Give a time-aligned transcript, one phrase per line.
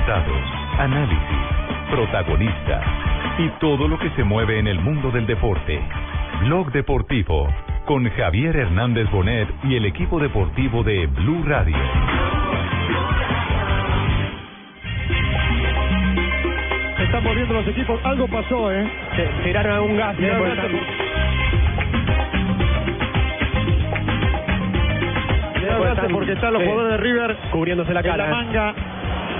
[0.00, 0.42] Resultados,
[0.78, 1.18] análisis,
[1.90, 2.82] protagonistas
[3.38, 5.78] y todo lo que se mueve en el mundo del deporte.
[6.40, 7.46] Blog Deportivo
[7.84, 11.76] con Javier Hernández Bonet y el equipo deportivo de Blue Radio.
[16.96, 18.00] Se están moviendo los equipos.
[18.02, 18.88] Algo pasó, ¿eh?
[19.16, 20.16] Se tiraron a un gas.
[26.12, 26.68] Porque están los Sí.
[26.68, 28.30] jugadores de River Cubriéndose la en la cara.
[28.30, 28.74] manga.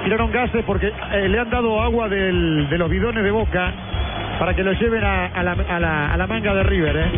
[0.04, 3.72] Tiraron gases porque eh, le han dado agua de los bidones de boca
[4.38, 7.10] para que lo lleven a, a la, a la- a la manga de River, ¿eh?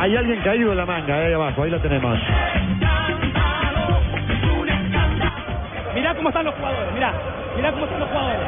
[0.00, 2.18] Hay alguien caído en la manga, eh, ahí abajo, ahí lo tenemos.
[5.94, 7.12] Mirá cómo están los jugadores, mirá.
[7.56, 8.40] Mirá cómo están los jugadores.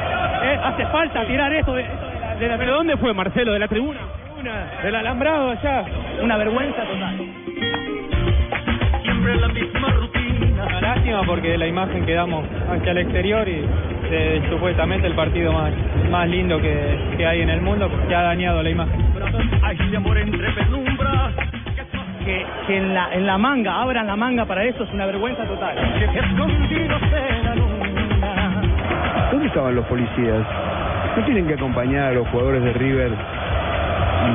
[0.44, 3.52] Eh, hace falta tirar esto de, de la, de la- ¿Pero dónde fue Marcelo?
[3.52, 4.00] ¿De la tribuna?
[4.38, 5.84] Una, del alambrado allá.
[6.22, 7.16] Una vergüenza total.
[9.02, 10.64] Siempre la misma rutina.
[10.66, 13.64] Una lástima porque la imagen que damos hacia el exterior y
[14.10, 15.72] de, supuestamente el partido más,
[16.10, 19.00] más lindo que, que hay en el mundo que ha dañado la imagen.
[22.24, 25.44] Que, que en, la, en la manga, abran la manga para eso es una vergüenza
[25.44, 25.76] total.
[29.30, 30.46] ¿Dónde estaban los policías?
[31.16, 33.10] ¿No tienen que acompañar a los jugadores de River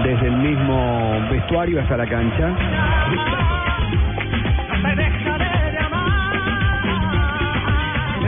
[0.04, 2.50] desde el mismo vestuario hasta la cancha?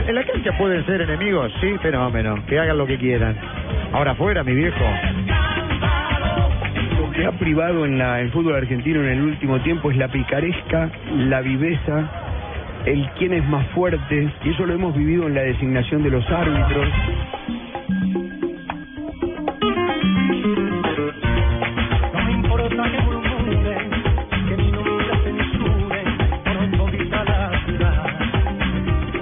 [0.08, 3.36] En la cancha pueden ser enemigos, sí, fenómeno, que hagan lo que quieran.
[3.92, 4.82] Ahora afuera, mi viejo.
[6.98, 10.08] Lo que ha privado en la, el fútbol argentino en el último tiempo es la
[10.08, 12.08] picaresca, la viveza,
[12.86, 16.26] el quién es más fuerte, y eso lo hemos vivido en la designación de los
[16.30, 16.88] árbitros.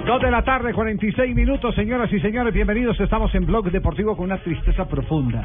[0.07, 2.97] Dos de la tarde, 46 minutos, señoras y señores, bienvenidos.
[2.99, 5.43] Estamos en Blog Deportivo con una tristeza profunda.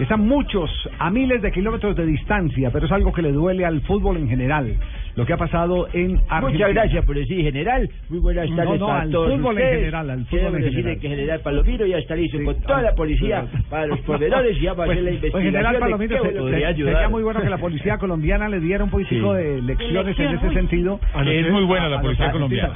[0.00, 3.82] Están muchos a miles de kilómetros de distancia, pero es algo que le duele al
[3.82, 4.74] fútbol en general.
[5.16, 6.40] Lo que ha pasado en Argentina.
[6.40, 7.90] Muchas gracias por decir general.
[8.08, 9.78] Muy buenas No, tardes no, para al todos fútbol en ustedes.
[9.80, 11.00] general, al fútbol Quiero en decirle general.
[11.00, 14.60] que general Palomiro ya está listo Sí, con toda la policía para los proveedores y
[14.60, 15.52] ya va a Pues, hacer la pues, investigación.
[15.52, 18.90] general de Palomino, se- se- sería muy bueno que la policía colombiana le diera un
[18.90, 19.42] poquitico Sí.
[19.42, 21.00] de lecciones en ese sentido.
[21.26, 22.72] Es muy buena la policía colombiana.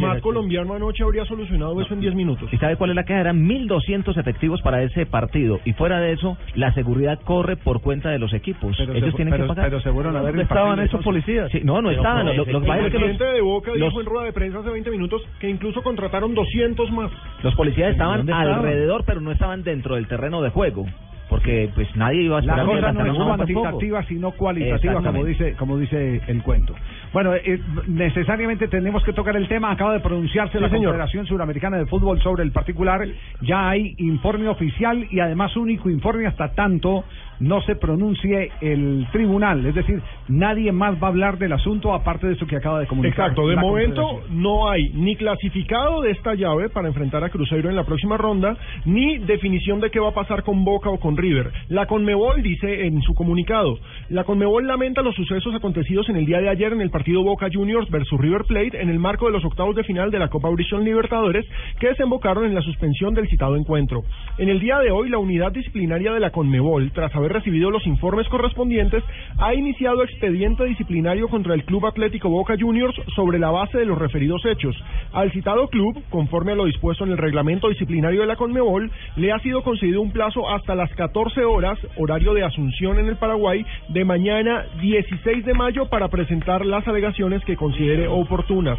[0.00, 0.22] SMAT Nacho.
[0.22, 2.52] colombiano anoche habría solucionado eso en 10 minutos.
[2.52, 3.20] ¿Y sabe cuál es la queja?
[3.20, 5.60] Eran 1.200 efectivos para ese partido.
[5.64, 8.76] Y fuera de eso, la seguridad corre por cuenta de los equipos.
[8.78, 9.64] Pero Ellos se- tienen pero- que pagar.
[9.66, 11.50] pero seguro no haber ¿Dónde impartido estaban esos policías?
[11.52, 12.26] Sí, no, no Pero estaban.
[12.26, 14.70] Lo, lo que El presidente los, de Boca los- dijo en rueda de prensa hace
[14.70, 17.10] 20 minutos que incluso contrataron 200 más.
[17.42, 18.54] los policías estaban ¿Dónde estaban?
[18.58, 20.86] alrededor, pero no estaban dentro del terreno de juego.
[21.30, 25.24] Porque pues nadie iba a La esperar que cosa no es cuantitativa, sino cualitativa, como
[25.24, 26.74] dice, como dice el cuento.
[27.12, 29.70] Bueno, eh, necesariamente tenemos que tocar el tema.
[29.70, 30.86] Acaba de pronunciarse Sí, la señor.
[30.86, 33.06] Confederación Suramericana de Fútbol sobre el particular.
[33.42, 37.04] Ya hay informe oficial y además único informe hasta tanto
[37.40, 39.64] no se pronuncie el tribunal.
[39.66, 42.86] Es decir, nadie más va a hablar del asunto aparte de eso que acaba de
[42.86, 43.30] comunicar.
[43.30, 47.76] Exacto, de momento no hay ni clasificado de esta llave para enfrentar a Cruzeiro en
[47.76, 51.50] la próxima ronda, ni definición de qué va a pasar con Boca o con River.
[51.68, 53.78] La Conmebol dice en su comunicado,
[54.08, 57.48] la Conmebol lamenta los sucesos acontecidos en el día de ayer en el partido Boca
[57.52, 60.50] Juniors versus River Plate en el marco de los octavos de final de la Copa
[60.50, 61.46] Brishon Libertadores
[61.78, 64.02] que desembocaron en la suspensión del citado encuentro.
[64.38, 67.86] En el día de hoy, la unidad disciplinaria de la Conmebol, tras haber recibido los
[67.86, 69.02] informes correspondientes,
[69.38, 73.98] ha iniciado expediente disciplinario contra el Club Atlético Boca Juniors sobre la base de los
[73.98, 74.76] referidos hechos.
[75.12, 79.32] Al citado club, conforme a lo dispuesto en el reglamento disciplinario de la Conmebol, le
[79.32, 83.64] ha sido concedido un plazo hasta las 14 horas, horario de Asunción en el Paraguay,
[83.88, 88.78] de mañana 16 de mayo para presentar las alegaciones que considere oportunas.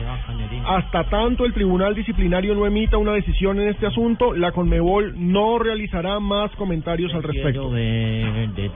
[0.65, 5.59] Hasta tanto el Tribunal Disciplinario no emita una decisión en este asunto, la Conmebol no
[5.59, 7.71] realizará más comentarios al respecto.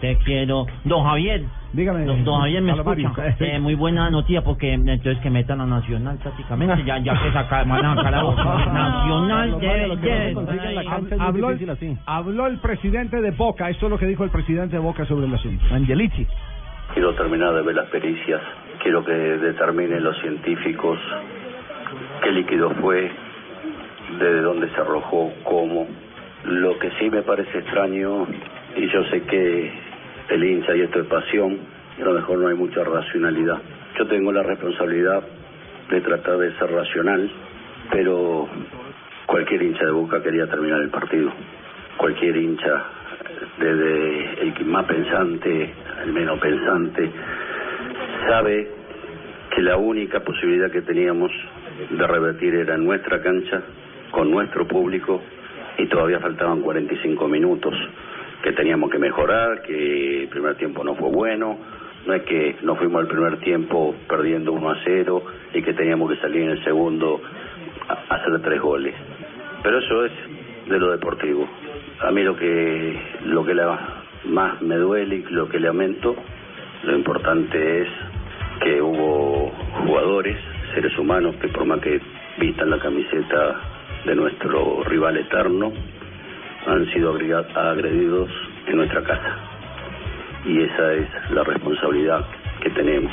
[0.02, 0.66] Te quiero.
[0.84, 1.44] Don Javier.
[1.74, 2.06] Dígame.
[2.06, 3.12] Don, don Javier, me escucha.
[3.40, 6.84] Eh, muy buena noticia porque entonces que metan a Nacional prácticamente.
[6.86, 8.44] Ya, ya que saca, van a sacar a Boca.
[8.44, 14.24] Nacional debe, debe- Habló el, habló el presidente de Boca, esto es lo que dijo
[14.24, 15.66] el presidente de Boca sobre el asunto.
[15.74, 16.26] Angelici.
[16.94, 18.42] Quiero terminar de ver las pericias
[18.82, 21.00] quiero que determinen los científicos
[22.22, 23.12] qué líquido fue,
[24.20, 25.88] desde dónde se arrojó, cómo.
[26.44, 28.28] Lo que sí me parece extraño,
[28.76, 29.72] y yo sé que
[30.30, 31.58] el hincha y esto es pasión,
[31.98, 33.62] y a lo mejor no hay mucha racionalidad.
[33.98, 35.24] Yo tengo la responsabilidad
[35.90, 37.32] de tratar de ser racional,
[37.92, 38.48] pero
[39.26, 41.32] cualquier hincha de Boca quería terminar el partido.
[41.98, 42.84] Cualquier hincha,
[43.60, 45.74] desde el más pensante,
[46.04, 47.10] el menos pensante,
[48.28, 48.68] sabe
[49.56, 51.32] que la única posibilidad que teníamos
[51.90, 53.62] de revertir era nuestra cancha,
[54.12, 55.22] con nuestro público,
[55.78, 57.74] y todavía faltaban 45 minutos
[58.46, 61.58] que teníamos que mejorar, que el primer tiempo no fue bueno,
[62.06, 65.24] no es que nos fuimos al primer tiempo perdiendo 1 a 0
[65.56, 67.20] y que teníamos que salir en el segundo
[67.90, 68.94] a hacer tres goles.
[69.64, 70.12] Pero eso es
[70.70, 71.50] de lo deportivo.
[72.02, 72.96] A mí lo que
[73.26, 76.16] lo que la- más me duele y lo que lamento,
[76.84, 77.88] lo importante es
[78.62, 79.52] que hubo
[79.88, 80.38] jugadores,
[80.76, 82.00] seres humanos, que por más que
[82.38, 83.60] vistan la camiseta
[84.06, 85.74] de nuestro rival eterno,
[86.68, 88.30] han sido agredidos
[88.68, 89.36] en nuestra casa.
[90.46, 92.26] Y esa es la responsabilidad
[92.62, 93.12] que tenemos.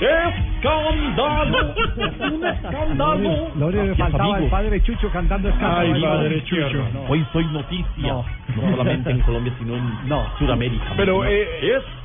[0.00, 1.74] ¡Escándalo!
[2.32, 3.50] ¡Un escándalo!
[3.56, 5.94] Lo único que faltaba el padre Chucho cantando escándalo.
[5.94, 6.84] Ay, padre Chucho.
[7.08, 7.84] Hoy soy noticia.
[7.96, 8.24] No,
[8.70, 9.92] solamente en Colombia, sino en
[10.38, 10.84] Sudamérica.
[10.96, 11.48] Pero eh,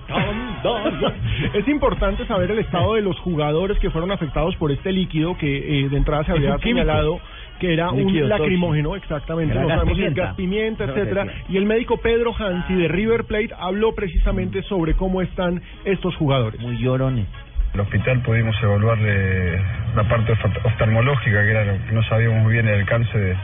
[0.07, 1.13] Escándalo.
[1.53, 5.83] es importante saber el estado de los jugadores que fueron afectados por este líquido que
[5.85, 7.19] eh, de entrada se Es había señalado
[7.59, 10.25] que era un lacrimógeno, exactamente, Era no gas sabemos si es pimienta.
[10.25, 11.27] gas pimienta, Creo que etcétera.
[11.49, 16.59] Y el médico Pedro Hansi de River Plate habló precisamente sobre cómo están estos jugadores.
[16.59, 17.25] Muy llorones.
[17.73, 19.57] el hospital pudimos evaluarle
[19.95, 23.35] la parte oft- oftalmológica, que era lo que no sabíamos muy bien el alcance de,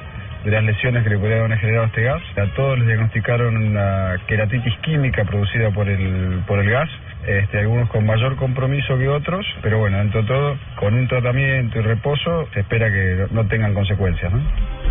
[0.46, 2.22] de las lesiones que le podrían haber generado este gas.
[2.38, 6.90] A todos les diagnosticaron una queratitis química producida por el, por el gas.
[7.27, 11.80] Este, algunos con mayor compromiso que otros, pero bueno, dentro de todo, con un tratamiento
[11.80, 14.31] y reposo, se espera que no tengan consecuencias.
[14.31, 14.39] ¿no?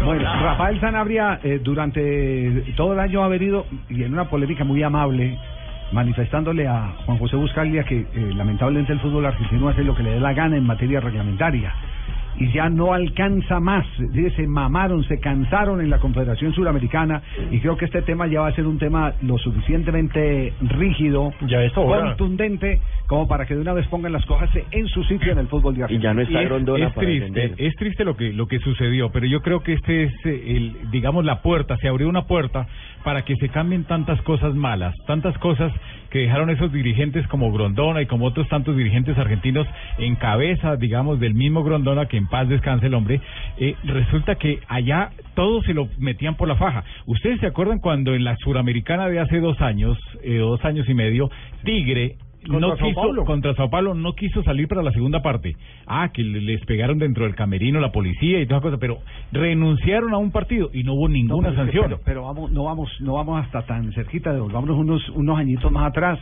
[0.04, 4.82] Bueno, Rafael Sanabria eh, durante todo el año ha venido y en una polémica muy
[4.82, 5.38] amable
[5.90, 10.12] manifestándole a Juan José Buscaglia que eh, lamentablemente el fútbol argentino hace lo que le
[10.12, 11.72] dé la gana en materia reglamentaria
[12.38, 13.86] y ya no alcanza más.
[13.98, 18.40] Dice, Se mamaron, se cansaron en la Confederación Suramericana y creo que este tema ya
[18.42, 21.32] va a ser un tema lo suficientemente rígido,
[21.76, 22.08] hora.
[22.08, 25.48] contundente, como para que de una vez pongan las cosas en su sitio en el
[25.48, 26.12] fútbol de Argentina.
[26.12, 26.28] Y es,
[26.86, 30.12] es triste, es triste lo que lo que sucedió, pero yo creo que este es
[30.26, 32.66] eh, el digamos la puerta, se abrió una puerta
[33.04, 35.72] para que se cambien tantas cosas malas, tantas cosas
[36.10, 39.66] que dejaron esos dirigentes como Grondona y como otros tantos dirigentes argentinos
[39.98, 43.20] en cabeza, digamos, del mismo Grondona, que en paz descanse el hombre,
[43.58, 46.84] eh, resulta que allá todos se lo metían por la faja.
[47.06, 50.94] ¿Ustedes se acuerdan cuando en la Suramericana de hace dos años, eh, dos años y
[50.94, 51.30] medio,
[51.64, 52.16] Tigre
[52.46, 53.24] no Sao quiso, Paulo.
[53.24, 55.56] contra Sao Paulo no quiso salir para la segunda parte.
[55.86, 58.98] Ah, que le- les pegaron dentro del camerino la policía y todas esas cosas, pero
[59.32, 61.84] renunciaron a un partido y no hubo ninguna No, pero es que- sanción.
[61.84, 65.88] Pero, pero vamos, no vamos, no vamos hasta tan cerquita, volvámonos unos, unos añitos más
[65.88, 66.18] atrás.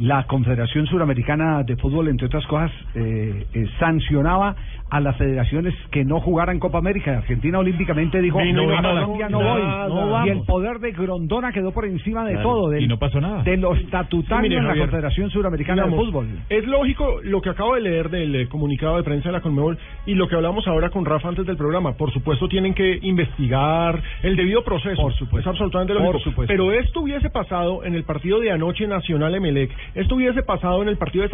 [0.00, 4.56] La Confederación Suramericana de Fútbol, entre otras cosas, eh, eh, sancionaba
[4.90, 7.16] a las federaciones que no jugaran Copa América.
[7.18, 9.62] Argentina olímpicamente dijo, Vino, no, vino, Colombia no voy.
[9.62, 12.98] no y el poder de Grondona quedó por encima de Claro, todo, del- y no
[12.98, 13.42] pasó nada.
[13.42, 16.26] de lo estatutario Sí, en la Javier, Confederación Suramericana de Fútbol.
[16.48, 19.78] Es lógico lo que acabo de leer del eh, comunicado de prensa de la Conmebol
[20.06, 21.92] y lo que hablamos ahora con Rafa antes del programa.
[21.96, 25.00] Por supuesto, tienen que investigar el debido proceso.
[25.02, 25.38] Por supuesto.
[25.50, 26.12] Es absolutamente lógico.
[26.12, 26.52] Por supuesto.
[26.52, 29.70] Pero esto hubiese pasado en el partido de anoche Nacional Emelec.
[29.94, 31.30] Esto hubiese pasado en el partido de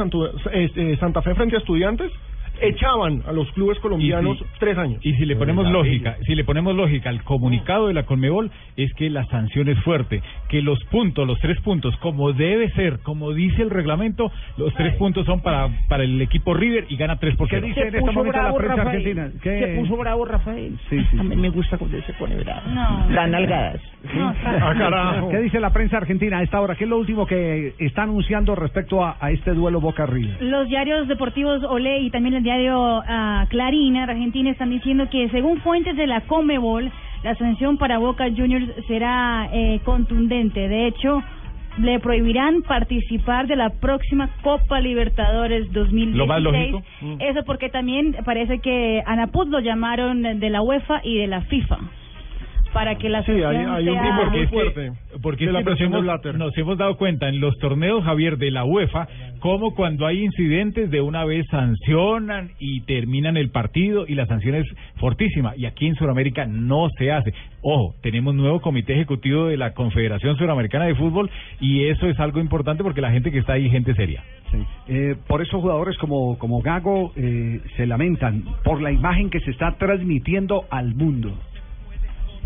[0.52, 2.10] eh, eh, Santa Fe frente a Estudiantes.
[2.60, 5.00] Echaban a los clubes colombianos si- tres años.
[5.04, 8.92] Y si le ponemos lógica, si le ponemos lógica al comunicado de la Conmebol es
[8.94, 13.32] que la sanción es fuerte, que los puntos, los tres puntos, como debe ser, como
[13.32, 17.36] dice el reglamento, los tres puntos son para para el equipo River y gana tres
[17.36, 19.30] por ¿Qué dice en este momento la prensa argentina?
[19.42, 20.78] ¿Qué- Se puso bravo Rafael.
[20.88, 22.62] Sí, sí, A mí me gusta cuando se pone bravo.
[22.70, 23.10] No.
[23.10, 23.80] Las nalgadas.
[24.14, 26.74] Ah, ¿Qué dice la prensa argentina a esta hora?
[26.74, 30.42] ¿Qué es lo último que está anunciando respecto a, a este duelo Boca River?
[30.42, 32.49] Los diarios deportivos Olé y también el diario
[33.06, 36.90] ah, Clarín Argentina están diciendo que según fuentes de la Comebol,
[37.22, 40.68] la sanción para Boca Juniors será eh, contundente.
[40.68, 41.22] De hecho,
[41.78, 46.16] le prohibirán participar de la próxima Copa Libertadores 2016.
[46.16, 46.82] Lo más lógico.
[47.18, 51.42] Eso porque también parece que a Naput lo llamaron de la UEFA y de la
[51.42, 51.78] FIFA.
[52.72, 54.02] Para que la Sí, sanción hay- hay un sea...
[54.02, 54.20] tipo
[55.22, 56.04] porque es que nos hemos,
[56.36, 59.08] nos hemos dado cuenta en los torneos, Javier, de la UEFA,
[59.40, 64.54] como cuando hay incidentes de una vez sancionan y terminan el partido y la sanción
[64.54, 65.54] es fortísima.
[65.56, 67.32] Y aquí en Sudamérica no se hace.
[67.62, 72.40] Ojo, tenemos nuevo comité ejecutivo de la Confederación Suramericana de Fútbol y eso es algo
[72.40, 74.22] importante porque la gente que está ahí gente seria.
[74.88, 79.50] Eh, por eso jugadores como, como Gago eh, se lamentan por la imagen que se
[79.50, 81.32] está transmitiendo al mundo.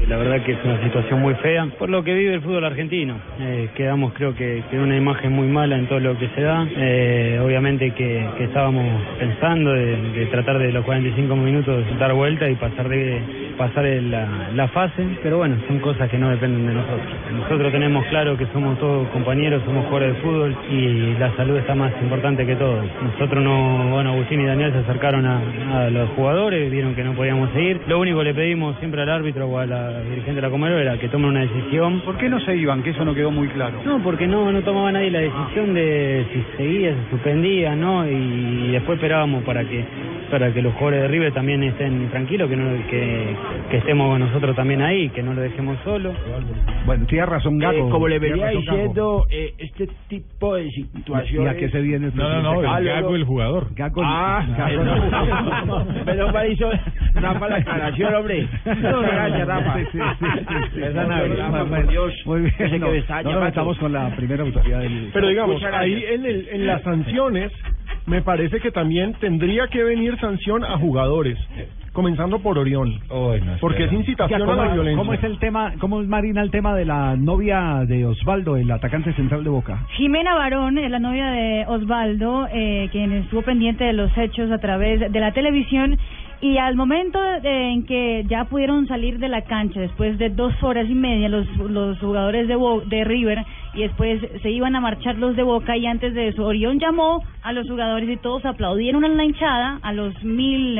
[0.09, 3.17] La verdad que es una situación muy fea por lo que vive el fútbol argentino.
[3.41, 6.67] Eh, quedamos creo que, en una imagen muy mala en todo lo que se da.
[6.77, 8.85] Eh, obviamente que, estábamos
[9.19, 13.21] pensando de, tratar de los 45 minutos dar vuelta y pasar de
[13.57, 17.07] pasar la fase, pero bueno, son cosas que no dependen de nosotros.
[17.33, 21.75] Nosotros tenemos claro que somos todos compañeros, somos jugadores de fútbol y la salud está
[21.75, 22.83] más importante que todo.
[23.03, 27.15] Nosotros no, bueno, Agustín y Daniel se acercaron a, a los jugadores, vieron que no
[27.15, 27.81] podíamos seguir.
[27.87, 30.79] Lo único que le pedimos siempre al árbitro o a la dirigente de la Comero
[30.79, 32.01] era que tome una decisión.
[32.01, 32.83] ¿Por qué no se iban?
[32.83, 33.81] Que eso no quedó muy claro.
[33.85, 38.07] No, porque no, no tomaba nadie la decisión de si seguía, se suspendía, ¿no?
[38.09, 39.85] Y después esperábamos para que
[40.31, 43.37] para que los jugadores de River también estén tranquilos, que, no, que,
[43.71, 46.13] que estemos nosotros también ahí, que no lo dejemos solo.
[46.87, 47.87] Bueno, tiene razón Gago.
[47.87, 51.53] Eh, como le venía diciendo, eh, este tipo de situaciones...
[51.53, 52.85] ¿Y a qué se viene el No, no, no, el Gago?
[52.85, 53.75] Gago, el jugador.
[53.75, 55.87] Gago, Ah, Gago.
[56.05, 56.69] Pero mal hizo
[57.15, 58.49] una mala aclaración, hombre.
[58.83, 59.74] No, gracias, Rafa.
[59.75, 62.13] Muy por Dios.
[62.25, 62.81] Muy bien.
[62.81, 62.89] No,
[63.23, 65.11] no nos metamos con la primera autoridad del...
[65.13, 67.53] Pero digamos, ahí en, el, en las sanciones,
[68.07, 71.39] me parece que también tendría que venir sanción a jugadores,
[71.93, 73.01] comenzando por Orión.
[73.61, 74.99] porque es incitación a ¿Cómo, la violencia.
[74.99, 78.71] ¿Cómo es el tema, cómo es Marina el tema de la novia de Osvaldo, el
[78.71, 79.87] atacante central de Boca?
[79.97, 84.59] Jimena Barón es la novia de Osvaldo, eh, quien estuvo pendiente de los hechos a
[84.59, 85.99] través de la televisión.
[86.45, 90.53] Y al momento de- en que ya pudieron salir de la cancha, después de dos
[90.63, 93.39] horas y media, los, los jugadores de, Bo- de River,
[93.73, 97.23] y después se iban a marchar los de Boca, y antes de eso, Orión llamó
[97.43, 100.79] a los jugadores y todos aplaudieron en la hinchada, a los mil.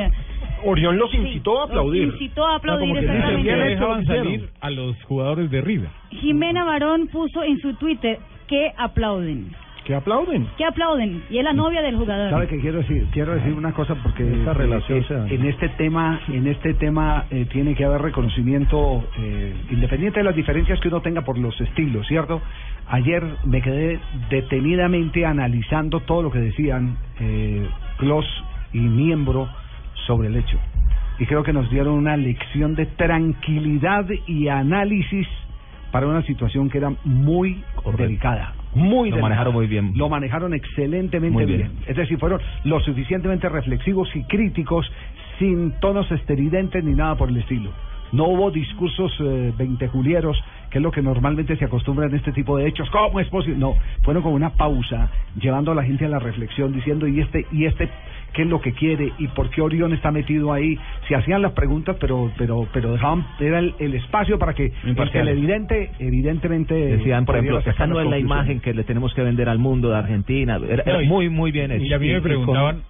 [0.63, 2.05] Orión los incitó a aplaudir.
[2.09, 5.89] Los incitó a aplaudir, Como que dejaban salir a los jugadores de River.
[6.11, 9.47] Jimena Barón puso en su Twitter que aplauden.
[9.85, 10.47] ¿Que aplauden?
[10.57, 11.23] Que aplauden.
[11.29, 12.31] Y es la novia del jugador.
[12.31, 13.05] ¿Sabe qué quiero decir?
[13.11, 17.45] Quiero decir una cosa porque Esta relación eh, en este tema, en este tema eh,
[17.51, 22.07] tiene que haber reconocimiento eh, independiente de las diferencias que uno tenga por los estilos,
[22.07, 22.41] ¿cierto?
[22.87, 23.99] Ayer me quedé
[24.31, 28.25] detenidamente analizando todo lo que decían eh, Klos
[28.73, 29.47] y Miembro
[30.07, 30.57] sobre el hecho.
[31.19, 35.27] Y creo que nos dieron una lección de tranquilidad y análisis
[35.91, 37.63] para una situación que era muy
[37.97, 38.53] delicada.
[38.75, 39.93] Muy Lo manejaron muy bien.
[39.95, 41.57] Lo manejaron excelentemente Muy bien.
[41.57, 41.71] bien.
[41.87, 44.85] Es decir, fueron lo suficientemente reflexivos y críticos
[45.39, 47.71] sin tonos esteridentes ni nada por el estilo.
[48.11, 50.37] No hubo discursos eh, veintejulieros,
[50.69, 52.89] que es lo que normalmente se acostumbra en este tipo de hechos.
[52.91, 53.57] ¿Cómo es posible?
[53.57, 57.45] No, fueron con una pausa, llevando a la gente a la reflexión, diciendo, ¿y este,
[57.51, 57.89] y este
[58.35, 59.11] qué es lo que quiere?
[59.17, 60.77] ¿Y por qué Orión está metido ahí?
[61.07, 65.11] Se hacían las preguntas, pero pero pero dejaban, era el, el espacio para que el
[65.11, 66.75] televidente, evidentemente...
[66.75, 69.89] Decían, por ejemplo, esta no es la imagen que le tenemos que vender al mundo
[69.89, 70.57] de Argentina.
[70.57, 71.83] Era, era No, y- muy, muy bien hecho.
[71.85, 72.83] y a mí me preguntaban-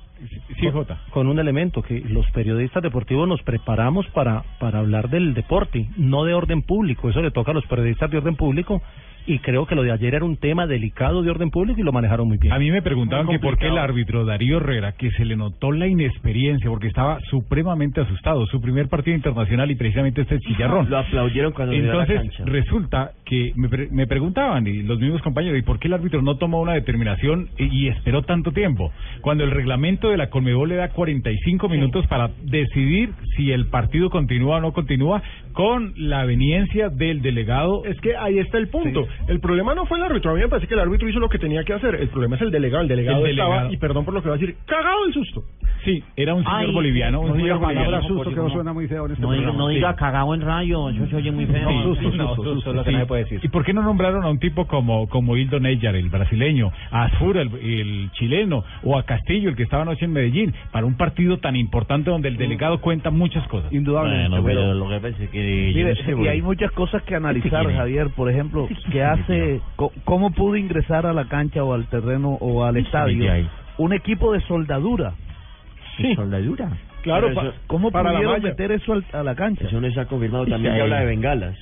[0.57, 5.33] Sí, con, con un elemento que los periodistas deportivos nos preparamos para, para hablar del
[5.33, 7.09] deporte, no de orden público.
[7.09, 8.81] Eso le toca a los periodistas de orden público
[9.27, 11.91] y creo que lo de ayer era un tema delicado de orden público y lo
[11.91, 12.53] manejaron muy bien.
[12.53, 15.71] A mí me preguntaban que por qué el árbitro Darío Herrera, que se le notó
[15.71, 20.89] la inexperiencia, porque estaba supremamente asustado, su primer partido internacional y precisamente este chillarrón.
[20.89, 22.43] Lo aplaudieron cuando a la Entonces cancha.
[22.45, 26.21] resulta que me, pre- me preguntaban y los mismos compañeros, ¿y por qué el árbitro
[26.21, 28.91] no tomó una determinación y, y esperó tanto tiempo?
[29.21, 34.09] Cuando el reglamento de la Conmebol le da 45 minutos para decidir si el partido
[34.09, 35.21] continúa o no continúa
[35.53, 37.83] con la aveniencia del delegado.
[37.85, 39.07] Es que ahí está el punto.
[39.27, 40.31] El problema no fue el árbitro.
[40.31, 41.95] A mí me parece que el árbitro hizo lo que tenía que hacer.
[41.95, 42.83] El problema es el delegado.
[42.83, 45.43] El delegado, El estaba, y perdón por lo que voy a decir, cagado el susto.
[45.83, 48.07] Sí, era un señor Ay, boliviano, un no señor diga palabra boliviano.
[48.07, 49.63] susto que no suena muy feo en este No diga, programa.
[49.63, 51.69] no diga cagado en rayo, eso se oye muy feo.
[51.69, 52.77] Sí, Sí, sí, no, susto, susto, sí.
[52.77, 53.39] lo que no se puede decir.
[53.43, 57.03] ¿Y por qué no nombraron a un tipo como, como Hildo Neyar, el brasileño, a
[57.05, 60.95] Azfur, el, el chileno, o a Castillo, el que estaba anoche en Medellín, para un
[60.97, 63.71] partido tan importante donde el delegado cuenta muchas cosas?
[63.71, 64.39] Indudablemente.
[64.39, 67.03] Bueno, pero lo que pasa es que yo Mire, no sé, y hay muchas cosas
[67.03, 67.65] que analizar?
[67.71, 68.09] Javier.
[68.15, 72.63] Por ejemplo, ¿qué hace, co- cómo pudo ingresar a la cancha o al terreno o
[72.63, 73.47] al Sí, estadio sí,
[73.77, 75.13] un equipo de soldadura?
[75.97, 76.69] ¿Qué soldadura?
[77.03, 78.49] Claro, Pero eso- ¿cómo para la pudieron malla.
[78.49, 79.65] meter eso al- a la cancha?
[79.67, 80.77] Eso no se ha confirmado, también Sí.
[80.77, 81.55] se habla de bengalas.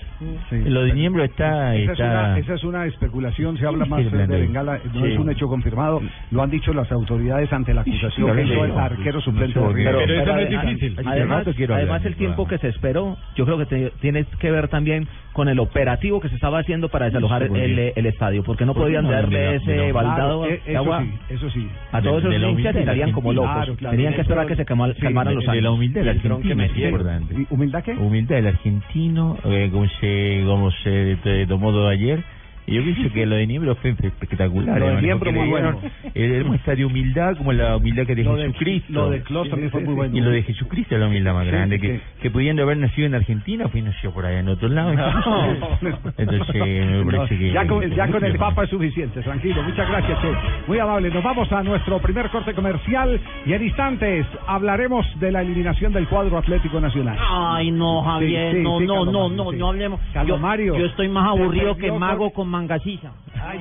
[0.52, 1.76] Lo de Niembro está...
[1.76, 2.06] Esa es, está...
[2.10, 4.40] una, esa es una especulación, se habla más Sí, de Blandón.
[4.40, 5.12] Bengala, no Sí.
[5.12, 8.66] es un hecho confirmado, lo han dicho las autoridades ante la acusación Pero que hizo
[8.66, 9.68] sí, el arquero suplente de.
[9.68, 9.96] River.
[9.98, 10.92] Pero eso no es Además- difícil.
[11.06, 11.72] Además, hablar.
[11.74, 15.50] además el tiempo que se esperó, yo creo que te- tiene que ver también con
[15.50, 19.10] el operativo que se estaba haciendo para desalojar Sí, el, el estadio, porque no podían
[19.10, 21.68] darle ese baldado eh, de eso agua sí, eso sí.
[21.92, 23.52] a todos De- esos hinchas y salían como locos.
[23.52, 23.96] Claro, claro.
[23.96, 26.92] Tenían que esperar a que se calmaran los de la humildad del que argentino, metieron.
[27.02, 27.48] importante.
[27.50, 27.92] ¿Humildad qué?
[27.94, 32.24] Humildad del argentino, eh, como se, como se tomó todo ayer.
[32.66, 34.80] Y yo pienso que lo de Niembro fue espectacular.
[34.80, 35.80] Lo de Niembro muy bueno.
[36.16, 38.94] eh, muestra de humildad como la humildad que de Lo de- Jesucristo.
[38.94, 40.16] lo de Klos también fue muy bueno.
[40.18, 41.76] Y lo de Jesucristo es la humildad más Sí, grande.
[41.78, 41.82] sí.
[41.82, 44.92] Que, que pudiendo haber nacido en Argentina, fue nacido por allá en otro lado.
[46.18, 46.66] Entonces,
[47.06, 47.52] me parece que...
[47.52, 49.62] ya, con, ya con el Papa es suficiente, tranquilo.
[49.64, 50.28] Muchas gracias, Che.
[50.68, 51.10] Muy amable.
[51.10, 56.08] Nos vamos a nuestro primer corte comercial y en instantes hablaremos de la eliminación del
[56.08, 57.18] cuadro Atlético Nacional.
[57.20, 59.58] Ay, no, Javier, Sí, sí, no, sí, no, no, no, sí.
[59.58, 60.00] no hablemos.
[60.26, 63.12] Yo, Mario, yo estoy más aburrido que mago con mangasiza.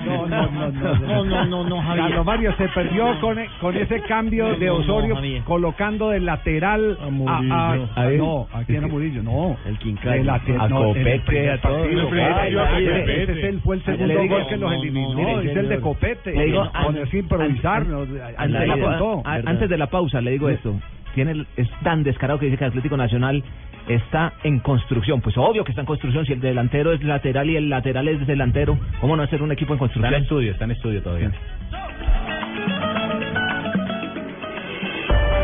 [0.06, 2.06] No, no, no, no, No, no, no, no, Javier.
[2.06, 6.10] Carlos Mario se perdió con, e- con ese cambio No, de no, no, Osorio colocando
[6.10, 7.54] de lateral a, Murillo.
[7.54, 8.18] a- A ver.
[8.18, 9.56] no, aquí era Murillo, no.
[9.66, 10.22] El De Quincay.
[10.22, 11.54] lateral, A no, el Copete, a.
[11.54, 12.86] El Ay, ay,
[13.22, 15.80] ese el- fue el segundo gol que los no, no, eliminó, es el de.
[15.80, 16.32] Copete.
[16.32, 18.00] Le digo, ponerse a improvisar, no,
[18.36, 20.74] Antes de, la a- pausa, le digo esto.
[21.14, 23.42] Tiene, el- es tan descarado que dice que Atlético Nacional
[23.88, 25.20] está en construcción.
[25.20, 26.24] Pues obvio que está en construcción.
[26.26, 29.72] Si el delantero es lateral y el lateral es delantero, ¿cómo no hacer un equipo
[29.72, 30.12] en construcción?
[30.12, 31.32] Está en estudio, está en estudio todavía.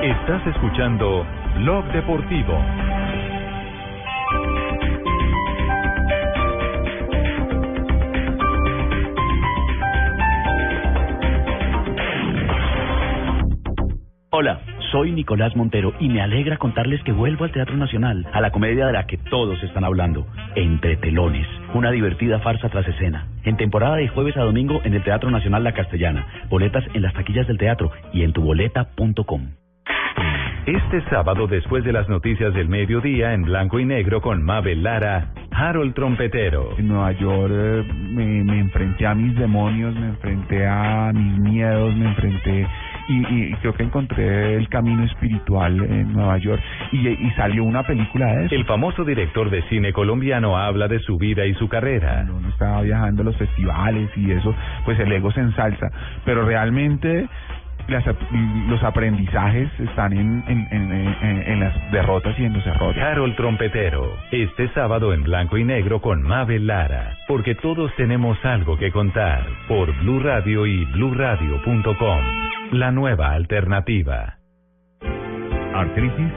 [0.02, 1.26] Estás escuchando
[1.56, 2.58] Blog Deportivo.
[14.30, 18.50] Hola, soy Nicolás Montero y me alegra contarles que vuelvo al Teatro Nacional, a la
[18.50, 23.26] comedia de la que todos están hablando, Entre Telones, una divertida farsa tras escena.
[23.44, 26.26] En temporada de jueves a domingo en el Teatro Nacional La Castellana.
[26.48, 29.48] Boletas en las taquillas del teatro y en tuboleta.com.
[30.66, 35.32] Este sábado, después de las noticias del mediodía, en blanco y negro con Mabel Lara,
[35.50, 36.78] Harold Trompetero.
[36.78, 41.96] En Nueva York eh, me, me enfrenté a mis demonios, me enfrenté a mis miedos,
[41.96, 42.66] me enfrenté
[43.08, 46.62] y, y creo que encontré el camino espiritual en Nueva York
[46.92, 48.54] y, y salió una película de eso.
[48.54, 52.14] El famoso director de cine colombiano habla de su vida y su carrera.
[52.14, 55.88] Cuando uno estaba viajando a los festivales y eso, pues el ego se ensalza,
[56.24, 57.28] pero realmente
[57.88, 58.04] las
[58.68, 63.02] los aprendizajes están en, en, en, en- en las derrotas y en los errores.
[63.02, 68.76] Harold Trompetero, este sábado en blanco y negro con Mabel Lara, porque todos tenemos algo
[68.76, 72.20] que contar por Blue Radio y bluradio.com.
[72.72, 74.34] La nueva alternativa.
[75.74, 76.32] Artritis,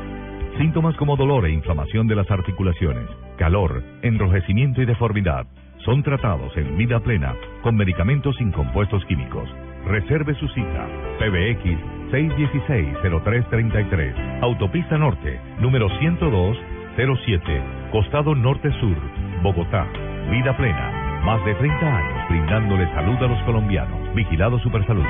[0.57, 5.45] síntomas como dolor e inflamación de las articulaciones, calor, enrojecimiento y deformidad
[5.83, 7.33] son tratados en vida plena
[7.63, 9.49] con medicamentos sin compuestos químicos.
[9.85, 10.87] Reserve su cita.
[11.19, 11.63] PBX
[12.11, 14.41] 616-0333.
[14.41, 18.95] Autopista Norte, número 10207, Costado Norte Sur,
[19.41, 19.87] Bogotá.
[20.29, 21.21] Vida plena.
[21.25, 24.13] Más de 30 años brindándole salud a los colombianos.
[24.15, 25.05] Vigilado Supersalud.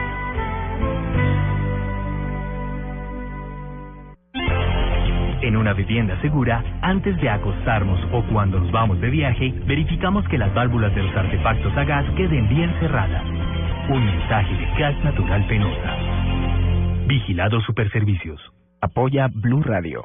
[5.41, 10.37] En una vivienda segura, antes de acostarnos o cuando nos vamos de viaje, verificamos que
[10.37, 13.23] las válvulas de los artefactos a gas queden bien cerradas.
[13.91, 15.97] Un mensaje de Gas Natural Penosa.
[17.07, 18.39] Vigilado Superservicios.
[18.79, 20.03] Apoya Blue Radio.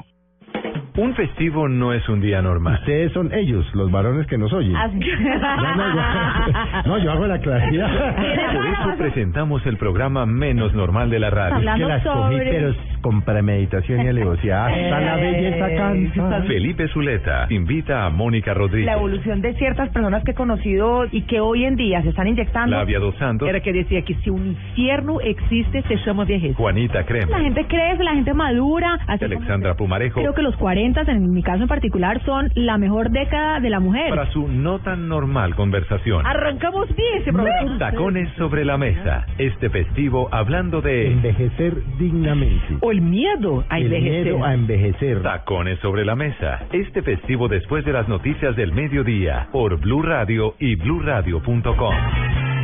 [0.96, 2.74] Un festivo no es un día normal.
[2.80, 4.72] Ustedes son ellos, los varones que nos oyen.
[4.72, 8.14] No, no, yo, no, yo hago la claridad.
[8.54, 11.58] Por eso presentamos el programa menos normal de la radio.
[11.70, 14.66] Es que las cogí, pero con premeditación y alevosía.
[14.66, 16.42] Hasta la belleza cansa.
[16.46, 18.86] Felipe Zuleta invita a Mónica Rodríguez.
[18.86, 22.26] La evolución de ciertas personas que he conocido y que hoy en día se están
[22.26, 22.76] inyectando.
[22.76, 23.48] Flavia Dos Santos.
[23.48, 26.56] Era que decía que si un infierno existe, se llama vejez.
[26.56, 27.38] Juanita La Crema.
[27.40, 28.94] gente crece, la gente madura.
[29.06, 30.20] Así como- Alexandra Pumarejo.
[30.20, 33.78] Creo que los 40, en mi caso en particular, son la mejor década de la
[33.78, 34.10] mujer.
[34.10, 36.26] Para su no tan normal conversación.
[36.26, 37.78] Arrancamos bien ese programa.
[37.78, 39.26] Tacones sobre la mesa.
[39.38, 42.78] Este festivo hablando de Envejecer dignamente.
[42.80, 44.24] O el miedo a El envejecer.
[44.24, 45.22] miedo a envejecer.
[45.22, 46.66] Tacones sobre la mesa.
[46.72, 51.94] Este festivo después de las noticias del mediodía por Blue Radio y bluradio.com.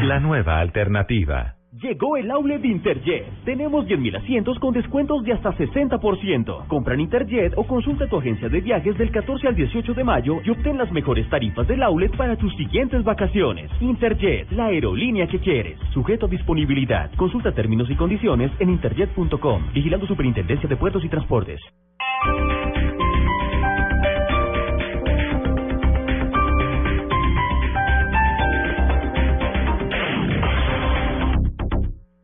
[0.02, 1.54] La nueva alternativa.
[1.82, 3.26] Llegó el outlet Interjet.
[3.44, 6.68] Tenemos 10.000 asientos con descuentos de hasta 60%.
[6.68, 10.40] Compra en Interjet o consulta tu agencia de viajes del 14 al 18 de mayo
[10.44, 13.68] y obtén las mejores tarifas del outlet para tus siguientes vacaciones.
[13.80, 15.76] Interjet, la aerolínea que quieres.
[15.92, 17.10] Sujeto a disponibilidad.
[17.16, 19.72] Consulta términos y condiciones en interjet.com.
[19.74, 21.60] Vigilando Superintendencia de Puertos y Transportes.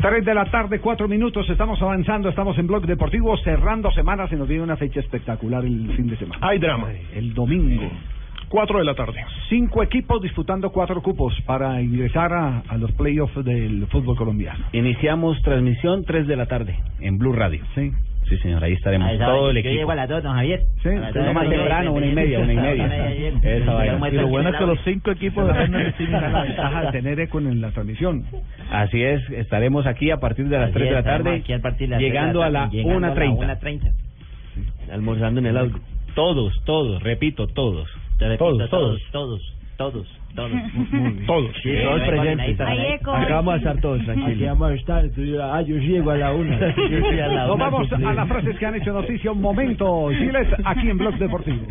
[0.00, 4.36] 3 de la tarde, 4 minutos, estamos avanzando, estamos en Blog Deportivo, cerrando semana, se
[4.36, 6.38] nos viene una fecha espectacular el fin de semana.
[6.46, 6.88] Hay drama.
[7.14, 7.90] El domingo.
[8.48, 9.22] 4 de la tarde.
[9.48, 14.64] Cinco equipos disputando cuatro cupos para ingresar a, a los playoffs del fútbol colombiano.
[14.72, 17.62] Iniciamos transmisión 3 de la tarde en Blue Radio.
[17.74, 17.92] Sí.
[18.28, 19.74] Sí, señor, ahí estaremos todo el yo equipo.
[19.74, 20.60] llego a las dos, don Javier.
[20.82, 22.86] Sí, no más yo temprano, una y media, una y media.
[23.42, 24.08] Esa vaina.
[24.08, 25.64] Y lo bueno es que los cinco equipos de
[25.96, 26.22] sí mismos.
[26.22, 28.24] la ventaja de tener eco en la transmisión.
[28.70, 31.58] Así es, estaremos aquí a partir de las Así 3 de la tarde, aquí a
[31.58, 33.60] partir de las llegando a tres de la tarde, llegando a la 1.30.
[33.60, 34.92] 1:30.
[34.92, 35.78] Almorzando en el auto.
[36.14, 37.88] Todos, todos, repito, todos.
[38.18, 39.00] Te repito, Todos, todos.
[39.10, 40.50] todos, todos, todos.
[41.26, 41.50] Todos.
[41.62, 42.60] Sí, todos presentes.
[42.60, 44.48] ahí vamos a estar todos tranquilos.
[44.48, 45.04] vamos a estar.
[45.42, 46.58] Ah, yo llego a la una.
[47.46, 49.32] Nos vamos a las frases que han hecho noticia.
[49.32, 51.66] Un momento, Giles, aquí en Blog Deportivo.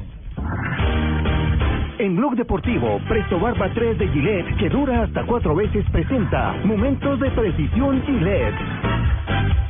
[1.99, 7.19] En Blog Deportivo, Presto Barba 3 de Gillette, que dura hasta cuatro veces, presenta Momentos
[7.19, 9.68] de Precisión Gillette.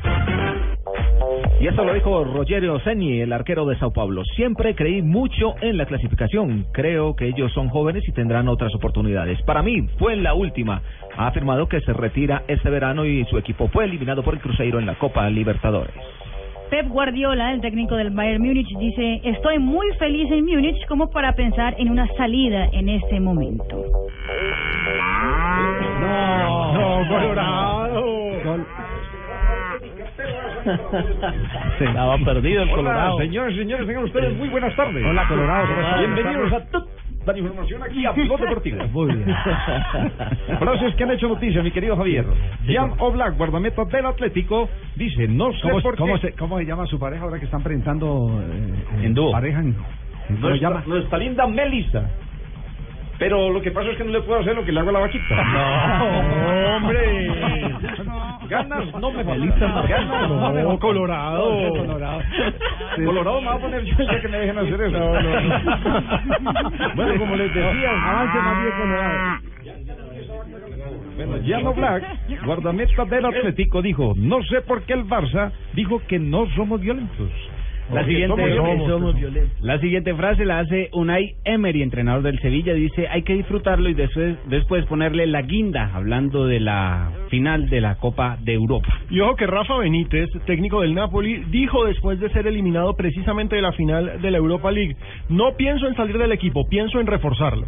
[1.60, 4.24] Y esto lo dijo Rogerio Ceni, el arquero de Sao Paulo.
[4.36, 6.66] Siempre creí mucho en la clasificación.
[6.72, 9.42] Creo que ellos son jóvenes y tendrán otras oportunidades.
[9.42, 10.82] Para mí fue la última.
[11.18, 14.80] Ha afirmado que se retira este verano y su equipo fue eliminado por el Cruzeiro
[14.80, 15.96] en la Copa Libertadores.
[16.70, 21.34] Pep Guardiola, el técnico del Bayern Múnich, dice, estoy muy feliz en Múnich como para
[21.34, 23.84] pensar en una salida en este momento.
[26.00, 28.79] No, no, Colorado.
[31.80, 33.18] Estaba perdido el Hola, Colorado.
[33.20, 35.04] señores, señores, tengan ustedes muy buenas tardes.
[35.06, 36.00] Hola, Colorado, ¿cómo están?
[36.00, 36.86] Bienvenidos a toda
[37.26, 38.84] la información aquí a Blog Deportivo.
[38.92, 39.36] Muy bien.
[40.60, 42.26] Frases que han hecho noticia, mi querido Javier.
[42.68, 46.20] Jan Oblak, guardameta del Atlético, dice, no sé ¿Cómo- por cómo qué...
[46.30, 49.32] se- ¿Cómo se llama su pareja ahora que están presentando eh, En dúo.
[49.32, 49.74] Pareja en...
[49.74, 49.88] ¿Cómo
[50.28, 50.84] se Nuestra- llama?
[50.88, 52.10] nuestra linda Melissa.
[53.20, 54.94] Pero lo que pasa es que no le puedo hacer lo que le hago a
[54.94, 55.36] la vaquita.
[56.00, 57.30] No, hombre.
[58.48, 59.88] Ganas no me faltan.
[59.88, 60.80] Ganas no No.
[60.80, 61.62] Colorado.
[61.62, 62.22] No, Colorado.
[62.96, 64.98] Colorado me va a poner yo ya que me dejen hacer eso.
[64.98, 66.90] No, no, no.
[66.96, 69.50] bueno, como les decía, avance más bien Colorado.
[71.16, 72.04] Bueno, Jan Black,
[72.46, 77.30] guardameta del Atlético, dijo, no sé por qué el Barça dijo que no somos violentos.
[77.90, 78.56] La Porque siguiente,
[78.88, 79.62] somos violentos.
[79.62, 82.74] la siguiente frase la hace Unai Emery, entrenador del Sevilla.
[82.74, 87.82] Dice, hay que disfrutarlo y después, después ponerle la guinda, hablando de la final de
[87.82, 88.88] la Copa de Europa.
[89.10, 93.64] Y ojo que Rafa Benítez, técnico del Napoli, dijo después de ser eliminado precisamente de
[93.64, 94.96] la final de la Europa League,
[95.30, 97.66] no pienso en salir del equipo, pienso en reforzarlo.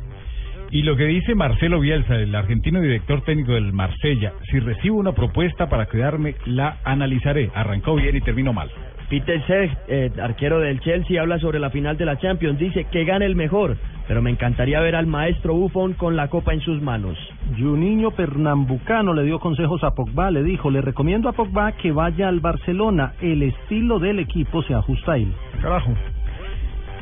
[0.74, 5.12] Y lo que dice Marcelo Bielsa, el argentino director técnico del Marsella, si recibo una
[5.12, 7.50] propuesta para quedarme, la analizaré.
[7.54, 8.70] Arrancó bien y terminó mal.
[9.12, 12.58] Peter Cech, eh, arquero del Chelsea, habla sobre la final de la Champions.
[12.58, 13.76] Dice que gane el mejor,
[14.08, 17.18] pero me encantaría ver al maestro Buffon con la copa en sus manos.
[17.60, 22.30] Juninho Pernambucano le dio consejos a Pogba, le dijo, le recomiendo a Pogba que vaya
[22.30, 25.34] al Barcelona, el estilo del equipo se ajusta a él.
[25.62, 25.94] Carajo.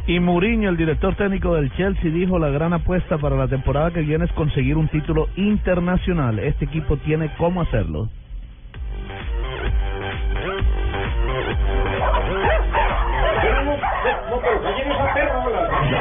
[0.07, 4.01] Y Mourinho, el director técnico del Chelsea, dijo la gran apuesta para la temporada que
[4.01, 6.39] viene es conseguir un título internacional.
[6.39, 8.09] Este equipo tiene cómo hacerlo.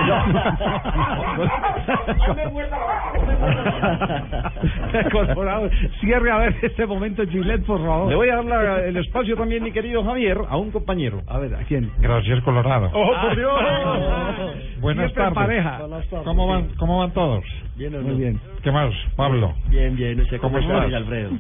[5.35, 8.09] Colorado, cierre a ver este momento Gillette, por favor.
[8.09, 11.23] Le voy a dar la- el espacio también, mi querido Javier, a un compañero.
[11.27, 11.91] A ver, ¿a quién?
[11.99, 12.91] Gracias, Colorado.
[12.93, 13.61] ¡Oh, por Dios!
[14.81, 15.35] Buenas tardes.
[15.35, 15.81] pareja.
[16.25, 17.45] ¿Cómo van, ¿Cómo van todos?
[17.77, 18.41] Bien, Muy bien.
[18.63, 19.55] ¿Qué más, Pablo?
[19.69, 20.21] Bien, bien.
[20.21, 21.01] ¿Usted ¿Cómo cómo, está, estás?
[21.03, 21.31] Alfredo?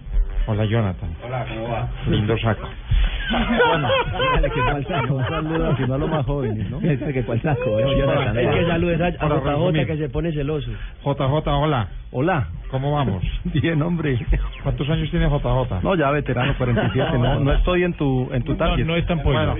[0.51, 1.11] Hola, Jonathan.
[1.27, 1.89] Hola, ¿cómo va?
[2.09, 2.67] Lindo saco.
[3.69, 5.15] Bueno, dígale que cuál saco.
[5.17, 6.81] Un saludo, sino a los más jóvenes, ¿no?
[6.83, 8.39] Este que cuál saco, No, Jonathan.
[8.39, 9.87] es que saludes a, JJ resumir.
[9.87, 10.71] que se pone celoso.
[11.05, 11.89] JJ, hola.
[12.13, 12.49] Hola.
[12.71, 13.23] ¿Cómo vamos?
[13.45, 14.19] Bien, hombre.
[14.63, 15.83] ¿Cuántos años tiene JJ?
[15.83, 17.19] No, ya veterano, 47.
[17.19, 18.87] No, no estoy en tu, en tu target.
[18.87, 19.55] No, no es tan Bueno,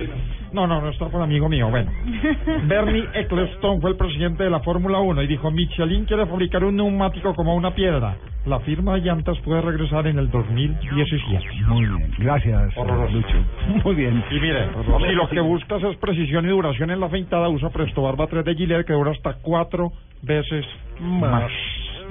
[0.53, 1.69] no, no, no está por amigo mío.
[1.69, 1.91] Bueno,
[2.63, 6.75] Bernie Ecclestone fue el presidente de la Fórmula 1 y dijo, Michelin quiere fabricar un
[6.75, 8.17] neumático como una piedra.
[8.45, 11.45] La firma de llantas puede regresar en el 2017.
[11.67, 13.13] Muy bien, gracias, Horroroso.
[13.13, 13.35] Lucho.
[13.83, 14.23] Muy bien.
[14.31, 14.69] Y mire,
[15.07, 18.45] si lo que buscas es precisión y duración en la feintada, usa Presto Barba 3
[18.45, 20.65] de Gillette que dura hasta cuatro veces
[20.99, 21.51] más.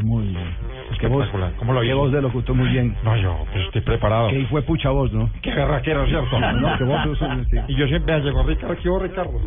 [0.03, 0.78] Muy bien.
[0.99, 1.29] Qué voz.
[1.59, 2.97] ¿Cómo lo qué voz de locutor muy bien.
[3.05, 4.29] No, yo pues, estoy preparado.
[4.29, 5.31] Que fue pucha voz, ¿no?
[5.43, 6.39] Qué berraquero, ¿cierto?
[6.41, 7.57] No, qué voz es un- sí.
[7.69, 9.41] Y yo siempre me llego, Ricardo, ¿qué hubo, Ricardo?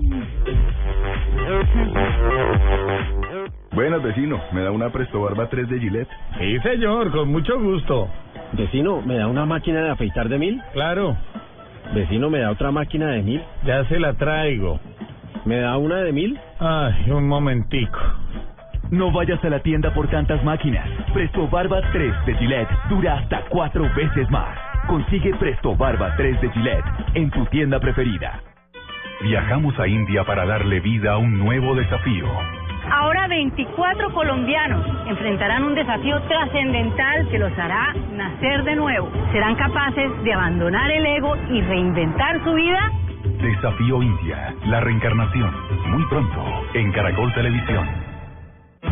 [3.73, 4.39] Buenas, vecino.
[4.51, 6.09] ¿Me da una Presto Barba 3 de Gillette?
[6.37, 8.09] Sí, señor, con mucho gusto.
[8.53, 10.61] Vecino, ¿me da una máquina de afeitar de mil?
[10.73, 11.15] Claro.
[11.93, 13.41] Vecino, ¿me da otra máquina de mil?
[13.65, 14.79] Ya se la traigo.
[15.45, 16.39] ¿Me da una de mil?
[16.59, 17.97] Ay, un momentico.
[18.91, 20.85] No vayas a la tienda por tantas máquinas.
[21.13, 24.53] Presto Barba 3 de Gillette dura hasta cuatro veces más.
[24.85, 28.41] Consigue Presto Barba 3 de Gillette en tu tienda preferida.
[29.21, 32.27] Viajamos a India para darle vida a un nuevo desafío.
[32.91, 39.09] Ahora 24 colombianos enfrentarán un desafío trascendental que los hará nacer de nuevo.
[39.31, 42.91] ¿Serán capaces de abandonar el ego y reinventar su vida?
[43.41, 45.49] Desafío India, la reencarnación.
[45.87, 48.10] Muy pronto, en Caracol Televisión.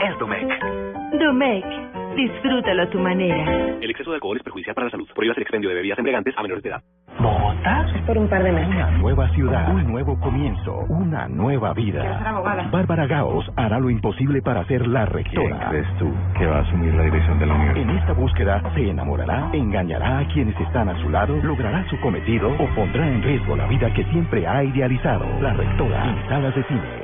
[0.00, 0.48] es Domecq.
[1.18, 1.64] Domecq,
[2.16, 3.76] disfrútalo a tu manera.
[3.80, 5.08] El exceso de alcohol es perjudicial para la salud.
[5.14, 6.82] Prohíbas el expendio de bebidas embriagantes a menores de edad.
[7.18, 7.86] ¿Bogotá?
[8.06, 8.74] Por un par de meses.
[8.74, 12.68] Una nueva ciudad, un nuevo comienzo, una nueva vida.
[12.70, 15.68] Bárbara Gaos hará lo imposible para ser la rectora.
[15.70, 17.90] crees tú que va a asumir la dirección de la universidad?
[17.90, 22.50] En esta búsqueda se enamorará, engañará a quienes están a su lado, logrará su cometido
[22.52, 25.24] o pondrá en riesgo la vida que siempre ha idealizado.
[25.40, 27.03] La rectora en salas de cine.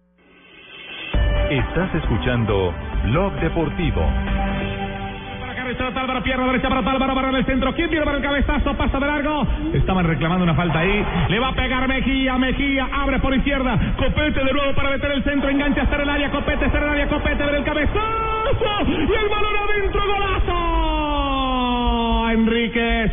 [1.51, 4.01] Estás escuchando Blog Deportivo.
[5.97, 7.73] Álvaro, pierna derecha para Álvaro, para el centro.
[7.73, 8.73] ¿Quién viene para el cabezazo?
[8.77, 9.45] Pasa de largo.
[9.73, 11.05] Estaban reclamando una falta ahí.
[11.27, 13.77] Le va a pegar Mejía, Mejía, abre por izquierda.
[13.97, 15.49] Copete de nuevo para meter el centro.
[15.49, 16.31] Engancha hasta el área.
[16.31, 17.09] Copete, hasta el área.
[17.09, 17.99] Copete, ver el cabezazo.
[18.87, 20.01] Y el balón adentro.
[20.07, 21.09] Golazo.
[22.29, 23.11] Enríquez.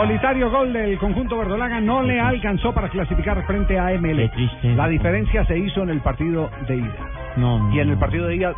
[0.00, 4.30] Solitario gol del conjunto verdolaga no le alcanzó para clasificar frente a ML.
[4.74, 7.20] La diferencia se hizo en el partido de ida.
[7.36, 8.54] No, Y en el partido de ida,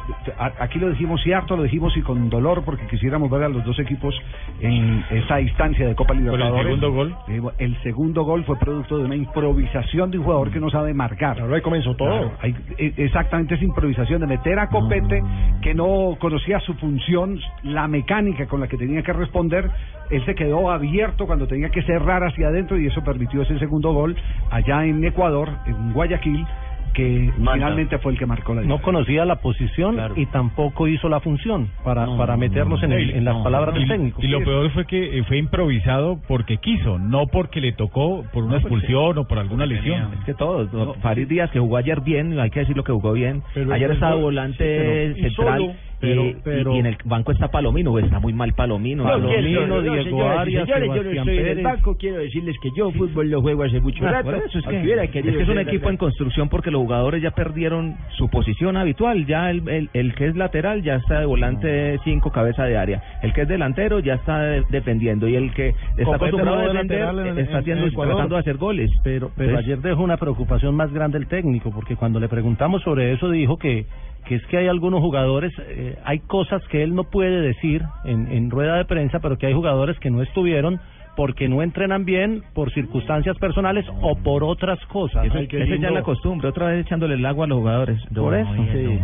[0.60, 3.76] aquí lo dijimos cierto, lo dijimos y con dolor porque quisiéramos ver a los dos
[3.80, 4.14] equipos
[4.62, 6.62] en esa instancia de Copa el Libertadores.
[6.64, 7.16] segundo gol?
[7.28, 10.94] Eh, El segundo gol fue producto de una improvisación de un jugador que no sabe
[10.94, 11.40] marcar.
[11.40, 12.08] Ahora ahí comenzó todo.
[12.08, 15.22] Claro, hay- e- exactamente esa improvisación de meter a Copete
[15.60, 19.68] que no conocía su función, la mecánica con la que tenía que responder.
[20.10, 23.92] Él se quedó abierto cuando tenía que cerrar hacia adentro y eso permitió ese segundo
[23.92, 24.14] gol
[24.50, 26.46] allá en Ecuador, en Guayaquil,
[26.92, 28.84] que finalmente fue el que marcó la No diferencia.
[28.84, 33.36] conocía la posición y tampoco hizo la función para, para meternos en, el- en las
[33.38, 34.20] palabras del técnico.
[34.22, 38.44] Y lo peor fue que eh, fue improvisado porque quiso, no porque le tocó por
[38.44, 40.12] una expulsión o por alguna lesión.
[40.18, 43.12] Es que todo, no, Farid Díaz que jugó ayer bien, hay que decirlo que jugó
[43.12, 43.42] bien.
[43.54, 47.48] Pero ayer estaba volante sí, central solo, pero- y, pero- y en el banco está
[47.48, 49.04] Palomino, está muy mal Palomino.
[49.04, 53.30] No, Palomino, no, Diego Arias, yo no en el banco, quiero decirles que yo fútbol
[53.30, 54.24] lo juego hace mucho Ah, rato.
[54.24, 57.22] por eso es que, es querido que es un equipo en construcción porque los jugadores
[57.22, 59.24] ya perdieron su posición habitual.
[59.26, 63.02] Ya el, el, el que es lateral ya está de volante 5 cabeza de área.
[63.22, 65.28] El que es delantero ya está de- defendiendo.
[65.28, 68.56] Y el que está acostumbrado a de defender en- está en- haciendo, tratando de hacer
[68.56, 68.90] goles.
[69.04, 72.82] Pero, pero Entonces, ayer dejó una preocupación más grande el técnico, porque cuando le preguntamos
[72.82, 73.86] sobre eso dijo que,
[74.24, 78.30] que es que hay algunos jugadores, eh, hay cosas que él no puede decir en,
[78.30, 80.80] en rueda de prensa, pero que hay jugadores que no estuvieron
[81.16, 85.26] porque no entrenan bien por circunstancias personales o por otras cosas.
[85.26, 88.00] Eso, esa ya es la costumbre, otra vez echándole el agua a los jugadores.
[88.14, 88.50] Por eso.
[88.54, 88.98] Sí.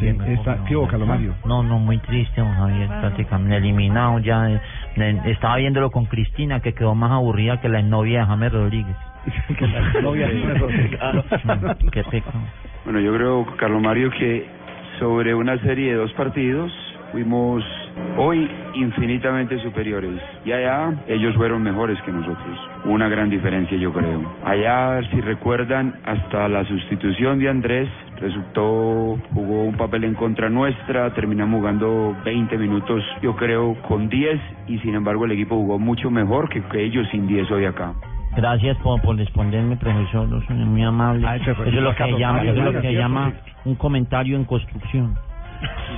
[0.00, 1.34] Sí, está, ¿Qué boca, Mario?
[1.46, 4.50] No, no, muy triste, don Javier, prácticamente eliminado ya.
[4.50, 4.60] eh,
[5.26, 8.96] estaba viéndolo con Cristina, que quedó más aburrida que la novia de James Rodríguez.
[9.58, 11.00] Que la novia Rodríguez.
[11.44, 12.38] Mm, Qué pecado.
[12.84, 14.46] Bueno, yo creo, Carlos Mario, que
[14.98, 16.72] sobre una serie de dos partidos
[17.12, 17.62] fuimos
[18.16, 20.20] hoy infinitamente superiores.
[20.44, 22.58] Y allá ellos fueron mejores que nosotros.
[22.84, 24.20] Una gran diferencia, yo creo.
[24.44, 31.12] Allá, si recuerdan, hasta la sustitución de Andrés resultó, jugó un papel en contra nuestra,
[31.14, 36.10] terminamos jugando 20 minutos, yo creo, con 10 y sin embargo el equipo jugó mucho
[36.10, 37.94] mejor que, que ellos sin 10 hoy acá.
[38.36, 40.28] Gracias por, por responderme, profesor.
[40.28, 41.26] no soy muy amable.
[41.26, 43.32] Ay, Eso es lo que llama, eso es lo que llama
[43.64, 45.16] un comentario en construcción.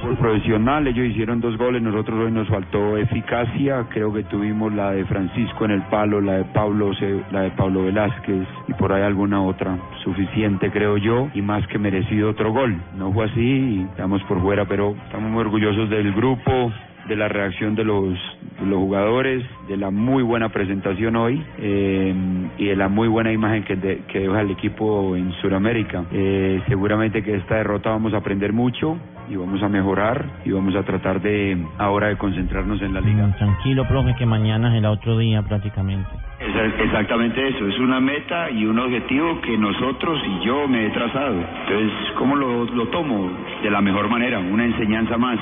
[0.01, 4.91] Fútbol profesional, ellos hicieron dos goles, nosotros hoy nos faltó eficacia, creo que tuvimos la
[4.91, 6.93] de Francisco en el palo, la de Pablo,
[7.31, 11.79] la de Pablo Velázquez y por ahí alguna otra, suficiente creo yo y más que
[11.79, 12.79] merecido otro gol.
[12.99, 16.73] No fue así y estamos por fuera, pero estamos muy orgullosos del grupo,
[17.09, 18.15] de la reacción de los,
[18.61, 22.15] de los jugadores, de la muy buena presentación hoy eh,
[22.59, 26.05] y de la muy buena imagen que, de- que deja el equipo en Sudamérica.
[26.13, 28.97] Eh, seguramente que esta derrota vamos a aprender mucho
[29.31, 33.27] y vamos a mejorar y vamos a tratar de ahora de concentrarnos en la liga.
[33.27, 36.09] Mm, Tranquilo, profe, que mañana será otro día prácticamente.
[36.41, 40.91] Es exactamente eso, es una meta y un objetivo que nosotros y yo me he
[40.91, 41.35] trazado.
[41.37, 43.31] Entonces, ¿cómo lo, lo tomo?
[43.63, 45.39] De la mejor manera, una enseñanza más.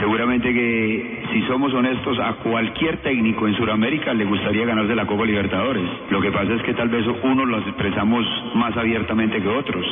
[0.00, 5.24] Seguramente que si somos honestos, a cualquier técnico en Sudamérica le gustaría ganarse la Copa
[5.24, 5.84] Libertadores.
[6.10, 9.84] Lo que pasa es que tal vez unos los expresamos más abiertamente que otros.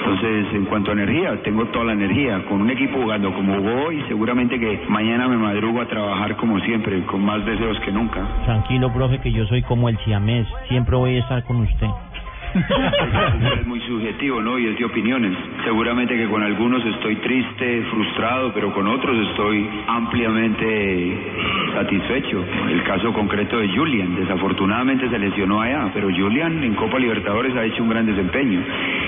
[0.00, 2.44] Entonces, en cuanto a energía, tengo toda la energía.
[2.48, 6.58] Con un equipo jugando como jugó hoy, seguramente que mañana me madrugo a trabajar como
[6.60, 8.26] siempre, con más deseos que nunca.
[8.44, 10.46] Tranquilo, profe, que yo soy como el siamés.
[10.68, 11.88] Siempre voy a estar con usted.
[12.54, 14.58] Es muy subjetivo, ¿no?
[14.58, 15.36] Y es de opiniones.
[15.64, 21.18] Seguramente que con algunos estoy triste, frustrado, pero con otros estoy ampliamente
[21.74, 22.44] satisfecho.
[22.70, 27.64] El caso concreto de Julian, desafortunadamente se lesionó allá, pero Julian en Copa Libertadores ha
[27.64, 28.60] hecho un gran desempeño.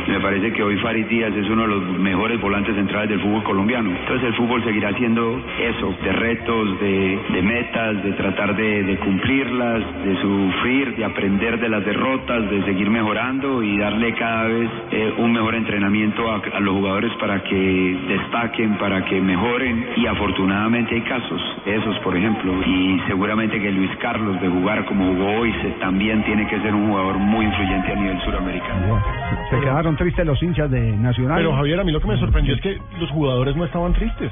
[0.09, 3.43] Me parece que hoy Farid Díaz es uno de los mejores volantes centrales del fútbol
[3.43, 3.91] colombiano.
[3.91, 10.21] Entonces el fútbol seguirá siendo eso, de retos, de, metas, de tratar de cumplirlas, de
[10.21, 15.33] sufrir, de aprender de las derrotas, de seguir mejorando y darle cada vez eh, un
[15.33, 19.87] mejor entrenamiento a, a los jugadores para que destaquen, para que mejoren.
[19.97, 22.53] Y afortunadamente hay casos, esos por ejemplo.
[22.67, 26.75] Y seguramente que Luis Carlos de jugar como jugó hoy se- también tiene que ser
[26.75, 29.03] un jugador muy influyente a nivel suramericano.
[29.49, 31.39] Se quedaron tristes los hinchas de Nacional.
[31.39, 34.31] Pero Javier, a mí lo que me sorprendió es que los jugadores no estaban tristes.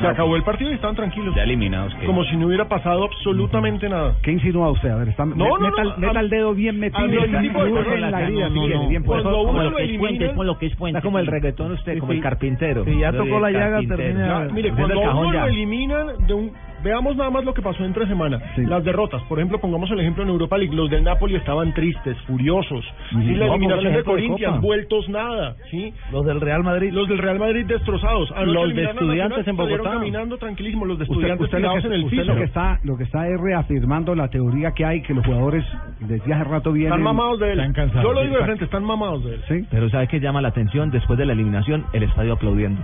[0.00, 1.34] Se acabó el partido y estaban tranquilos.
[1.36, 1.94] Ya eliminados.
[2.06, 4.16] Como si no hubiera pasado absolutamente nada.
[4.22, 4.90] ¿Qué insinúa usted?
[4.90, 7.64] A ver, está, No, no, meta, no, meta a- el dedo bien metido en tipo
[7.64, 8.48] de la- herida,
[8.88, 9.30] bien puesto.
[9.32, 10.98] Como lo lo que es puente, elimina- como lo que es puente.
[10.98, 12.84] Está como el reggaetón usted, como el carpintero.
[12.84, 16.34] Sí, ya tocó la llaga, termina- mire, cuando el a cajón uno lo eliminan de
[16.34, 16.52] un...
[16.82, 18.38] Veamos nada más lo que pasó entre semana.
[18.56, 19.22] Las derrotas.
[19.24, 20.74] Por ejemplo, pongamos el ejemplo en Europa League.
[20.74, 22.84] Los del Napoli estaban tristes, furiosos.
[23.12, 24.66] Y Sí, la eliminación de de Corinthians, Copa.
[24.66, 25.54] vueltos nada.
[25.70, 25.92] ¿sí?
[26.10, 26.92] Los del Real Madrid.
[26.92, 28.30] Los del Real Madrid destrozados.
[28.32, 29.90] Anoche Los de Estudiantes Nacional, en Bogotá.
[29.98, 30.88] caminando tranquilísimos.
[30.88, 32.32] Los de Usted, estudiantes usted que, en el usted piso.
[32.32, 35.64] lo que está lo que está es reafirmando la teoría que hay que los jugadores
[36.00, 37.58] desde hace rato vienen Están mamados de él.
[37.60, 38.02] Están cansados.
[38.02, 39.40] Yo lo digo de frente, están mamados de él.
[39.48, 39.66] Sí.
[39.70, 40.90] Pero ¿sabe qué llama la atención?
[40.90, 42.80] Después de la eliminación, el estadio aplaudiendo.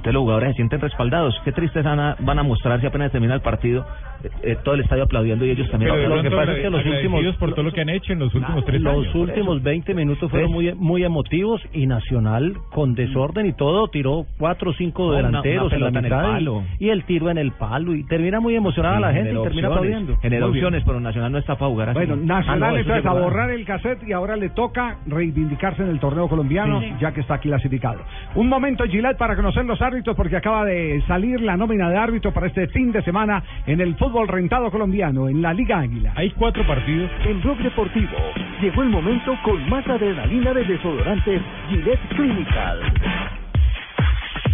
[0.00, 1.38] Entonces los jugadores se sienten respaldados.
[1.44, 3.84] Qué tristes van a, van a mostrar si apenas termina el partido,
[4.24, 5.90] eh, eh, todo el estadio aplaudiendo y ellos también.
[5.92, 6.30] Pero de aplaudiendo.
[6.36, 9.14] pronto agradecidos por todo lo que han hecho en los últimos tres los años.
[9.14, 14.70] últimos 20 minutos fueron muy muy emotivos y Nacional con desorden y todo tiró cuatro
[14.70, 17.38] o cinco una- delanteros una en la pelota en el mitad y- el tiro en
[17.38, 20.16] el palo y termina muy emocionada la gente y termina aplaudiendo.
[20.22, 20.42] Bien.
[20.42, 21.98] opciones, pero Nacional no está para jugar así.
[21.98, 25.90] Bueno, Nacional Ah, no, entonces a borrar el cassette y ahora le toca reivindicarse en
[25.90, 26.92] el torneo colombiano, Sí.
[27.00, 28.00] ya que está clasificado.
[28.34, 32.32] Un momento, Gillette, para conocer los árbitros, porque acaba de salir la nómina de árbitro
[32.32, 36.12] para este fin de semana en el fútbol rentado colombiano, en la Liga Águila.
[36.14, 37.10] Hay cuatro partidos.
[37.24, 38.16] En Blog Deportivo
[38.60, 43.39] llegó el momento con más adrenalina de desodorantes Gillette Clinical.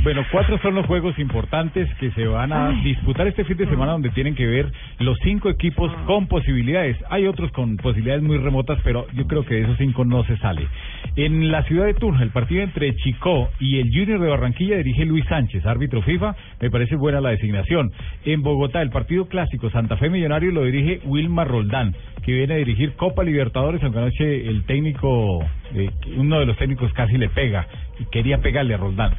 [0.07, 3.91] Bueno, cuatro son los juegos importantes que se van a disputar este fin de semana
[3.91, 6.97] donde tienen que ver los cinco equipos con posibilidades.
[7.11, 10.37] Hay otros con posibilidades muy remotas, pero yo creo que de esos cinco no se
[10.37, 10.69] sale.
[11.17, 15.05] En la ciudad de Tunja, el partido entre Chicó y el Junior de Barranquilla dirige
[15.05, 16.37] Luis Sánchez, árbitro FIFA.
[16.61, 17.91] Me parece buena la designación.
[18.25, 22.59] En Bogotá, el partido clásico Santa Fe Millonario lo dirige Wilmar Roldán, que viene a
[22.59, 25.45] dirigir Copa Libertadores, aunque anoche el técnico,
[25.75, 27.67] eh, uno de los técnicos casi le pega,
[28.11, 29.13] quería pegarle a Roldán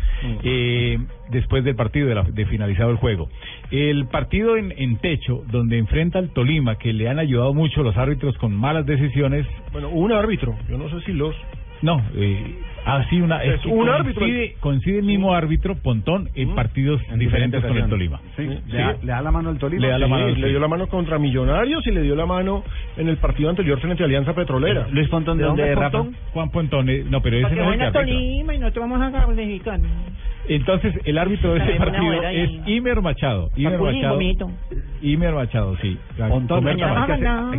[0.44, 0.98] eh,
[1.30, 3.30] después del partido de, la- de finalizado el juego.
[3.72, 7.98] El partido en, en techo, donde enfrenta al Tolima, que le han ayudado mucho los
[7.98, 9.46] árbitros con malas decisiones.
[9.72, 11.36] Bueno, un árbitro, yo no sé si los...
[11.82, 12.56] No, eh,
[12.88, 14.22] así una Es un árbitro.
[14.22, 18.20] coincide, coincide el mismo árbitro Pontón en partidos diferentes con el Tolima.
[18.36, 19.82] Sí, Le, da, le da la mano al Tolima.
[19.82, 20.42] Le, da la Sí, mano, sí.
[20.42, 22.64] le dio la mano contra Millonarios y le dio la mano
[22.96, 24.88] en el partido anterior frente a Alianza Petrolera.
[24.92, 26.06] Luis Pontón, ¿de dónde es, Rafa?
[26.34, 27.92] Juan Pontón, eh, no, pero ese no es el.
[27.94, 29.80] Tolima y nosotros vamos a calificar.
[30.50, 32.50] Entonces, el árbitro de ese partido es.
[32.68, 33.50] Imer Machado.
[33.56, 34.20] Imer Machado.
[35.02, 35.98] Imer Machado, sí.
[36.18, 36.82] Pontón, hay que,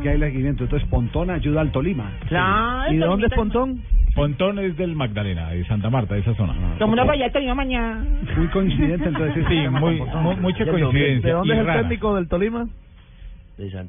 [0.09, 0.65] darle seguimiento.
[0.65, 2.11] Entonces, Pontón ayuda al Tolima.
[2.29, 3.33] Claro, ¿Y de dónde es.
[3.35, 3.83] Pontón?
[4.19, 6.55] Pontón es del Magdalena, de Santa Marta, de esa zona.
[6.79, 8.05] Como una vaya Tolima mañana.
[8.37, 9.45] Muy coincidente, entonces.
[9.49, 11.29] Sí, muy, mu- mucha coincidencia.
[11.31, 12.69] ¿De dónde y es el técnico del Tolima?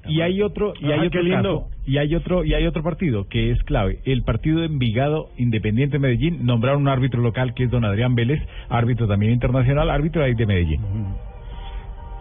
[0.07, 1.59] Y hay otro, y hay Ah, otro qué lindo.
[1.61, 3.99] caso, y hay otro, y hay otro partido que es clave.
[4.03, 8.41] El partido de Envigado Independiente Medellín nombraron un árbitro local que es don Adrián Vélez,
[8.69, 10.81] árbitro también internacional, árbitro ahí de Medellín.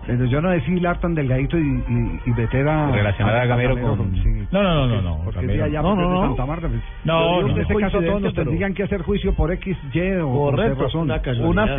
[0.08, 2.90] Pero yo no decía hilar tan delgadito y, y, y meter a...
[2.90, 4.46] Relacionar a Gamero con- sí.
[4.50, 6.26] No, no, no, no, no, Porque allá, No, no, de no.
[6.28, 6.66] Santa Marta.
[6.68, 6.80] pues.
[7.04, 7.62] No, no, en no.
[7.62, 10.54] este caso todos nos Coincidencia, pero- tendrían que hacer juicio por X, Y o por
[10.56, 11.02] Correcto, Z razón.
[11.46, 11.78] una Además-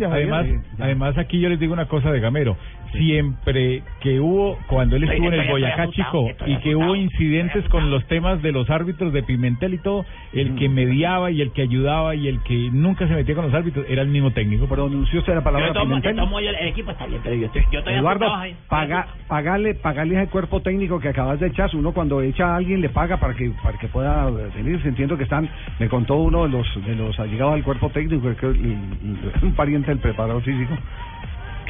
[0.00, 0.46] Además,
[0.78, 2.56] además aquí yo les digo una cosa de Gamero.
[2.92, 7.90] Siempre que hubo, cuando él estuvo en el Boyacá Chico y que hubo incidentes con
[7.90, 11.62] los temas de los árbitros de Pimentel y todo, el que mediaba y el que
[11.62, 14.66] ayudaba y el que nunca se metía con los árbitros era el mismo técnico.
[14.66, 16.16] Pronunció usted la palabra Yo tomo, yo Pimentel.
[16.16, 18.56] tomo yo- el equipo está bien, yo estoy, yo Eduardo, ahí.
[18.68, 21.70] paga, pagale, pagale ese cuerpo técnico que acabas de echar.
[21.74, 24.80] Uno cuando echa a alguien le paga para que para que pueda venir.
[24.84, 28.46] Entiendo que están, me contó uno de los de los allegados al cuerpo técnico, que
[28.46, 30.76] un pariente del preparador físico.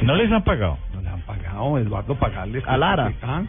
[0.03, 0.77] ¿No les han pagado?
[0.93, 2.63] No les han pagado, Eduardo, pagarles.
[2.67, 3.11] A Lara.
[3.21, 3.43] ¿Ah?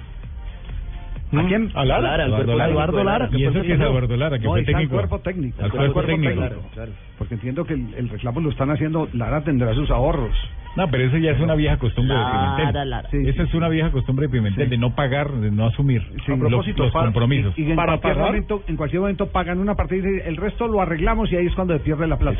[1.35, 1.70] ¿A quién?
[1.75, 3.25] A Lara, Eduardo cuerpo Lara.
[3.27, 3.39] Eduardo.
[3.39, 4.39] ¿Y eso es Eduardo Lara?
[4.39, 4.95] Que No, fue técnico.
[4.95, 5.64] cuerpo técnico.
[5.64, 6.43] Al cuerpo técnico.
[7.23, 10.35] Porque entiendo que el, el reclamo lo están haciendo, Lara tendrá sus ahorros.
[10.75, 12.91] No, pero eso ya es una vieja costumbre Lara, de Pimentel.
[12.91, 13.09] Lara.
[13.12, 16.49] Esa es una vieja costumbre de Pimentel, de no pagar, de no asumir Sí, lo-
[16.49, 17.57] los, para- compromisos.
[17.57, 20.66] Y, y en, cualquier momento, en cualquier momento pagan una parte y dicen, el resto
[20.66, 22.39] lo arreglamos y ahí es cuando pierde la plata.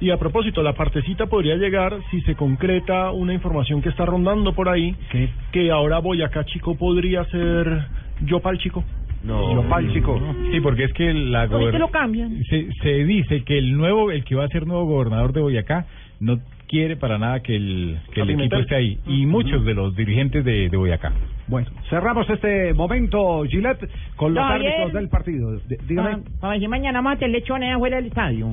[0.00, 4.54] Y a propósito, la partecita podría llegar si se concreta una información que está rondando
[4.54, 4.96] por ahí,
[5.52, 7.86] que ahora Boyacá Chico podría ser
[8.22, 8.82] Yopal Chico.
[9.22, 9.54] No.
[9.62, 10.18] Yopal Chico.
[10.50, 12.42] Sí, porque es que la ¿Por qué gober- lo cambian?
[12.44, 15.86] se, se dice que el nuevo, el que va a ser nuevo gobernador de Boyacá,
[16.20, 18.98] no quiere para nada que el, que ¿A el equipo esté ahí.
[19.06, 21.12] Y muchos de los dirigentes de, de Boyacá.
[21.48, 25.56] Bueno, cerramos este momento, Gillette, con los No, árbitros del partido.
[25.66, 26.10] D- Dígame.
[26.40, 28.48] Para, para mañana vamos a tener lechones afuera del estadio.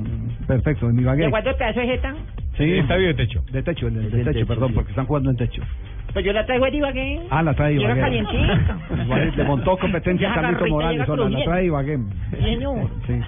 [0.48, 2.14] Perfecto, en mi ¿De cuántos pedazos es esta?
[2.58, 3.42] Sí, estadio de techo.
[3.50, 4.74] De techo, el, el de techo, techo, perdón, sí.
[4.74, 5.62] porque están jugando en techo.
[6.12, 7.20] Pues yo la traigo de Ibagué.
[7.30, 8.00] Ah, la trae Ibagué.
[8.00, 8.78] calientita.
[9.36, 11.44] Le montó competencia a Carlito Morales, la crujiente.
[11.44, 11.98] trae Ibagué.
[12.42, 12.90] Señor.
[13.06, 13.20] Sí,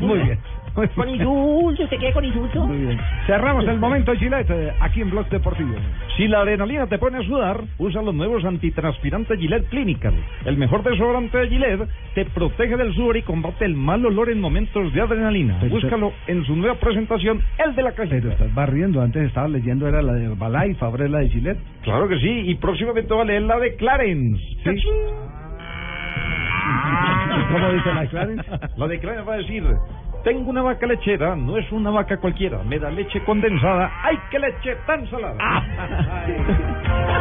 [0.04, 0.38] muy bien.
[0.94, 2.66] Con insulto, ¿usted quiere con insulto?
[2.66, 2.98] Muy bien.
[3.26, 5.74] Cerramos el momento, Gillette, eh, aquí en Blog Deportivo.
[6.16, 10.14] Si la adrenalina te pone a sudar, usa los nuevos antitranspirantes Gillette Clinical.
[10.44, 14.40] El mejor desodorante de Gillette te protege del sudor y combate el mal olor en
[14.40, 15.58] momentos de adrenalina.
[15.60, 18.16] Pero- Búscalo en su nueva presentación, el de la cajita.
[18.16, 21.58] Pero estás barriendo, antes estaba leyendo, era la de Balay, Fabre la de Gillette.
[21.82, 24.42] Claro que sí, y próximamente va a leer la de Clarence.
[27.52, 28.44] ¿Cómo dice la Clarence?
[28.76, 29.64] La de Clarence va a decir,
[30.22, 34.38] tengo una vaca lechera, no es una vaca cualquiera, me da leche condensada, ¡ay qué
[34.38, 35.36] leche tan salada!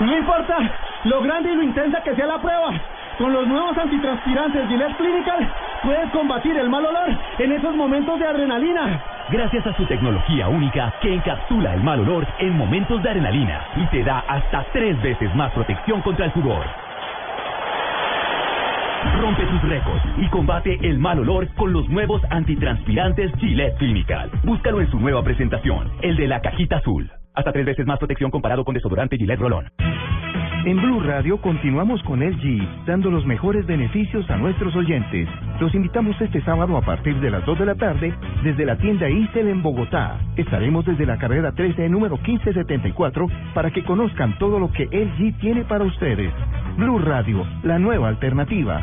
[0.00, 0.58] No importa
[1.04, 2.72] lo grande y lo intensa que sea la prueba.
[3.16, 5.52] Con los nuevos antitranspirantes Gillette Clinical
[5.84, 9.00] puedes combatir el mal olor en esos momentos de adrenalina.
[9.30, 13.86] Gracias a su tecnología única que encapsula el mal olor en momentos de adrenalina y
[13.86, 16.83] te da hasta tres veces más protección contra el sudor.
[19.20, 24.30] Rompe tus récords y combate el mal olor con los nuevos antitranspirantes Gillette Clinical.
[24.44, 27.10] Búscalo en su nueva presentación, el de la cajita azul.
[27.34, 29.66] Hasta tres veces más protección comparado con desodorante Gillette Rolón.
[30.66, 35.28] En Blue Radio continuamos con LG, dando los mejores beneficios a nuestros oyentes.
[35.60, 39.10] Los invitamos este sábado a partir de las 2 de la tarde desde la tienda
[39.10, 40.18] Isel en Bogotá.
[40.36, 45.64] Estaremos desde la carrera 13, número 1574, para que conozcan todo lo que LG tiene
[45.64, 46.32] para ustedes.
[46.78, 48.82] Blue Radio, la nueva alternativa.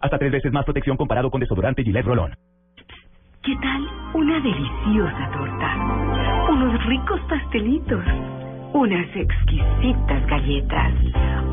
[0.00, 2.34] Hasta tres veces más protección comparado con desodorante Gillette Rolón.
[3.42, 5.76] ¿Qué tal una deliciosa torta?
[6.50, 8.04] Unos ricos pastelitos,
[8.72, 10.92] unas exquisitas galletas,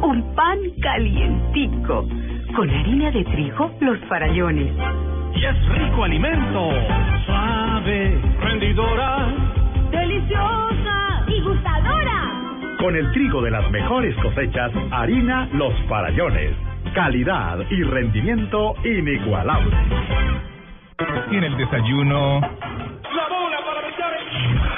[0.02, 2.08] un pan calientico,
[2.56, 4.74] con harina de trigo, los farallones.
[5.36, 6.70] Y es rico alimento,
[7.26, 9.34] suave, rendidora,
[9.92, 12.78] deliciosa y gustadora.
[12.80, 16.67] Con el trigo de las mejores cosechas, harina Los Farallones.
[16.98, 19.72] Calidad y rendimiento inigualable.
[21.30, 22.40] Tiene el desayuno.
[22.42, 23.82] La bola para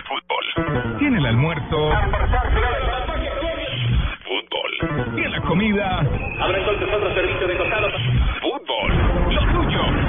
[0.04, 0.98] Fútbol.
[1.00, 1.92] Tiene el almuerzo.
[4.26, 5.16] Fútbol.
[5.16, 6.00] Tiene la comida.
[6.42, 7.88] Habrá entonces otro servicio de costado.
[8.42, 9.34] Fútbol.
[9.34, 10.09] Lo tuyo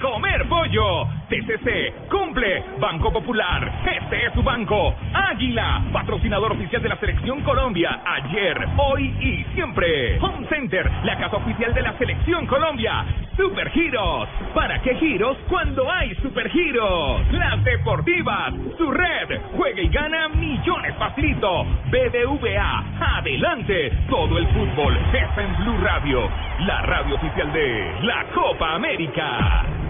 [0.00, 1.06] Comer pollo.
[1.28, 2.64] TCC cumple.
[2.78, 3.70] Banco Popular.
[3.84, 4.94] Este es su banco.
[5.12, 8.00] Águila, patrocinador oficial de la Selección Colombia.
[8.04, 10.18] Ayer, hoy y siempre.
[10.20, 13.04] Home Center, la casa oficial de la Selección Colombia.
[13.36, 14.28] Super Giros.
[14.54, 17.32] ¿Para qué giros cuando hay Super Giros?
[17.32, 18.54] Las Deportivas.
[18.78, 19.40] Su red.
[19.56, 21.64] Juega y gana millones facilito.
[21.90, 23.18] BBVA.
[23.18, 23.92] Adelante.
[24.08, 26.28] Todo el fútbol está en Blue Radio.
[26.60, 29.89] La radio oficial de la Copa América.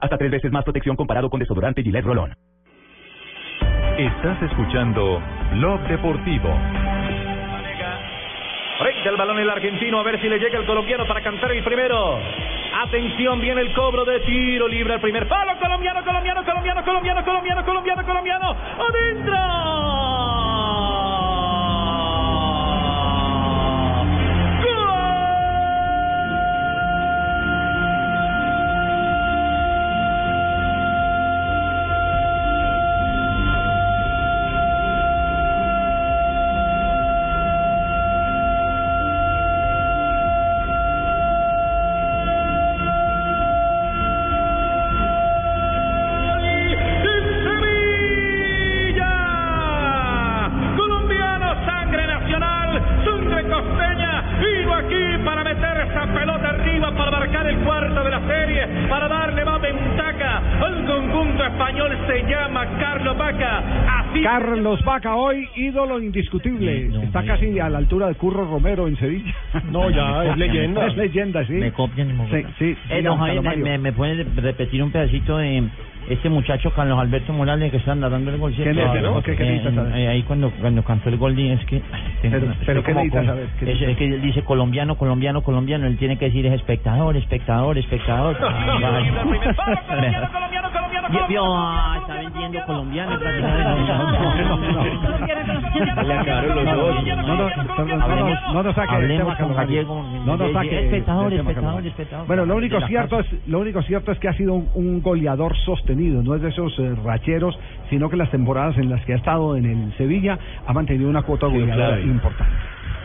[0.00, 2.34] Hasta tres veces más protección comparado con desodorante Gillette Rolón.
[3.98, 5.22] Estás escuchando
[5.52, 6.48] Blog Deportivo.
[8.78, 11.62] Frente al balón el argentino, a ver si le llega el colombiano para cantar el
[11.62, 12.18] primero.
[12.82, 15.52] Atención, viene el cobro de tiro libre al primer palo.
[15.60, 18.56] Colombiano, colombiano, colombiano, colombiano, colombiano, colombiano, colombiano.
[18.88, 20.19] ¡Adentro!
[65.00, 66.90] Vaca, hoy ídolo indiscutible.
[67.04, 69.34] Está casi a la altura de Curro Romero en Sevilla.
[69.70, 70.86] No, ya, es leyenda.
[70.86, 71.54] es leyenda, sí.
[71.54, 72.76] Me copian y me Sí, sí.
[72.90, 73.64] Eh, Javier, me, Mario.
[73.64, 75.64] me, me puede repetir un pedacito de
[76.10, 78.52] este muchacho Carlos Alberto Morales que está dando el gol?
[78.54, 79.22] ¿Quién es ese, no?
[79.22, 79.96] ¿Qué- qué Eh, necesitas saber?
[79.96, 81.80] eh, ahí cuando, cuando cantó el gol, es que...
[82.20, 83.48] Pero- estoy pero ¿qué como necesitas con- saber?
[83.58, 85.86] ¿Qué Es, es que él dice colombiano, colombiano, colombiano.
[85.86, 88.36] Él tiene que decir es espectador, espectador, espectador.
[91.42, 92.19] Ah, está
[92.66, 93.18] colombiano.
[98.52, 99.26] No, nos nos.
[102.26, 106.22] Bueno, lo único cierto es, lo único cierto es que ha sido un, goleador sostenido,
[106.22, 109.56] no es de esos eh, racheros, sino que las temporadas en las que ha estado
[109.56, 112.54] en el Sevilla ha mantenido una cuota goleadora importante.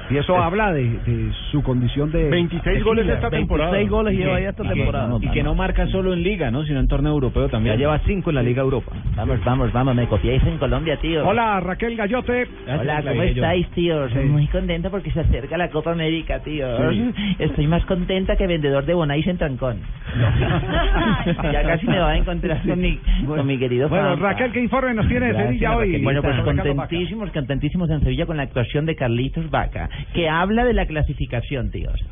[0.10, 3.72] Y eso habla de, de su condición de 26 goles esta temporada.
[3.72, 5.18] 26 goles Y lleva ya esta y que- temporada.
[5.20, 6.64] Y que no marca solo en Liga, ¿no?
[6.66, 7.76] Sino en torneo europeo también.
[7.76, 8.92] Ya lleva 5 en la Liga Europa.
[9.16, 11.28] Vamos, vamos, vamos, me copiáis en Colombia, tío.
[11.28, 12.48] Hola, Raquel Gallote.
[12.68, 14.08] Hola, ¿cómo estáis, tío?
[14.10, 14.20] Sí.
[14.20, 16.68] Muy contenta porque se acerca la Copa América, tío.
[16.92, 17.12] Sí.
[17.40, 19.78] Estoy más contenta que vendedor de Bonais en Trancón.
[21.52, 24.16] ya casi me va a encontrar con mi, con mi querido Bueno.
[24.16, 26.02] Raquel, ¿qué informe nos tiene de Gracias, Sevilla hoy?
[26.04, 30.74] Bueno, pues contentísimos, contentísimos en Sevilla con la actuación de Carlitos Vaca, que habla de
[30.74, 32.04] la clasificación, tíos.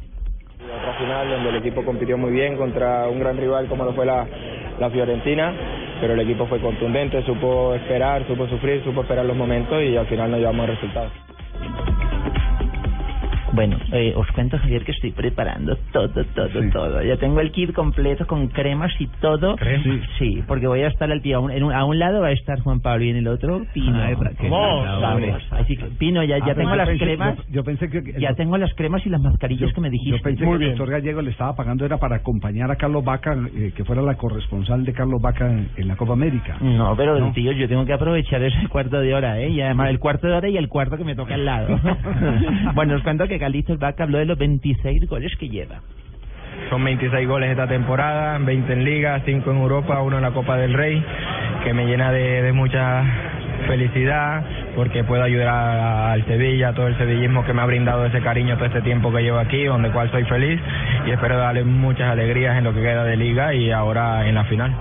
[0.63, 4.05] Otra final donde el equipo compitió muy bien contra un gran rival como lo fue
[4.05, 4.25] la,
[4.79, 5.53] la Fiorentina,
[6.01, 10.07] pero el equipo fue contundente, supo esperar, supo sufrir, supo esperar los momentos y al
[10.07, 11.09] final nos llevamos el resultado.
[13.53, 17.03] Bueno, eh, os cuento, Javier, que estoy preparando todo, todo, todo.
[17.03, 19.55] Ya tengo el kit completo con cremas y todo.
[19.83, 20.01] Sí.
[20.17, 21.35] Sí, porque voy a estar al pie.
[21.35, 23.27] A un, en un- a un lado va a estar Juan Pablo y en el
[23.27, 23.93] otro Pino.
[24.49, 25.03] Vamos.
[25.03, 25.35] hombre.
[25.51, 27.37] Así que, Pino, ya, ya Ah, tengo yo las pensé- cremas.
[27.37, 30.17] Yo, yo pensé que Ya tengo las cremas y las mascarillas que me dijiste.
[30.17, 33.35] Yo pensé que el doctor Gallego le estaba pagando era para acompañar a Carlos Vaca,
[33.55, 36.57] eh, que fuera la corresponsal de Carlos Vaca en, en la Copa América.
[36.61, 37.31] No, pero No.
[37.33, 39.49] tío, yo tengo que aprovechar ese cuarto de hora, ¿eh?
[39.49, 41.79] Y además el cuarto de hora y el cuarto que me toca al lado.
[42.75, 45.81] bueno, os cuento que Carlitos Vaca habló de los 26 goles que lleva.
[46.69, 50.55] Son 26 goles esta temporada, 20 en Liga, 5 en Europa, uno en la Copa
[50.55, 51.03] del Rey,
[51.65, 53.03] que me llena de, de mucha
[53.67, 54.45] felicidad
[54.77, 58.55] porque puedo ayudar al Sevilla, a todo el sevillismo que me ha brindado ese cariño
[58.55, 60.57] todo este tiempo que llevo aquí, donde cual soy feliz
[61.05, 64.45] y espero darle muchas alegrías en lo que queda de Liga y ahora en la
[64.45, 64.73] final.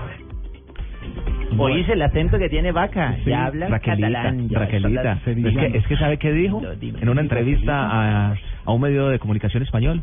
[1.57, 4.49] Oís el acento que tiene Vaca, Sí, ya habla Raquelita, catalán.
[4.49, 4.99] ya Raquelita.
[4.99, 8.35] habla Es que, es que sabe qué dijo en una entrevista a,
[8.65, 10.01] a un medio de comunicación español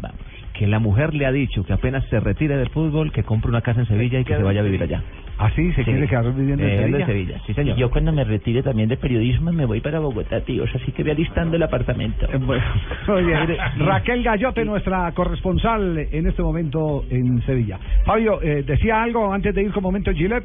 [0.54, 3.62] que la mujer le ha dicho que apenas se retire del fútbol que compre una
[3.62, 5.02] casa en Sevilla y que se vaya a vivir allá.
[5.38, 5.72] ¿Ah, sí?
[5.72, 5.84] ¿Se Sí.
[5.84, 6.98] quiere quedar viviendo en Eh, Sevilla?
[6.98, 7.76] de Sevilla, sí, señor.
[7.78, 11.12] Yo cuando me retire también de periodismo me voy para Bogotá, tíos, así que voy
[11.12, 12.26] alistando el apartamento.
[12.30, 12.38] Eh,
[13.24, 13.56] bien.
[13.86, 17.78] Raquel Gallote, nuestra corresponsal en este momento en Sevilla.
[18.04, 20.44] Fabio, eh, ¿decía algo antes de ir con Momento Gillette?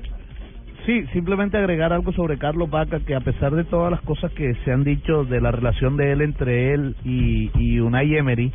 [0.86, 4.54] Sí, simplemente agregar algo sobre Carlos Vaca, que a pesar de todas las cosas que
[4.64, 8.52] se han dicho de la relación de él entre él y, y Unai Emery,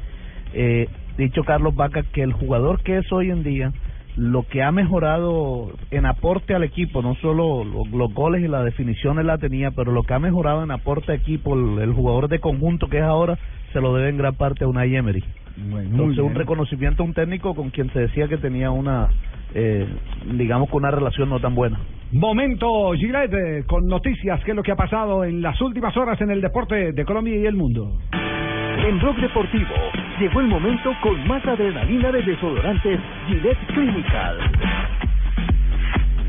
[0.54, 0.86] eh,
[1.18, 3.72] dicho Carlos Vaca que el jugador que es hoy en día,
[4.16, 8.62] lo que ha mejorado en aporte al equipo, no solo lo- los, goles y la
[8.62, 11.92] definición él la tenía, pero lo que ha mejorado en aporte al equipo, el, el
[11.92, 13.38] jugador de conjunto que es ahora,
[13.72, 15.24] se lo debe en gran parte a Unai Emery.
[15.60, 19.08] Entonces, un reconocimiento a un técnico con quien se decía que tenía una,
[19.54, 19.86] eh,
[20.32, 21.78] digamos, que una relación no tan buena.
[22.12, 26.20] Momento Gillette, eh, con noticias, qué es lo que ha pasado en las últimas horas
[26.20, 27.98] en el deporte de Colombia y el mundo.
[28.12, 29.74] En Blog Deportivo
[30.18, 32.98] llegó el momento con más adrenalina de desodorantes
[33.28, 34.38] Gillette Clinical.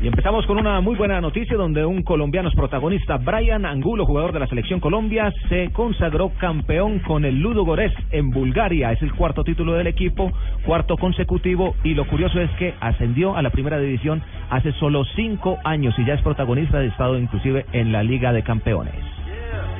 [0.02, 4.32] Y empezamos con una muy buena noticia donde un colombiano es protagonista, Brian Angulo, jugador
[4.32, 8.90] de la selección Colombia, se consagró campeón con el Ludo Gores en Bulgaria.
[8.90, 10.32] Es el cuarto título del equipo,
[10.66, 15.58] cuarto consecutivo y lo curioso es que ascendió a la primera división hace solo cinco
[15.62, 19.21] años y ya es protagonista de estado inclusive en la Liga de Campeones.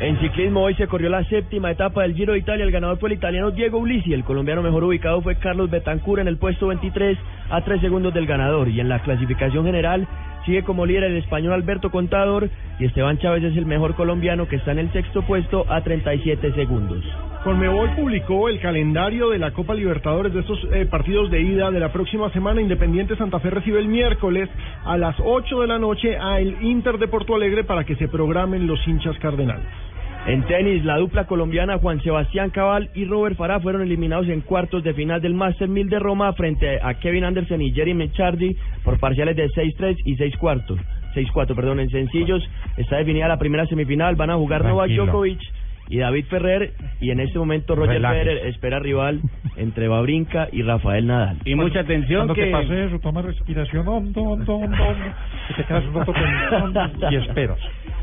[0.03, 2.65] En ciclismo hoy se corrió la séptima etapa del Giro de Italia.
[2.65, 4.13] El ganador fue el italiano Diego Ulisi.
[4.13, 7.17] El colombiano mejor ubicado fue Carlos Betancur en el puesto 23
[7.51, 8.69] a 3 segundos del ganador.
[8.69, 10.09] Y en la clasificación general
[10.45, 12.51] sigue como líder el español Alberto Contador
[12.81, 16.53] y Esteban Chávez es el mejor colombiano que está en el sexto puesto a 37
[16.53, 17.05] segundos.
[17.45, 21.79] Conmebol publicó el calendario de la Copa Libertadores de estos eh, partidos de ida de
[21.79, 22.61] la próxima semana.
[22.61, 24.49] Independiente Santa Fe recibe el miércoles
[24.85, 28.09] a las 8 de la noche a el Inter de Porto Alegre para que se
[28.09, 29.92] programen los hinchas cardenales.
[30.25, 34.85] En tenis, la dupla colombiana Juan Sebastián Cabal y Robert Farah fueron eliminados en cuartos
[34.85, 39.01] de final del Master 1000 de Roma frente a Kevin Anderson y Jerry Mechardi por
[39.01, 40.79] parciales de 6-3 y 6 cuartos.
[41.17, 42.49] 6-4, perdón, en sencillos.
[42.77, 44.15] Está definida la primera semifinal.
[44.15, 44.91] Van a jugar Novak.
[44.91, 45.41] Djokovic
[45.89, 46.73] y David Ferrer.
[47.01, 48.25] Y en este momento Roger Relájese.
[48.25, 49.21] Federer espera rival
[49.57, 51.39] entre Babrinka y Rafael Nadal.
[51.45, 52.45] Y mucha atención Cuando que...
[52.45, 55.05] te pase eso, toma respiración hondo, hondo, hondo, hondo,
[55.51, 57.59] y te quedas un rato pensando y esperas.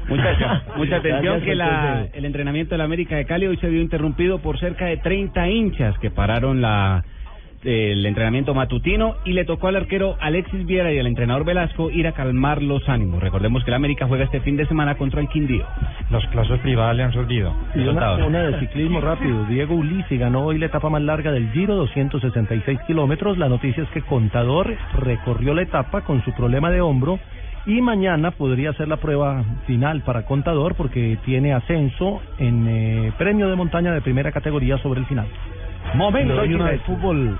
[0.07, 3.69] Mucha, mucha atención Gracias, que la, el entrenamiento de la América de Cali hoy se
[3.69, 7.03] vio interrumpido por cerca de 30 hinchas que pararon la
[7.63, 12.07] el entrenamiento matutino y le tocó al arquero Alexis Viera y al entrenador Velasco ir
[12.07, 13.21] a calmar los ánimos.
[13.21, 15.65] Recordemos que la América juega este fin de semana contra el Quindío.
[16.09, 17.53] Las clases privadas le han servido.
[17.75, 19.45] Y una, una de ciclismo rápido.
[19.45, 23.37] Diego Ulisi ganó hoy la etapa más larga del Giro, 266 kilómetros.
[23.37, 27.19] La noticia es que Contador recorrió la etapa con su problema de hombro
[27.65, 33.49] y mañana podría ser la prueba final para Contador porque tiene ascenso en eh, premio
[33.49, 35.27] de montaña de primera categoría sobre el final.
[35.93, 37.37] Le doy una de fútbol,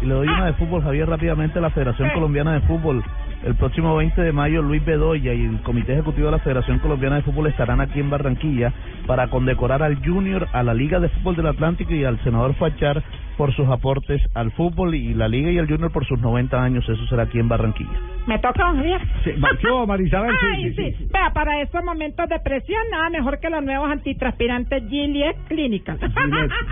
[0.00, 3.02] y le doy una de fútbol, Javier, rápidamente a la Federación Colombiana de Fútbol.
[3.44, 7.16] El próximo 20 de mayo, Luis Bedoya y el Comité Ejecutivo de la Federación Colombiana
[7.16, 8.72] de Fútbol estarán aquí en Barranquilla
[9.06, 13.02] para condecorar al Junior, a la Liga de Fútbol del Atlántico y al senador Fachar
[13.36, 16.88] por sus aportes al fútbol y la Liga y el Junior por sus 90 años.
[16.88, 17.90] Eso será aquí en Barranquilla.
[18.26, 19.00] ¿Me toca, don Javier?
[19.24, 20.30] Sí, ma- ¿qué hubo, Marisabel?
[20.32, 21.08] Sí, Ay, sí, sí.
[21.12, 25.98] Vea, para estos momentos de presión, nada mejor que los nuevos antitranspirantes Gillette Clinical.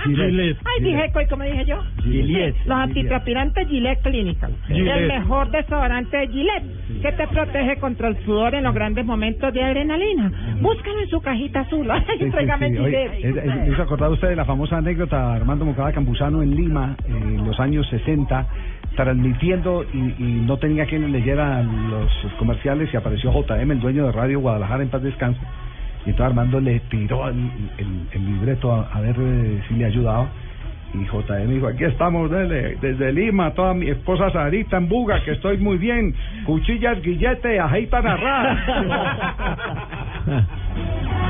[0.05, 1.79] Gillette, Ay, dije, ¿y ¿cómo dije yo?
[2.03, 2.57] Gillette.
[2.67, 4.53] Los antitranspirantes Gillette Clinical.
[4.69, 4.97] Gillette.
[5.01, 9.53] El mejor desodorante de Gillette, que te protege contra el sudor en los grandes momentos
[9.53, 10.31] de adrenalina.
[10.61, 11.91] Búscalo en su cajita azul.
[11.91, 12.79] Ay, Sí, sí, tráigame sí.
[12.79, 13.45] Oye, Gillette.
[13.47, 17.47] ¿Me hizo acordar usted de la famosa anécdota de Armando Mocada Campuzano en Lima en
[17.47, 18.47] los años 60
[18.97, 19.99] transmitiendo y,
[20.47, 24.83] no tenía quien le leyera los comerciales y apareció JM, el dueño de Radio Guadalajara
[24.83, 25.41] en paz descanse
[26.07, 27.37] y entonces Armando le tiró el,
[27.79, 30.27] el- libreto a, a ver eh, si le ayudaba
[30.95, 35.59] Y JM dijo, aquí estamos desde, Lima, toda mi esposa Sarita en Buga, que estoy
[35.59, 36.13] muy bien.
[36.47, 38.57] Cuchillas, guillete, ajeita narrada.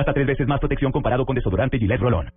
[0.00, 2.30] Hasta tres veces más protección comparado con desodorante Gillette Rolón.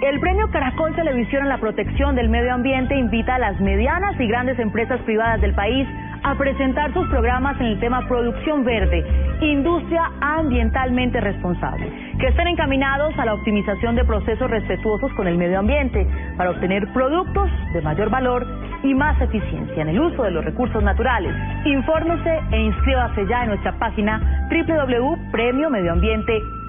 [0.00, 4.26] El premio Caracol Televisión en la protección del medio ambiente invita a las medianas y
[4.26, 5.86] grandes empresas privadas del país
[6.22, 9.04] a presentar sus programas en el tema producción verde,
[9.42, 15.58] industria ambientalmente responsable, que estén encaminados a la optimización de procesos respetuosos con el medio
[15.58, 16.06] ambiente
[16.38, 18.46] para obtener productos de mayor valor
[18.82, 21.34] y más eficiencia en el uso de los recursos naturales.
[21.66, 24.48] Infórmese e inscríbase ya en nuestra página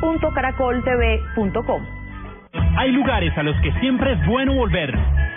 [0.03, 1.81] www.premiomedioambiente.caracoltv.com.
[2.75, 4.93] Hay lugares a los que siempre es bueno volver.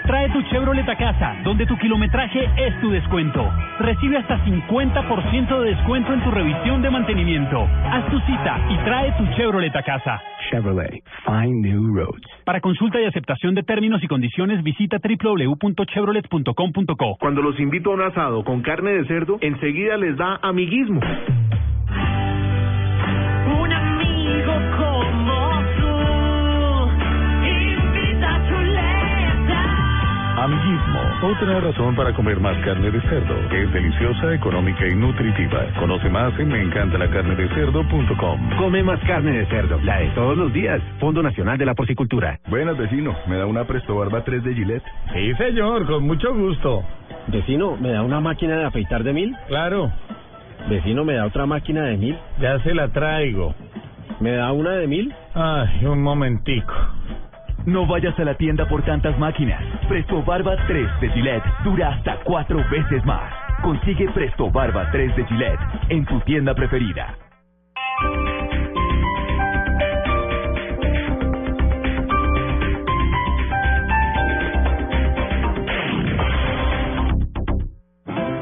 [0.07, 3.53] Trae tu Chevrolet a casa, donde tu kilometraje es tu descuento.
[3.81, 7.67] Recibe hasta 50% de descuento en tu revisión de mantenimiento.
[7.91, 10.23] Haz tu cita y trae tu Chevrolet a casa.
[10.51, 12.23] Chevrolet, find new roads.
[12.45, 17.17] Para consulta y aceptación de términos y condiciones, visita www.chevrolet.com.co.
[17.19, 21.01] Cuando los invito a un asado con carne de cerdo, enseguida les da amiguismo.
[30.47, 35.59] Amiguismo, otra razón para comer más carne de cerdo, que es deliciosa, económica y nutritiva.
[35.77, 38.51] Conoce más en meencantalacarnedecerdo.com.
[38.57, 40.81] Come más carne de cerdo, la de todos los días.
[41.01, 42.39] Fondo Nacional de la Porcicultura.
[42.47, 43.17] Buenas, vecino.
[43.27, 44.85] ¿Me da una Presto Barba 3 de Gillette?
[45.13, 46.85] Sí, señor, con mucho gusto.
[47.27, 49.35] Vecino, ¿me da una máquina de afeitar de mil?
[49.49, 49.91] Claro.
[50.71, 52.17] Vecino, ¿me da otra máquina de mil?
[52.41, 53.53] Ya se la traigo.
[54.21, 55.13] ¿Me da una de mil?
[55.35, 56.73] Ay, un momentico.
[57.67, 59.61] No vayas a la tienda por tantas máquinas.
[59.89, 63.33] Presto Barba 3 de Gillette dura hasta cuatro veces más.
[63.61, 67.19] Consigue Presto Barba 3 de Gillette en tu tienda preferida.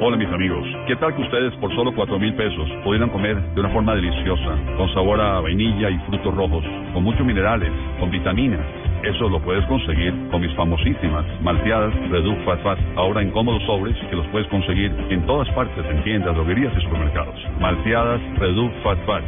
[0.02, 3.60] Hola mis amigos, ¿qué tal que ustedes por solo cuatro mil pesos pudieran comer de
[3.60, 6.62] una forma deliciosa, con sabor a vainilla y frutos rojos,
[6.92, 8.83] con muchos minerales, con vitaminas?
[9.04, 13.94] Eso lo puedes conseguir con mis famosísimas malteadas Reduc Fat Fat, ahora en cómodos sobres
[14.08, 17.34] que los puedes conseguir en todas partes, en tiendas, droguerías y supermercados.
[17.60, 19.24] Malteadas Reduc Fat Fat.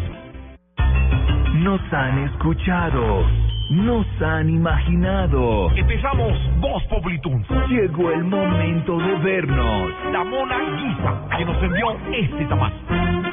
[1.63, 3.25] Nos han escuchado.
[3.69, 5.71] Nos han imaginado.
[5.75, 7.45] Empezamos Voz Populitun.
[7.69, 9.93] Llegó el momento de vernos.
[10.13, 12.77] La mona Guisa, que nos envió este tamaño.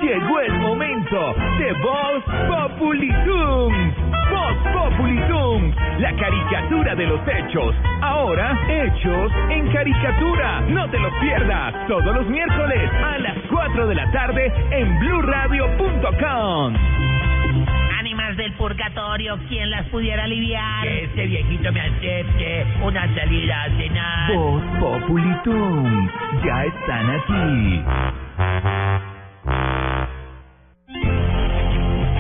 [0.02, 3.74] Llegó el momento de Voz Populitum.
[4.32, 7.76] Voz Populitum, la caricatura de los hechos.
[8.02, 10.62] Ahora, hechos en caricatura.
[10.62, 16.93] No te los pierdas todos los miércoles a las 4 de la tarde en bluradio.com.
[18.38, 20.84] Del purgatorio, ¿quién las pudiera aliviar?
[20.84, 24.34] Que este viejito me acepte una salida a cenar.
[24.34, 26.10] Voz Populitum,
[26.44, 27.84] ya están aquí.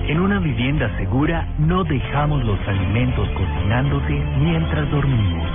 [0.07, 5.49] En una vivienda segura no dejamos los alimentos cocinándose mientras dormimos.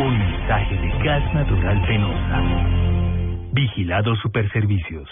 [0.00, 2.42] Un mensaje de gas natural penosa.
[3.52, 5.08] Vigilados Superservicios.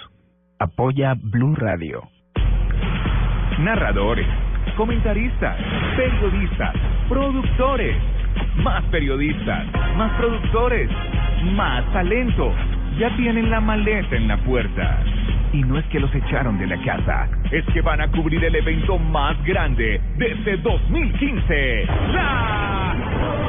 [0.58, 2.08] Apoya Blue Radio.
[3.58, 4.26] Narradores,
[4.76, 5.56] comentaristas,
[5.96, 6.74] periodistas,
[7.08, 7.96] productores,
[8.56, 9.64] más periodistas,
[9.96, 10.90] más productores,
[11.54, 12.52] más talento.
[12.98, 15.02] Ya tienen la maleta en la puerta.
[15.52, 18.54] Y no es que los echaron de la casa, es que van a cubrir el
[18.54, 21.86] evento más grande desde 2015.
[22.12, 23.45] ¡La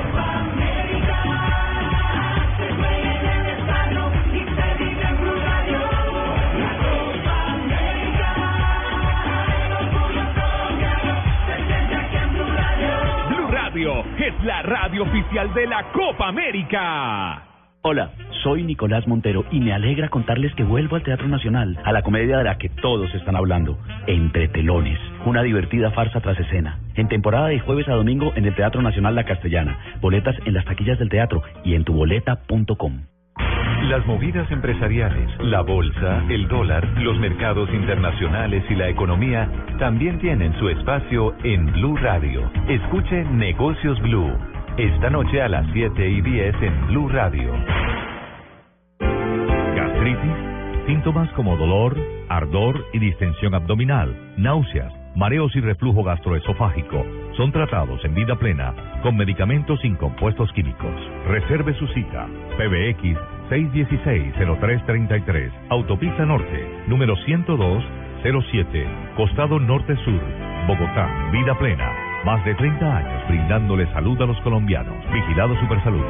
[14.27, 17.43] es la radio oficial de la Copa América.
[17.81, 18.11] Hola,
[18.43, 22.37] soy Nicolás Montero y me alegra contarles que vuelvo al Teatro Nacional, a la comedia
[22.37, 26.79] de la que todos están hablando, Entre Telones, una divertida farsa tras escena.
[26.95, 30.65] En temporada de jueves a domingo en el Teatro Nacional La Castellana, boletas en las
[30.65, 33.03] taquillas del teatro y en tuboleta.com.
[33.89, 40.53] Las movidas empresariales, la bolsa, el dólar, los mercados internacionales y la economía también tienen
[40.59, 42.51] su espacio en Blue Radio.
[42.67, 44.29] Escuche Negocios Blue.
[44.77, 47.53] Esta noche a las 7 y 10 en Blue Radio.
[48.99, 51.95] Gastritis, síntomas como dolor,
[52.27, 57.05] ardor y distensión abdominal, náuseas, mareos y reflujo gastroesofágico
[57.37, 60.91] son tratados en vida plena con medicamentos sin compuestos químicos.
[61.27, 62.27] Reserve su cita.
[62.57, 65.51] PBX 616-0333.
[65.69, 70.21] Autopista Norte, número 102-07, Costado Norte Sur,
[70.67, 71.29] Bogotá.
[71.31, 71.89] Vida plena.
[72.25, 74.95] Más de 30 años brindándole salud a los colombianos.
[75.13, 76.03] Vigilado Supersalud.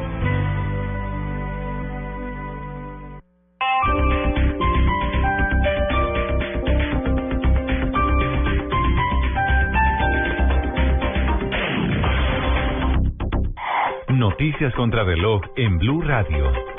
[14.08, 16.77] Noticias contra reloj en Blue Radio.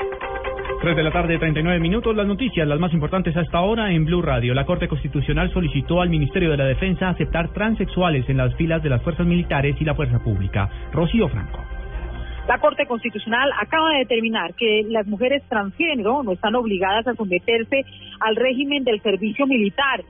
[0.80, 2.16] 3 de la tarde, 39 minutos.
[2.16, 4.54] Las noticias, las más importantes hasta ahora en Blue Radio.
[4.54, 8.88] La Corte Constitucional solicitó al Ministerio de la Defensa aceptar transexuales en las filas de
[8.88, 10.70] las fuerzas militares y la fuerza pública.
[10.90, 11.62] Rocío Franco.
[12.48, 17.84] La Corte Constitucional acaba de determinar que las mujeres transgénero no están obligadas a someterse
[18.18, 20.02] al régimen del servicio militar,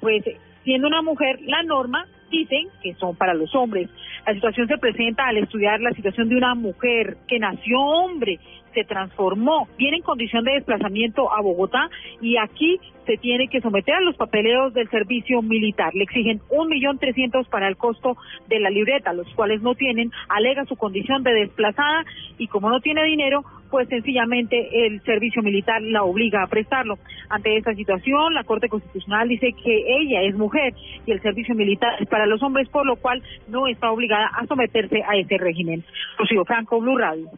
[0.00, 0.22] pues
[0.62, 3.90] siendo una mujer la norma dicen que son para los hombres.
[4.24, 8.38] La situación se presenta al estudiar la situación de una mujer que nació hombre,
[8.74, 13.94] se transformó, viene en condición de desplazamiento a Bogotá y aquí se tiene que someter
[13.94, 15.94] a los papeleos del servicio militar.
[15.94, 18.16] Le exigen un millón trescientos para el costo
[18.48, 22.04] de la libreta, los cuales no tienen, alega su condición de desplazada
[22.38, 26.98] y como no tiene dinero, pues sencillamente el servicio militar la obliga a prestarlo.
[27.30, 30.74] Ante esta situación, la Corte Constitucional dice que ella es mujer
[31.06, 34.46] y el servicio militar es para los hombres, por lo cual no está obligada a
[34.46, 35.82] someterse a ese régimen.
[36.18, 37.30] Rocío Franco, Blue Radio.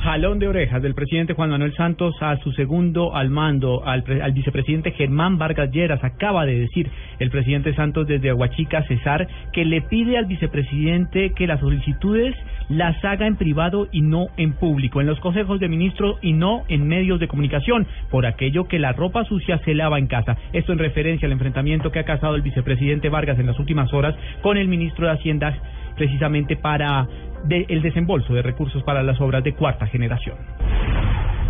[0.00, 4.22] Jalón de orejas del presidente Juan Manuel Santos a su segundo al mando, al, pre-
[4.22, 6.02] al vicepresidente Germán Vargas Lleras.
[6.04, 6.88] Acaba de decir
[7.18, 12.34] el presidente Santos desde Aguachica, Cesar, que le pide al vicepresidente que las solicitudes
[12.68, 16.62] las haga en privado y no en público, en los consejos de ministros y no
[16.68, 20.36] en medios de comunicación, por aquello que la ropa sucia se lava en casa.
[20.52, 24.14] Esto en referencia al enfrentamiento que ha causado el vicepresidente Vargas en las últimas horas
[24.42, 25.58] con el ministro de Hacienda
[25.96, 27.08] precisamente para
[27.44, 30.36] de- el desembolso de recursos para las obras de cuarta generación.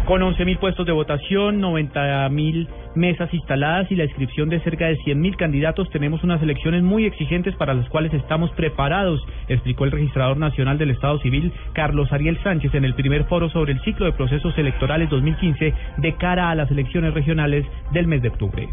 [0.07, 5.36] Con 11.000 puestos de votación, 90.000 mesas instaladas y la inscripción de cerca de 100.000
[5.36, 10.78] candidatos, tenemos unas elecciones muy exigentes para las cuales estamos preparados, explicó el registrador nacional
[10.78, 14.57] del Estado Civil, Carlos Ariel Sánchez, en el primer foro sobre el ciclo de procesos
[14.57, 18.66] electorales 2015 de cara a las elecciones regionales del mes de octubre.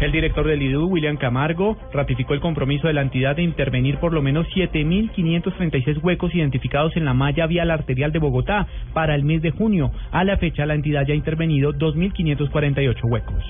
[0.00, 4.12] El director del IDU, William Camargo, ratificó el compromiso de la entidad de intervenir por
[4.12, 9.42] lo menos 7.536 huecos identificados en la malla vial arterial de Bogotá para el mes
[9.42, 9.90] de junio.
[10.12, 13.44] A la fecha, la entidad ya ha intervenido 2.548 huecos.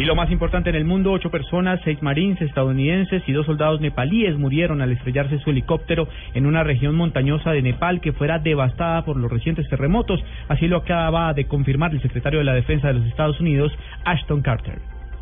[0.00, 3.82] Y lo más importante en el mundo, ocho personas, seis marines estadounidenses y dos soldados
[3.82, 9.04] nepalíes murieron al estrellarse su helicóptero en una región montañosa de Nepal que fuera devastada
[9.04, 10.24] por los recientes terremotos.
[10.48, 13.76] Así lo acaba de confirmar el secretario de la Defensa de los Estados Unidos,
[14.06, 14.99] Ashton Carter.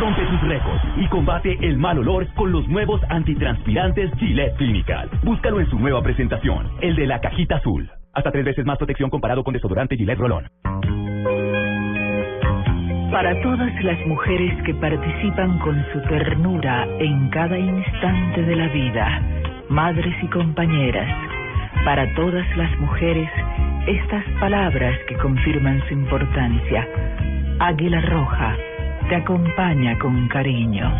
[0.00, 5.08] Rompe tus récords y combate el mal olor con los nuevos antitranspirantes Gillette Clinical.
[5.22, 7.88] Búscalo en su nueva presentación, el de la cajita azul.
[8.12, 10.48] Hasta tres veces más protección comparado con desodorante Gillette Rolón.
[13.12, 19.22] Para todas las mujeres que participan con su ternura en cada instante de la vida,
[19.68, 21.08] madres y compañeras,
[21.84, 23.30] para todas las mujeres,
[23.86, 26.86] estas palabras que confirman su importancia.
[27.60, 28.56] Águila Roja
[29.08, 30.92] te acompaña con cariño.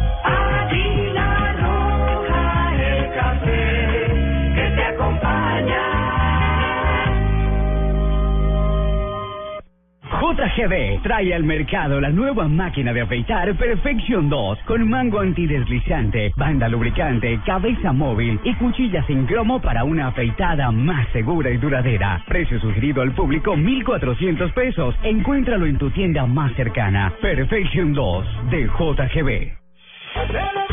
[10.28, 16.68] JGB trae al mercado la nueva máquina de afeitar Perfection 2 con mango antideslizante, banda
[16.68, 22.22] lubricante, cabeza móvil y cuchillas en cromo para una afeitada más segura y duradera.
[22.26, 24.94] Precio sugerido al público 1,400 pesos.
[25.02, 27.10] Encuéntralo en tu tienda más cercana.
[27.22, 30.67] Perfection 2 de JGB.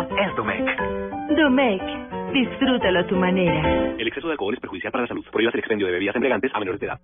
[0.00, 0.64] Es Domec.
[1.36, 1.82] Domec,
[2.32, 3.92] disfrútalo a tu manera.
[3.98, 5.24] El exceso de alcohol es perjudicial para la salud.
[5.30, 6.98] Prohíbas el expendio de bebidas embriagantes a menores de edad.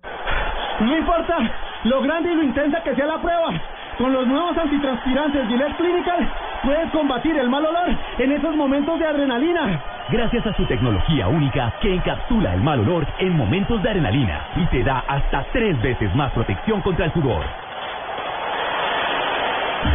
[0.79, 1.37] No importa
[1.83, 3.53] lo grande y lo intensa que sea la prueba.
[3.97, 6.33] Con los nuevos antitranspirantes Gillette Clinical
[6.63, 9.83] puedes combatir el mal olor en esos momentos de adrenalina.
[10.09, 14.65] Gracias a su tecnología única que encapsula el mal olor en momentos de adrenalina y
[14.67, 17.68] te da hasta tres veces más protección contra el sudor.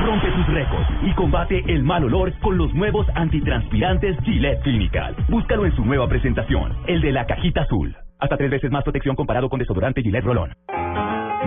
[0.05, 5.17] Rompe tus récords y combate el mal olor con los nuevos antitranspirantes Gillette Clinical.
[5.29, 7.95] Búscalo en su nueva presentación, el de la cajita azul.
[8.19, 10.53] Hasta tres veces más protección comparado con desodorante Gillette Rolón.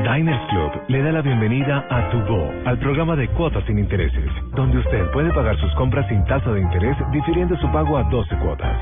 [0.04, 4.30] Diners Club le da la bienvenida a Tu Go, al programa de cuotas sin intereses,
[4.56, 8.38] donde usted puede pagar sus compras sin tasa de interés difiriendo su pago a 12
[8.38, 8.78] cuotas.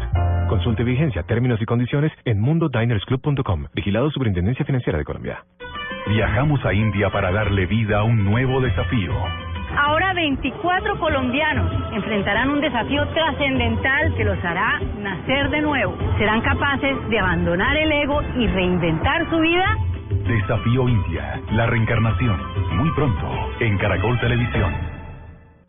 [0.50, 3.68] Consulte vigencia, términos y condiciones en mundodinersclub.com.
[3.74, 5.44] Vigilado Superintendencia Financiera de Colombia.
[6.08, 9.12] Viajamos a India para darle vida a un nuevo desafío.
[9.76, 15.98] Ahora 24 colombianos enfrentarán un desafío trascendental que los hará nacer de nuevo.
[16.20, 19.78] ¿Serán capaces de abandonar el ego y reinventar su vida?
[20.28, 22.40] Desafío India, la reencarnación.
[22.78, 23.28] Muy pronto,
[23.60, 24.74] en Caracol Televisión.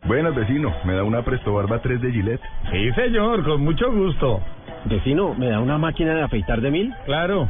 [0.05, 0.71] Buenas, vecino.
[0.85, 2.41] ¿Me da una Presto Barba 3 de Gillette?
[2.71, 4.39] Sí, señor, con mucho gusto.
[4.85, 6.93] Vecino, ¿me da una máquina de afeitar de mil?
[7.05, 7.49] Claro.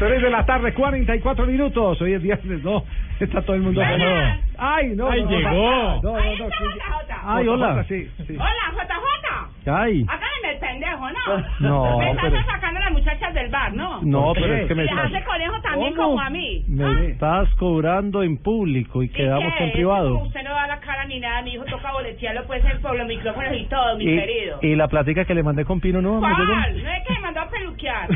[0.00, 2.00] 3 de la tarde, 44 minutos.
[2.00, 2.82] Hoy es viernes, ¿no?
[3.20, 3.80] Está todo el mundo.
[3.82, 4.38] Hola.
[4.56, 5.08] Ay, no.
[5.10, 5.50] Ay, no, llegó.
[5.50, 6.44] No, no, Ahí no.
[6.46, 6.64] está sí.
[6.64, 7.20] JJ.
[7.22, 7.74] Ay, hola.
[7.82, 8.34] JJ, Sí, sí.
[8.36, 9.70] Hola, JJ.
[9.70, 10.06] Ay.
[10.08, 11.44] Háganme el pendejo, ¿no?
[11.60, 14.00] No, Me pero- sacando a las muchachas del bar, ¿no?
[14.02, 16.08] No, pero es que me Les estás- hace conejo también ¿Cómo?
[16.08, 16.64] como a mí.
[16.66, 19.64] Me estás cobrando en público y quedamos ¿Qué?
[19.64, 20.14] en privado.
[20.14, 22.96] Como usted no da la cara ni nada, mi hijo toca boletearlo, puede ser por
[22.96, 24.58] los micrófonos y todo, mi Y, querido.
[24.62, 26.20] y la platica que le mandé con Pino no.
[26.20, 26.34] ¿Cuál?
[26.82, 27.09] No es que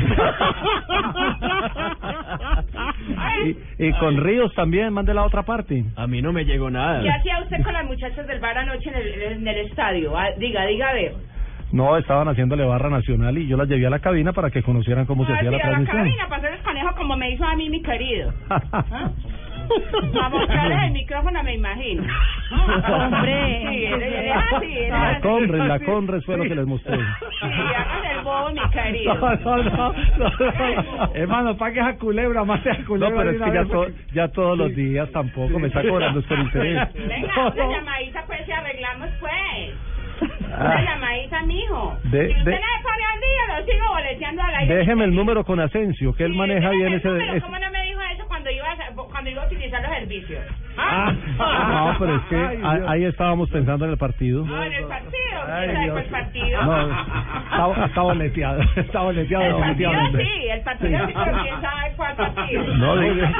[3.77, 5.83] Y, y con Ríos también, mande la otra parte.
[5.95, 7.01] A mí no me llegó nada.
[7.01, 10.17] ¿Qué hacía usted con las muchachas del bar anoche en el, en el estadio?
[10.17, 11.13] Ah, diga, diga, a ver.
[11.71, 15.05] No, estaban haciéndole barra nacional y yo las llevé a la cabina para que conocieran
[15.05, 15.97] cómo se Ah, hacía sí, la a la transmisión.
[16.03, 18.33] cabina para hacer el conejo como me hizo a mí mi querido.
[18.49, 19.09] ¿Ah?
[20.21, 22.03] A mostrarles el micrófono, me imagino.
[22.51, 23.61] Hombre.
[23.69, 23.85] Sí,
[24.31, 25.21] así, La así.
[25.21, 26.97] Conres, la Conres fue lo que les mostré.
[26.97, 27.45] Sí,
[27.75, 29.13] hagan el bobo, mi querido.
[29.15, 31.11] No, no, no, no.
[31.13, 33.17] Hermano, pague esa culebra, más esa No, culebra.
[33.17, 36.39] pero de es que ya to- ya todos los días tampoco me está cobrando por
[36.39, 36.93] interés.
[36.93, 37.71] Venga, No, una no.
[37.71, 39.31] llamadita pues y arreglamos pues.
[40.57, 40.57] Ah.
[40.71, 41.97] Una llamadita, mijo.
[42.05, 44.75] De- si usted de- no me pone al día, lo sigo boleteando al aire.
[44.75, 47.09] Déjeme el número con Asensio, que él maneja bien ese...
[47.09, 48.93] Pero ese- ¿cómo no me dijo eso cuando iba a,
[49.25, 50.43] cuando iba a utilizar los servicios?
[50.77, 54.45] Ah, no, pero es que ahí, ahí estábamos pensando en el partido.
[54.45, 55.11] No, en el partido.
[55.47, 55.93] Ay, ¿Quién sabe Dios.
[55.93, 56.63] cuál partido?
[56.63, 60.25] No, está, está boleteado, está boleteado el partido definitivamente.
[60.25, 62.63] sí, el partido sí, pero quién sabe cuál partido.
[62.75, 63.33] No, diga-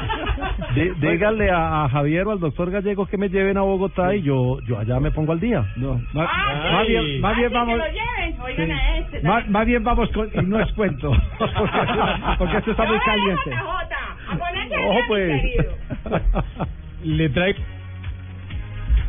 [0.75, 4.21] dí- dígale a, a Javier o al doctor Gallego que me lleven a Bogotá y
[4.23, 5.65] yo yo allá me pongo al día.
[5.75, 7.73] No, más, Ah, más bien, más Ah, bien vamos.
[7.73, 8.71] que lo lleven, oigan Sí.
[8.71, 9.21] a este.
[9.21, 11.79] Más, más bien vamos con y no es cuento porque,
[12.39, 13.51] porque esto está muy caliente.
[13.51, 15.41] JJ, a ponerse al Ojo mi pues.
[15.41, 15.74] querido.
[17.03, 17.59] Le traigo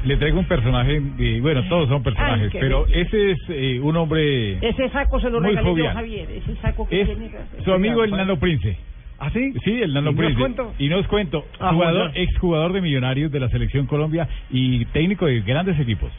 [0.04, 1.00] le traigo un personaje,
[1.40, 5.40] bueno, todos son personajes, Ay, pero ese es eh, un hombre Ese saco se lo
[5.40, 5.88] Muy regalé yo jovial.
[5.88, 6.30] a Javier.
[6.30, 7.30] Ese saco que Es tiene.
[7.64, 8.76] su amigo el Nano Prince.
[9.18, 9.52] ¿Ah, sí?
[9.64, 10.38] Sí, el Nano ¿Y no os Prince.
[10.40, 10.74] cuento?
[10.78, 15.26] Y no os cuento, Ah, jugador, exjugador de Millonarios de la Selección Colombia y técnico
[15.26, 16.12] de grandes equipos.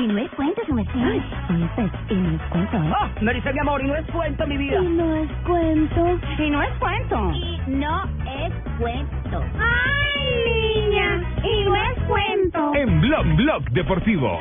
[0.00, 0.94] Y no es cuento, su merced.
[0.96, 2.78] Y no es cuento.
[2.78, 4.80] Oh, me dice mi amor, y no es cuento, mi vida.
[4.80, 6.18] Y no es cuento.
[6.38, 7.32] Y no es cuento.
[7.34, 9.44] Y no es cuento.
[9.58, 11.22] ¡Ay, niña!
[11.44, 12.74] Y no es cuento.
[12.76, 14.40] En Blog Blog Deportivo.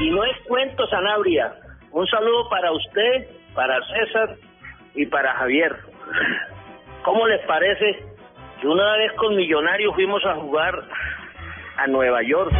[0.00, 1.54] Y no es cuento, Sanabria.
[1.92, 4.36] Un saludo para usted, para César
[4.94, 5.74] y para Javier.
[7.02, 8.13] ¿Cómo les parece
[8.64, 10.74] que una vez con Millonarios fuimos a jugar
[11.76, 12.50] a Nueva York?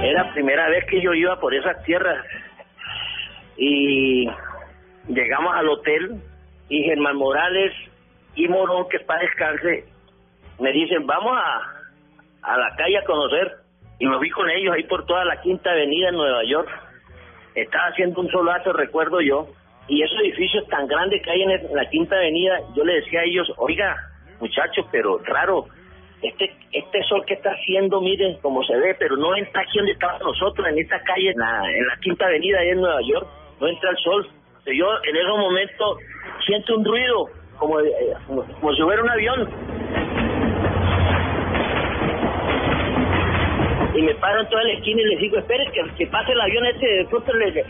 [0.00, 2.24] Era la primera vez que yo iba por esas tierras
[3.56, 4.28] y
[5.08, 6.22] llegamos al hotel
[6.68, 7.72] y Germán Morales
[8.36, 9.86] y Morón, que para descanse,
[10.60, 11.62] me dicen, vamos a,
[12.42, 13.56] a la calle a conocer.
[13.98, 16.68] Y me fui con ellos ahí por toda la Quinta Avenida en Nueva York.
[17.56, 19.48] Estaba haciendo un solazo, recuerdo yo.
[19.88, 23.24] Y esos edificios tan grandes que hay en, la Quinta Avenida, yo le decía a
[23.24, 23.96] ellos, oiga,
[24.40, 25.66] muchachos, pero raro,
[26.22, 29.92] este este sol que está haciendo, miren cómo se ve, pero no entra aquí donde
[29.92, 33.28] estábamos nosotros, en esta calle, en la, en la Quinta Avenida ahí en Nueva York,
[33.60, 34.28] no entra el sol.
[34.66, 35.98] Yo en esos momentos
[36.46, 37.26] siento un ruido,
[37.58, 37.92] como, eh,
[38.26, 39.83] como si hubiera un avión.
[44.04, 46.66] Me paro en toda la esquina y les digo, espere que, que pase el avión
[46.66, 47.64] este de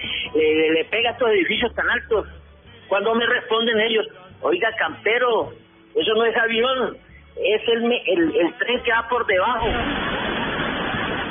[0.72, 2.26] le, pega a estos edificios tan altos.
[2.88, 4.06] Cuando me responden ellos,
[4.42, 5.52] oiga, campero,
[5.94, 6.96] eso no es avión,
[7.36, 9.68] es el, el, el tren que va por debajo.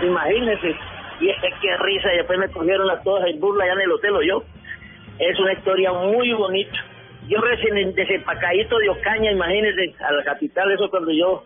[0.04, 0.76] Imagínense.
[1.22, 3.92] Y es que risa, y después me cogieron a todas en burla allá en el
[3.92, 4.44] hotel o yo.
[5.20, 6.84] Es una historia muy bonita.
[7.28, 11.44] Yo recién desempacadito de Ocaña, imagínense, a la capital, eso cuando yo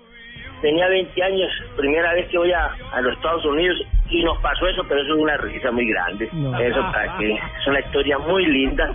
[0.62, 3.78] tenía 20 años, primera vez que voy a, a los Estados Unidos
[4.10, 6.30] y nos pasó eso, pero eso es una risa muy grande.
[6.34, 6.58] No.
[6.60, 8.94] Eso para que es una historia muy linda,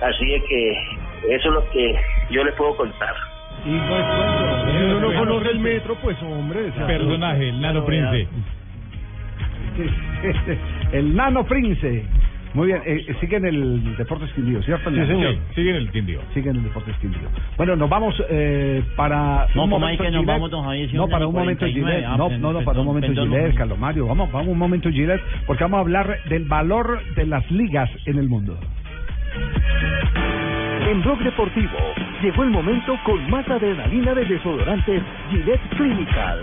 [0.00, 0.72] así es que
[1.28, 1.94] eso es lo que
[2.30, 3.14] yo les puedo contar.
[3.64, 6.68] Y pues, bueno, si uno no conoce el metro, pues hombre.
[6.68, 8.28] o sea, Personaje, el Nano Prince.
[10.92, 12.04] el Nano Prince.
[12.54, 14.90] Muy bien, eh, eh, sigue en el Deportes Quindío, ¿cierto?
[14.90, 15.36] Sí, señor.
[15.54, 16.20] Sigue en el Quindío.
[16.34, 17.28] Sigue en el Deportes Quindío.
[17.56, 20.26] Bueno, nos vamos eh, para No, un ¿cómo momento es que nos Gillette.
[20.34, 20.90] vamos, don Javier?
[20.90, 21.92] Si No, para un momento 49.
[21.96, 22.06] Gillette.
[22.12, 24.06] Ah, No, no, no, para un momento perdón, Gillette, don- Carlos Mario.
[24.06, 28.18] Vamos, vamos un momento Gillette, porque vamos a hablar del valor de las ligas en
[28.18, 28.58] el mundo.
[30.90, 31.78] En Blog Deportivo
[32.22, 36.40] llegó el momento con más adrenalina de desodorantes Gillette Clinical.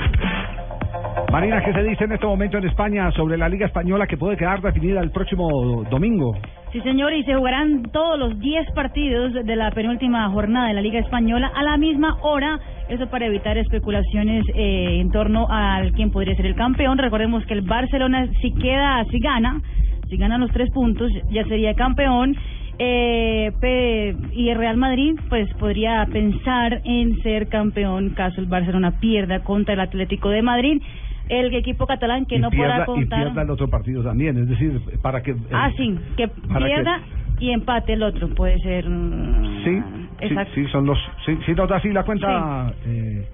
[1.32, 4.36] Marina, ¿qué se dice en este momento en España sobre la Liga Española que puede
[4.36, 6.36] quedar definida el próximo domingo?
[6.72, 10.82] Sí, señor, y se jugarán todos los 10 partidos de la penúltima jornada de la
[10.82, 12.60] Liga Española a la misma hora.
[12.90, 16.98] Eso para evitar especulaciones eh, en torno al quién podría ser el campeón.
[16.98, 19.62] Recordemos que el Barcelona, si queda, si gana,
[20.10, 22.36] si gana los tres puntos, ya sería campeón.
[22.82, 29.00] Eh, pe- y el Real Madrid, pues podría pensar en ser campeón caso el Barcelona
[29.02, 30.82] pierda contra el Atlético de Madrid.
[31.28, 33.24] El equipo catalán que y no pierda, podrá y contar.
[33.26, 35.32] pierda el otro partido también, es decir, para que...
[35.32, 37.02] eh, Ah, sí, que pierda
[37.40, 38.90] y empate el otro, puede ser.
[38.90, 39.82] mm, Sí,
[40.20, 40.52] sí, Exacto.
[40.56, 40.98] sí, son los...
[41.26, 43.28] Sí, sí nos da así la cuenta, eh,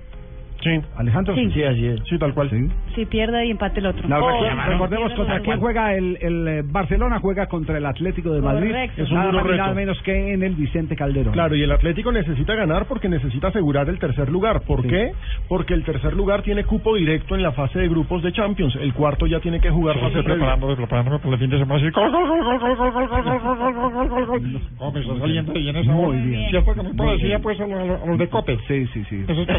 [0.65, 0.81] Sí.
[0.97, 1.35] Alejandro.
[1.35, 1.49] Sí.
[1.53, 1.99] Sí, así es.
[2.09, 2.49] Sí, tal cual.
[2.49, 2.67] Sí.
[2.95, 4.07] Si pierde y empate el otro.
[4.09, 7.85] No, O- recu- recordemos pierde contra quién juega el, el eh, Barcelona, juega contra el
[7.85, 8.69] Atlético de Madrid.
[8.71, 9.03] Correcto.
[9.03, 9.57] Es un nada duro reto.
[9.61, 11.33] nada menos que en el Vicente Calderón.
[11.33, 14.61] Claro, y el Atlético necesita ganar porque necesita asegurar el tercer lugar.
[14.61, 14.87] ¿Por Sí.
[14.87, 15.11] qué?
[15.47, 18.75] Porque el tercer lugar tiene cupo directo en la fase de grupos de Champions.
[18.81, 21.75] El cuarto ya tiene que jugar fase preparando, preparando para el fin de semana.
[21.79, 24.25] así, Gol, gol, gol, gol, gol, gol, gol, gol, gol, gol, gol, gol, gol, gol,
[24.25, 24.61] gol.
[24.79, 26.49] ¿Cómo me está saliendo bien esa Muy bien.
[26.49, 27.37] ¿Cierto que me Muy puedo decir bien.
[27.37, 28.57] ya pues a los, de Cope?
[28.67, 29.23] Sí, sí, sí.
[29.27, 29.53] Eso está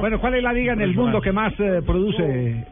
[0.00, 2.22] Bueno, ¿cuál es la liga en el mundo que más eh, produce,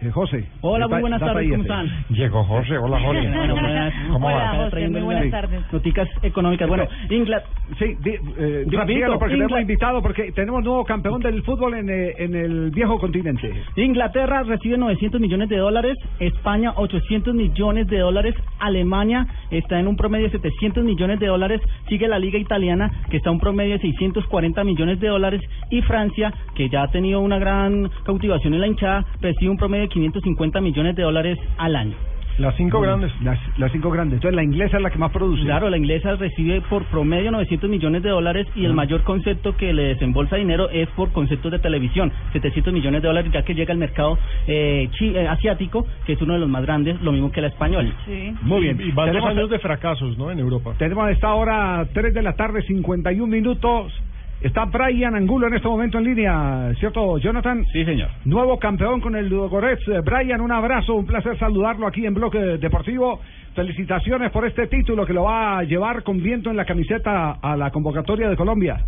[0.01, 0.45] eh, José?
[0.61, 1.89] Hola, muy buenas tardes, ¿cómo están?
[2.11, 3.21] Llegó José, hola José.
[3.35, 3.95] Bueno, buenas.
[4.13, 4.65] ¿Cómo Hola, va?
[4.65, 5.73] José, muy buenas tardes.
[5.73, 6.69] Noticias económicas.
[6.69, 7.51] Bueno, Inglaterra.
[7.79, 11.89] Sí, di- eh, dígalo porque le hemos invitado porque tenemos nuevo campeón del fútbol en,
[11.89, 13.51] eh, en el viejo continente.
[13.77, 19.97] Inglaterra recibe 900 millones de dólares, España 800 millones de dólares, Alemania está en un
[19.97, 23.75] promedio de 700 millones de dólares, sigue la Liga Italiana que está en un promedio
[23.75, 25.41] de 640 millones de dólares
[25.71, 29.83] y Francia, que ya ha tenido una gran cautivación en la hinchada, recibe un promedio
[29.85, 31.95] de 550 millones de dólares al año.
[32.39, 33.13] Las cinco grandes.
[33.23, 34.15] Las, las cinco grandes.
[34.17, 35.43] Entonces la inglesa es la que más produce.
[35.43, 39.75] Claro, la inglesa recibe por promedio 900 millones de dólares y el mayor concepto que
[39.75, 43.73] le desembolsa dinero es por conceptos de televisión, 700 millones de dólares ya que llega
[43.73, 44.17] al mercado
[44.47, 47.49] eh, chi- eh, asiático, que es uno de los más grandes, lo mismo que la
[47.49, 47.93] española.
[48.07, 48.33] Sí.
[48.41, 48.81] Muy bien.
[48.81, 50.31] Y Tenemos- años de fracasos, ¿no?
[50.31, 50.73] En Europa.
[50.79, 53.93] Tenemos a esta hora 3 de la tarde, 51 minutos.
[54.41, 57.63] Está Brian Angulo en este momento en línea, ¿cierto, Jonathan?
[57.75, 58.09] Sí, señor.
[58.25, 59.87] Nuevo campeón con el Ludogorets.
[59.89, 63.21] Eh, Brian, un abrazo, un placer saludarlo aquí en Bloque Deportivo.
[63.55, 67.55] Felicitaciones por este título que lo va a llevar con viento en la camiseta a
[67.55, 68.81] la convocatoria de Colombia.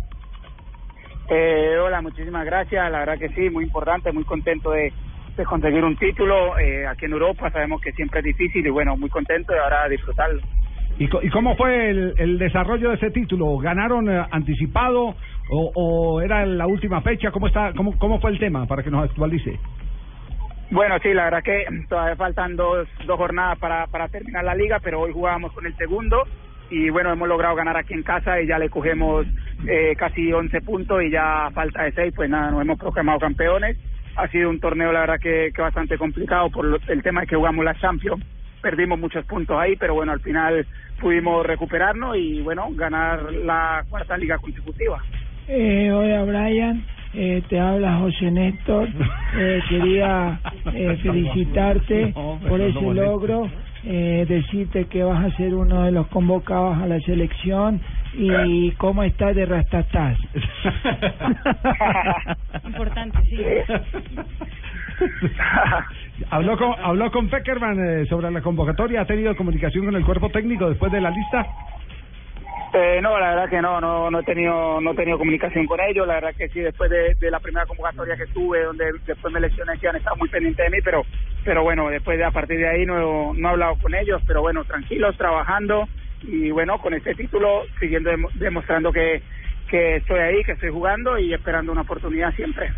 [1.29, 2.91] Eh, hola, muchísimas gracias.
[2.91, 4.91] La verdad que sí, muy importante, muy contento de,
[5.37, 7.51] de conseguir un título eh, aquí en Europa.
[7.51, 10.41] Sabemos que siempre es difícil y bueno, muy contento de ahora disfrutarlo.
[10.99, 13.57] ¿Y, co- y cómo fue el, el desarrollo de ese título?
[13.57, 15.15] ¿Ganaron eh, anticipado
[15.53, 17.31] o, o era la última fecha?
[17.31, 19.59] ¿Cómo, está, cómo, ¿Cómo fue el tema para que nos actualice?
[20.71, 24.79] Bueno, sí, la verdad que todavía faltan dos, dos jornadas para, para terminar la liga,
[24.79, 26.23] pero hoy jugábamos con el segundo
[26.69, 29.27] y bueno, hemos logrado ganar aquí en casa y ya le cogemos
[29.67, 33.77] eh, casi 11 puntos y ya falta de 6, pues nada, nos hemos proclamado campeones.
[34.15, 37.27] Ha sido un torneo, la verdad, que, que bastante complicado por lo- el tema de
[37.27, 38.23] que jugamos la Champions.
[38.61, 40.65] Perdimos muchos puntos ahí, pero bueno, al final
[40.99, 44.99] pudimos recuperarnos y bueno, ganar la cuarta liga consecutiva.
[45.47, 48.87] Eh, hola Brian, eh, te habla José Néstor.
[49.35, 50.39] Eh, quería
[50.75, 52.13] eh, felicitarte
[52.47, 53.49] por ese logro,
[53.83, 57.81] eh, decirte que vas a ser uno de los convocados a la selección
[58.13, 60.19] y cómo estás de rastatás.
[62.63, 63.39] Importante, sí.
[66.29, 69.01] ¿Habló con, habló con Peckerman eh, sobre la convocatoria?
[69.01, 71.47] ¿Ha tenido comunicación con el cuerpo técnico después de la lista?
[72.75, 75.79] Eh, no, la verdad que no, no, no he tenido, no he tenido comunicación con
[75.79, 76.07] ellos.
[76.07, 79.77] La verdad que sí, después de, la primera convocatoria que tuve, donde después me lesioné,
[79.79, 81.05] que han estado muy pendientes de mí, pero,
[81.43, 84.41] pero bueno, después de a partir de ahí no, no he hablado con ellos, pero
[84.41, 85.87] bueno, tranquilos, trabajando
[86.23, 89.21] y bueno, con este título siguiendo demo- demostrando que,
[89.73, 92.69] que estoy ahí, que estoy jugando y esperando una oportunidad siempre.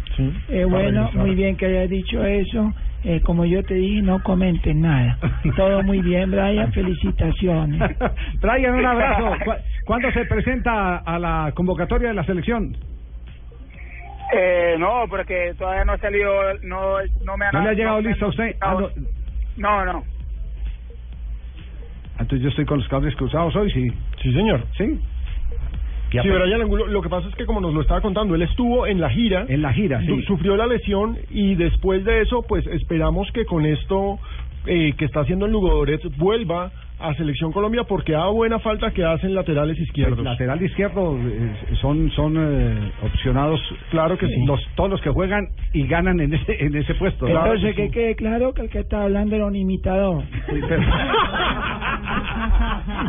[0.48, 2.74] Eh, bueno, muy bien que hayas dicho eso.
[3.04, 5.20] Eh, como yo te dije, no comenten nada.
[5.58, 6.72] Todo muy bien, Brian.
[6.72, 7.82] Felicitaciones.
[8.42, 9.30] Brian, un abrazo.
[9.44, 9.52] ¿Cu-
[9.84, 12.78] ¿Cuándo se presenta a la convocatoria de la selección?
[14.34, 16.32] Eh, no, porque todavía no ha salido,
[16.64, 16.96] no,
[17.26, 18.56] no me han ¿No le ha llegado han listo a usted?
[18.62, 18.90] Ah, no.
[19.58, 20.04] No, no.
[22.20, 23.90] Entonces yo estoy con los cables cruzados hoy, sí.
[24.22, 24.64] Sí, señor.
[24.78, 25.02] Sí.
[26.12, 28.88] Sí, Brian Angulo, lo que pasa es que como nos lo estaba contando, él estuvo
[28.88, 29.46] en la gira.
[29.48, 30.22] En la gira, sí.
[30.24, 34.20] Sufrió la lesión y después de eso, pues esperamos que con esto
[34.68, 39.04] eh, que está haciendo en Lugodorets vuelva a Selección Colombia porque a buena falta que
[39.04, 40.16] hacen laterales izquierdos.
[40.18, 41.52] Pues, lateral izquierdo eh,
[41.82, 43.60] son son eh, opcionados.
[43.92, 44.46] Claro que sí.
[44.46, 47.28] Los, todos los que juegan y ganan en ese en ese puesto.
[47.28, 50.24] Entonces, que quede claro que el que está hablando era un imitador.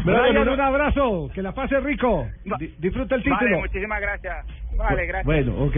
[0.04, 1.30] Brian, un abrazo.
[1.34, 2.26] Que la pase rico.
[2.58, 3.40] Di- disfruta el título.
[3.40, 4.46] Vale, muchísimas gracias.
[4.76, 5.24] Vale, gracias.
[5.26, 5.76] Bueno, ok.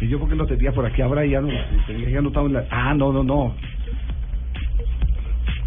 [0.00, 1.48] Y yo porque lo tenía por aquí a Brian,
[1.86, 2.64] tenía anotado en la...
[2.70, 3.54] Ah, no, no, no.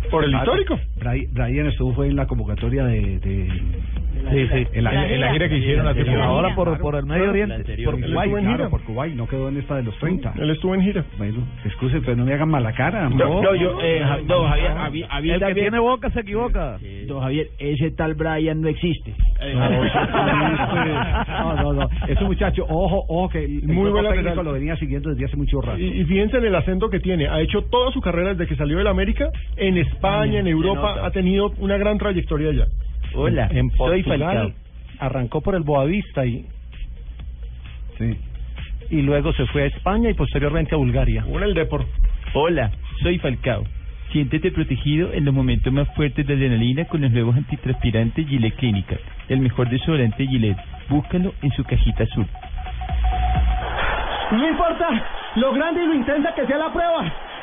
[0.10, 0.80] Por el Ah, histórico.
[0.98, 3.20] Brian, Brian estuvo fue en la convocatoria de...
[3.20, 3.48] de
[4.32, 4.68] Sí, sí.
[4.74, 6.22] En la, En la gira que hicieron poco.
[6.22, 7.84] Ahora por, por el Medio la Oriente.
[7.84, 9.16] Por en claro, por Kuwait.
[9.16, 10.34] No quedó en esta de los 30.
[10.38, 11.06] Él estuvo en gira.
[11.18, 13.10] Bueno, excuse, pero no me hagan mala cara.
[13.10, 16.78] No, no, yo, eh, no, Javier, Javier, Javier El que también- tiene boca se equivoca.
[17.08, 19.14] Don Javier, ese tal Brian no existe.
[21.40, 21.90] No, no, no.
[22.08, 25.62] Ese muchacho, ojo, ojo, que el Muy buen técnico lo venía siguiendo desde hace mucho
[25.62, 25.80] rato.
[25.80, 27.28] Y, y fíjense en el acento que tiene.
[27.28, 31.06] Ha hecho toda su carrera desde que salió del América en España, en Europa.
[31.06, 32.66] Ha tenido una gran trayectoria allá.
[33.16, 34.52] Hola, en soy Portugal Falcao.
[35.00, 36.46] arrancó por el Boavista y
[37.98, 38.18] Sí.
[38.90, 41.26] y luego se fue a España y posteriormente a Bulgaria.
[41.28, 41.86] Una el Depor.
[42.34, 42.72] Hola,
[43.02, 43.64] soy Falcao.
[44.12, 49.00] Siéntete protegido en los momentos más fuertes de adrenalina con los nuevos antitranspirantes Gillette Clinical.
[49.28, 50.58] El mejor desodorante Gillette.
[50.90, 52.26] Búscalo en su cajita azul.
[54.32, 54.88] No importa
[55.36, 57.14] lo grande y lo intensa que sea la prueba.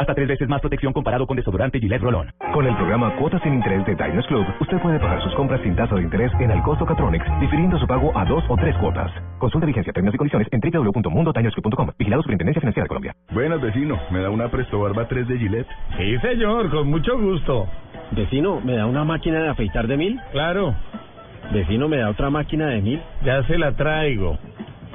[0.00, 2.32] Hasta tres veces más protección comparado con desodorante Gillette Rolón.
[2.54, 5.76] Con el programa Cuotas sin Interés de Diners Club, usted puede pagar sus compras sin
[5.76, 9.10] tasa de interés en el costo Catronics, difiriendo su pago a dos o tres cuotas.
[9.36, 11.90] Consulta vigencia, términos y condiciones en www.mundotinersclub.com.
[11.98, 13.14] Vigilado Superintendencia Financiera de Colombia.
[13.30, 14.00] Buenas, vecino.
[14.10, 15.68] ¿Me da una Presto Barba 3 de Gillette?
[15.98, 17.66] Sí, señor, con mucho gusto.
[18.12, 20.18] Vecino, ¿me da una máquina de afeitar de mil?
[20.32, 20.74] Claro,
[21.52, 23.02] Vecino, ¿me da otra máquina de mil?
[23.22, 24.38] ya se la traigo.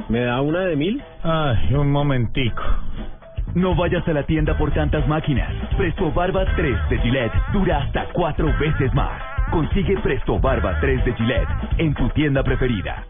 [0.09, 0.99] ¿Me da una de mil?
[1.21, 2.63] Ay, un momentico.
[3.55, 5.49] No vayas a la tienda por tantas máquinas.
[5.77, 9.17] Presto Barba 3 de Gillette dura hasta cuatro veces más.
[9.49, 13.07] Consigue Presto Barba 3 de Gillette en tu tienda preferida.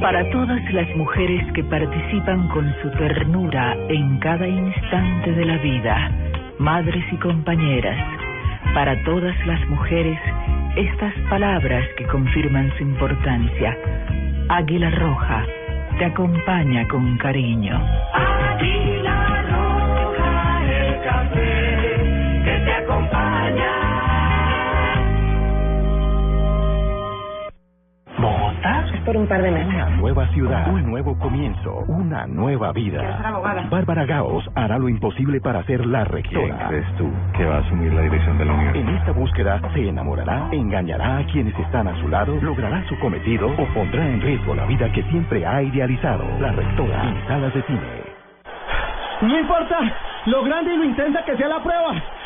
[0.00, 6.12] Para todas las mujeres que participan con su ternura en cada instante de la vida,
[6.60, 7.98] madres y compañeras,
[8.74, 10.20] para todas las mujeres,
[10.76, 13.76] estas palabras que confirman su importancia.
[14.50, 15.44] Águila Roja
[15.98, 17.80] te acompaña con cariño.
[29.06, 29.72] Por un par de meses.
[29.72, 33.64] Una nueva ciudad, un nuevo comienzo, una nueva vida.
[33.70, 36.56] Bárbara Gaos hará lo imposible para ser la rectora.
[36.56, 38.76] ¿Quién crees tú que va a asumir la dirección de la Unión?
[38.76, 43.48] En esta búsqueda se enamorará, engañará a quienes están a su lado, logrará su cometido
[43.48, 46.24] o pondrá en riesgo la vida que siempre ha idealizado.
[46.40, 47.80] La rectora en salas de cine.
[49.22, 49.78] No importa
[50.26, 51.94] lo grande y lo intensa que sea la prueba.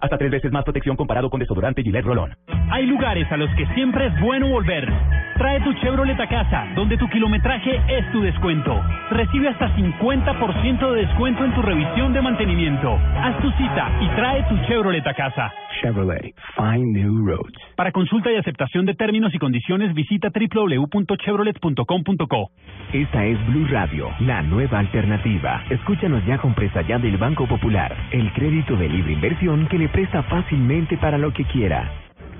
[0.00, 2.34] Hasta tres veces más protección comparado con desodorante Gillette Rolón.
[2.70, 4.88] Hay lugares a los que siempre es bueno volver.
[5.36, 8.78] Trae tu Chevrolet a casa, donde tu kilometraje es tu descuento.
[9.10, 12.98] Recibe hasta 50% de descuento en tu revisión de mantenimiento.
[13.16, 15.50] Haz tu cita y trae tu Chevrolet a casa.
[15.80, 17.56] Chevrolet, find new roads.
[17.74, 22.50] Para consulta y aceptación de términos y condiciones, visita www.chevrolet.com.co.
[22.92, 25.64] Esta es Blue Radio, la nueva alternativa.
[25.70, 29.88] Escúchanos ya con presta ya del Banco Popular, el crédito de libre inversión que le
[29.92, 31.90] presta fácilmente para lo que quiera.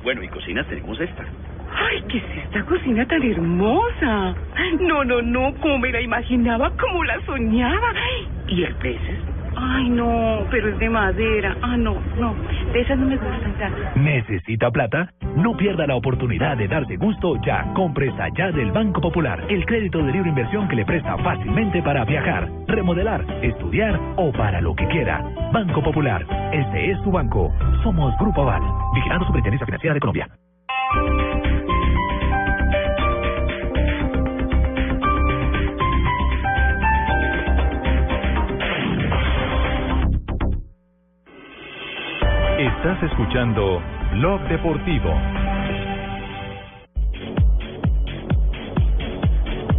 [0.02, 1.24] Bueno, y cocina tenemos esta.
[1.72, 4.35] ¡Ay, qué es esta cocina tan hermosa!
[4.81, 7.93] No, no, no, como me la imaginaba, como la soñaba.
[8.48, 9.30] ¿Y el precio?
[9.56, 11.56] Ay, no, pero es de madera.
[11.62, 12.35] Ah, no, no,
[12.72, 13.78] de esas no me gustan tanto.
[13.97, 15.12] ¿Necesita plata?
[15.36, 17.72] No pierda la oportunidad de darse gusto ya.
[17.74, 22.05] Compres allá del Banco Popular, el crédito de libre inversión que le presta fácilmente para
[22.05, 25.22] viajar, remodelar, estudiar o para lo que quiera.
[25.52, 27.52] Banco Popular, este es su banco.
[27.82, 28.62] Somos Grupo Aval,
[28.94, 30.28] vigilando Superintendencia Financiera de Colombia.
[42.82, 43.82] Estás escuchando
[44.15, 45.12] Blog Deportivo.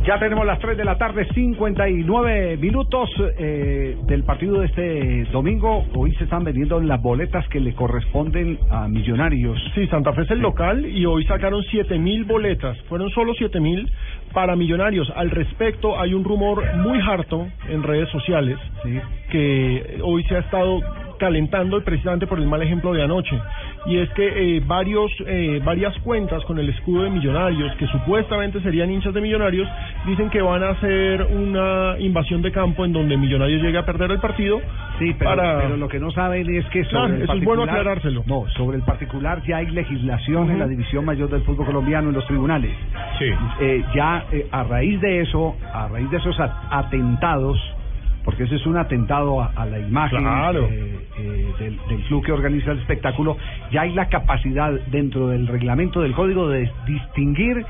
[0.06, 3.10] Ya tenemos las 3 de la tarde, 59 minutos
[3.40, 5.84] eh, del partido de este domingo.
[5.96, 9.58] Hoy se están vendiendo las boletas que le corresponden a Millonarios.
[9.74, 12.80] Sí, Santa Fe es el local y hoy sacaron siete mil boletas.
[12.82, 13.92] Fueron solo siete mil
[14.32, 15.12] para Millonarios.
[15.16, 18.60] Al respecto, hay un rumor muy harto en redes sociales
[19.32, 20.82] que hoy se ha estado
[21.22, 23.40] calentando precisamente por el mal ejemplo de anoche.
[23.86, 28.60] Y es que eh, varios, eh, varias cuentas con el escudo de Millonarios, que supuestamente
[28.62, 29.70] serían hinchas de Millonarios,
[30.08, 34.10] dicen que van a hacer una invasión de campo en donde Millonarios llegue a perder
[34.10, 34.60] el partido.
[34.98, 35.62] Sí, pero, para...
[35.62, 38.24] pero lo que no saben es que sobre Claro, el eso es bueno aclarárselo.
[38.26, 42.16] No, sobre el particular ya hay legislación en la división mayor del fútbol colombiano en
[42.16, 42.72] los tribunales.
[43.60, 47.60] Eh, ya eh, a raíz de eso, a raíz de esos atentados,
[48.24, 50.68] porque ese es un atentado a, a la imagen Claro.
[50.70, 53.38] eh, eh, del, del club que organiza el espectáculo,
[53.72, 57.66] ya hay la capacidad dentro del reglamento del código de distinguir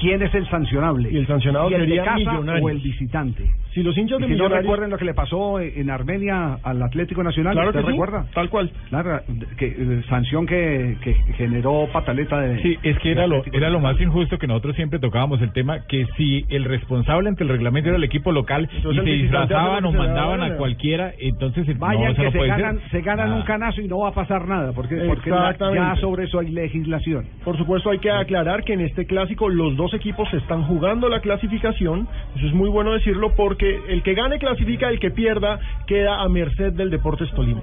[0.00, 1.10] quién es el sancionable.
[1.10, 2.64] Y el sancionado el de sería casa Millonarios.
[2.64, 3.50] o el visitante.
[3.74, 4.62] Si los hinchas de si no Millonarios...
[4.64, 8.26] recuerden lo que le pasó en Armenia al Atlético Nacional, Claro ¿usted que sí, recuerda?
[8.34, 8.70] Tal cual.
[8.90, 9.20] Claro,
[9.56, 12.60] que, eh, sanción que, que generó pataleta de...
[12.62, 15.86] Sí, es que era lo, era lo más injusto que nosotros siempre tocábamos el tema,
[15.88, 19.84] que si el responsable ante el reglamento era el equipo local Entonces y se disfrazaban
[19.86, 22.78] o mandaban la a cualquiera, entonces el- no, Vayan eso que no se puede ganan,
[22.80, 22.90] ser.
[22.90, 23.36] se ganan Ah.
[23.36, 26.48] un canazo y no va a pasar nada, porque, porque la- ya sobre eso hay
[26.50, 27.24] legislación.
[27.44, 31.20] Por supuesto, hay que aclarar que en este clásico los dos equipos están jugando la
[31.20, 32.06] clasificación.
[32.36, 36.28] Eso es muy bueno decirlo porque el que gane clasifica, el que pierda queda a
[36.28, 37.62] merced del Deportes Tolima.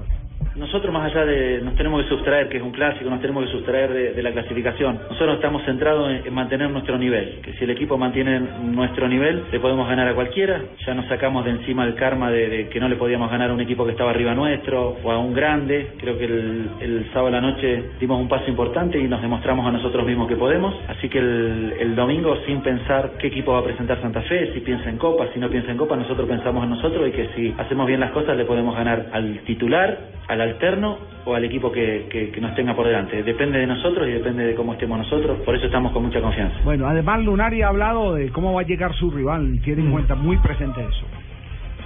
[0.56, 3.52] Nosotros más allá de, nos tenemos que sustraer, que es un clásico, nos tenemos que
[3.52, 4.99] sustraer de, la clasificación.
[5.10, 9.44] Nosotros estamos centrados en, en mantener nuestro nivel, que si el equipo mantiene nuestro nivel,
[9.52, 10.61] le podemos ganar a cualquiera.
[10.86, 13.53] Ya nos sacamos de encima el karma de, de que no le podíamos ganar a
[13.53, 15.91] un equipo que estaba arriba nuestro o a un grande.
[15.98, 19.66] Creo que el, el sábado a la noche dimos un paso importante y nos demostramos
[19.66, 20.76] a nosotros mismos que podemos.
[20.88, 24.60] Así que el, el domingo, sin pensar qué equipo va a presentar Santa Fe, si
[24.60, 27.56] piensa en Copa, si no piensa en Copa, nosotros pensamos en nosotros y que si
[27.57, 29.98] hacemos bien las cosas le podemos ganar al titular,
[30.30, 33.23] al alterno o al equipo que, que, que nos tenga por delante.
[33.23, 36.56] Depende de nosotros y depende de cómo estemos nosotros, por eso estamos con mucha confianza.
[36.64, 40.15] Bueno, además Lunari ha hablado de cómo va a llegar su rival, tiene en cuenta
[40.15, 41.06] muy presente eso.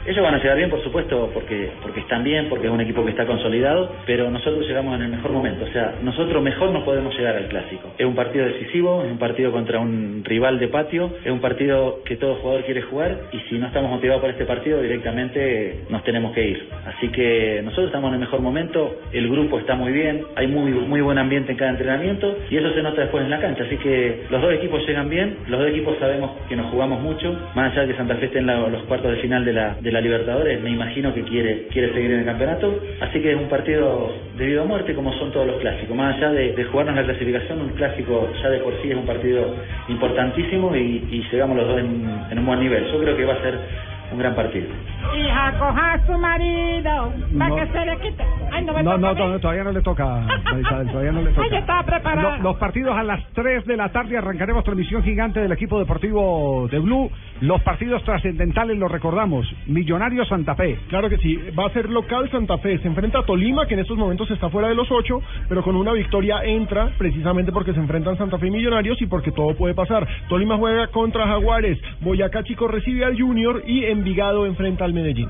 [0.06, 3.06] Ellos van a llegar bien, por supuesto, porque porque están bien, porque es un equipo
[3.06, 5.64] que está consolidado, pero nosotros llegamos en el mejor momento.
[5.64, 7.94] O sea, nosotros mejor no podemos llegar al clásico.
[7.98, 12.02] Es un partido decisivo, es un partido contra un rival de patio, es un partido
[12.04, 16.04] que todo jugador quiere jugar y si no estamos motivados para este partido, directamente nos
[16.04, 16.68] tenemos que ir.
[16.86, 20.72] Así que nosotros estamos en el mejor momento, el grupo está muy bien, hay muy
[20.72, 23.64] muy buen ambiente en cada entrenamiento y eso se nota después en la cancha.
[23.64, 27.34] Así que los dos equipos llegan bien, los dos equipos sabemos que nos jugamos mucho,
[27.56, 30.02] más allá de que Santa Fe esté en los cuartos de final de la, la
[30.02, 32.82] Libertadores, me imagino que quiere, quiere seguir en el campeonato.
[33.00, 35.96] Así que es un partido de vida o muerte como son todos los clásicos.
[35.96, 39.06] Más allá de, de jugarnos la clasificación, un clásico ya de por sí es un
[39.06, 39.56] partido
[39.88, 42.86] importantísimo y, y llegamos los dos en, en un buen nivel.
[42.92, 43.54] Yo creo que va a ser
[44.14, 44.68] un gran partido.
[45.18, 47.14] Hija, coja a su marido.
[47.38, 47.56] Para No.
[47.56, 48.24] que se le quite.
[48.52, 50.22] Ay, no me No, toca no, no, todavía no le toca,
[50.62, 51.42] Isabel, todavía no le toca.
[51.44, 52.38] Ay, yo estaba preparada.
[52.38, 56.68] Lo- los partidos a las 3 de la tarde arrancaremos transmisión gigante del equipo deportivo
[56.72, 57.10] de Blue.
[57.42, 59.46] Los partidos trascendentales los recordamos.
[59.68, 60.78] Millonario Santa Fe.
[60.90, 63.82] Claro que sí, va a ser local Santa Fe, se enfrenta a Tolima, que en
[63.82, 67.80] estos momentos está fuera de los ocho, pero con una victoria entra, precisamente porque se
[67.80, 70.08] enfrentan Santa Fe y Millonarios y porque todo puede pasar.
[70.30, 75.30] Tolima juega contra Jaguares, Boyacá Chico recibe al Junior y Envigado enfrenta al Medellín.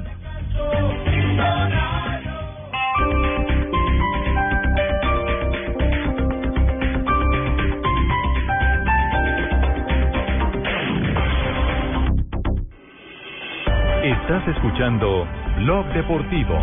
[14.02, 15.28] Estás escuchando
[15.58, 16.58] Blog Deportivo.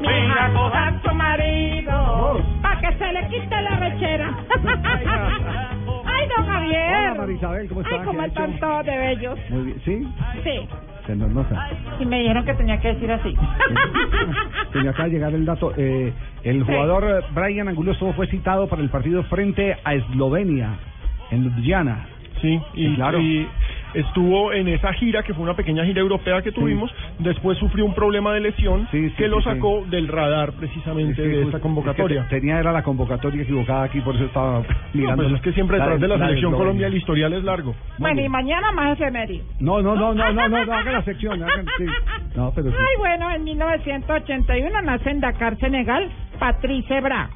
[0.00, 4.36] Venga a coger su marido, pa' que se le quite la rechera.
[6.22, 7.10] Ay, don Javier.
[7.10, 7.94] Hola, Marisabel, ¿cómo está?
[7.94, 8.60] Ay, cómo ¿Qué ha están hecho?
[8.60, 9.38] todos de bellos.
[9.50, 10.08] Muy bien, ¿sí?
[10.44, 10.68] Sí.
[11.06, 11.68] Se nos nota.
[11.98, 13.36] Y me dijeron que tenía que decir así.
[14.72, 15.72] Se me acaba de llegar el dato.
[15.76, 16.12] Eh,
[16.44, 20.76] el jugador Brian Angulo fue citado para el partido frente a Eslovenia,
[21.32, 22.06] en Ljubljana.
[22.40, 23.20] Sí, y, claro.
[23.20, 23.48] y
[23.94, 27.94] estuvo en esa gira, que fue una pequeña gira europea que tuvimos, después sufrió un
[27.94, 31.62] problema de lesión que lo sí, sacó del radar precisamente Es de justo- esta es
[31.62, 32.22] convocatoria.
[32.28, 34.64] que tenía era la convocatoria equivocada aquí, por eso estaba No,
[34.94, 35.22] mirando.
[35.24, 36.58] pues es que siempre detrás de la, selección Eslovenia.
[36.58, 37.74] Colombia el historial es largo.
[37.98, 39.44] Bueno, y mañana más efemérides.
[39.60, 41.84] No, no, no, no, no, no, no, haga la sección, hagan, sí.
[42.36, 42.76] No, pero sí.
[42.78, 47.28] Ay, bueno, en 1981 nace en Dakar, Senegal, Patrice Bra.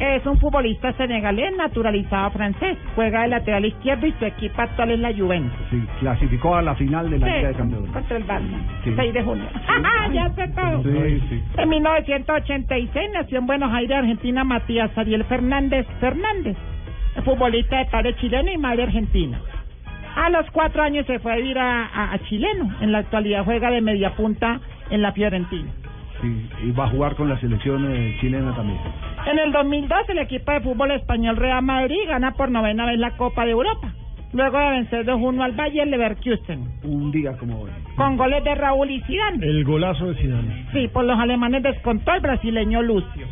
[0.00, 2.78] Es un futbolista senegalés naturalizado francés.
[2.94, 5.52] Juega de lateral izquierdo y su equipo actual es la Juventus.
[5.70, 7.90] Sí, clasificó a la final de la Liga de Sí, Campeones.
[7.90, 8.58] contra el Barça.
[8.84, 8.92] Sí.
[8.96, 9.44] 6 de junio.
[10.14, 10.82] ya sé todo.
[10.82, 11.42] Sí, sí.
[11.58, 16.56] En 1986 nació en Buenos Aires, Argentina, Matías Ariel Fernández Fernández,
[17.24, 19.38] futbolista de padre chileno y madre argentina.
[20.16, 22.74] A los cuatro años se fue a vivir a, a- a chileno.
[22.80, 24.60] En la actualidad juega de media punta
[24.90, 25.70] en la Fiorentina.
[26.20, 28.78] Sí, y va a jugar con la selección eh, chilena también.
[29.26, 33.16] En el 2002 el equipo de fútbol español Real Madrid gana por novena vez la
[33.16, 33.92] Copa de Europa.
[34.32, 36.68] Luego de vencer 2-1 al Bayern Leverkusen.
[36.84, 37.70] Un día como hoy.
[37.96, 39.44] Con goles de Raúl y Zidane.
[39.44, 40.66] El golazo de Zidane.
[40.72, 43.26] Sí, por los alemanes descontó el brasileño Lucio.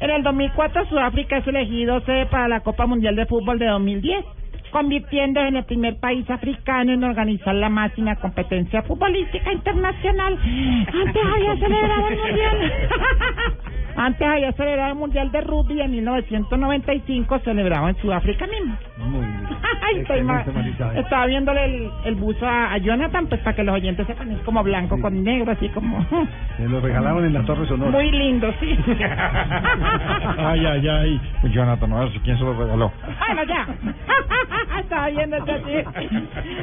[0.00, 4.24] En el 2004 Sudáfrica es elegido sede para la Copa Mundial de Fútbol de 2010,
[4.72, 10.38] convirtiéndose en el primer país africano en organizar la máxima competencia futbolística internacional.
[10.42, 12.72] Antes había celebrado el Mundial.
[14.02, 18.74] Antes había celebrado el Mundial de Rugby en 1995, celebrado en Sudáfrica mismo.
[18.96, 19.46] Muy bien.
[19.82, 20.20] Ay, estoy.
[20.96, 24.38] Estaba viéndole el, el buzo a, a Jonathan, pues para que los oyentes sepan, es
[24.40, 26.02] como blanco con negro, así como...
[26.56, 27.90] Se lo regalaron en la Torre Sonora.
[27.90, 28.74] Muy lindo, sí.
[30.38, 31.20] Ay, ay, ay.
[31.52, 32.90] Jonathan, a ver si quién se lo regaló.
[33.26, 33.66] Bueno, ya.
[34.80, 35.72] Estaba viendo esto así.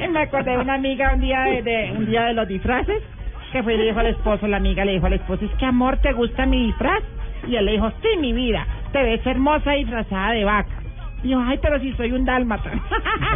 [0.04, 3.04] Y me acordé de una amiga un día de, de- un día de los disfraces
[3.52, 5.66] que fue y le dijo al esposo, la amiga le dijo al esposo, es que
[5.66, 7.02] amor, ¿te gusta mi disfraz?
[7.48, 10.70] Y él le dijo, sí, mi vida, te ves hermosa disfrazada de vaca.
[11.24, 12.70] Y yo, ay, pero si soy un dálmata.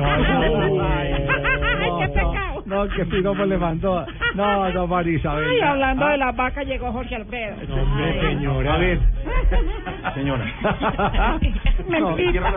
[0.61, 2.63] Ay, qué pecado.
[2.65, 4.05] No, qué piropo le mandó.
[4.35, 5.45] No, no, Marisabel.
[5.49, 7.55] Ay, hablando Ah, de las vacas llegó Jorge Alfredo.
[7.73, 8.73] Hombre, señora.
[8.73, 8.99] A ver.
[10.13, 10.45] Señora.
[11.89, 12.53] Mentira.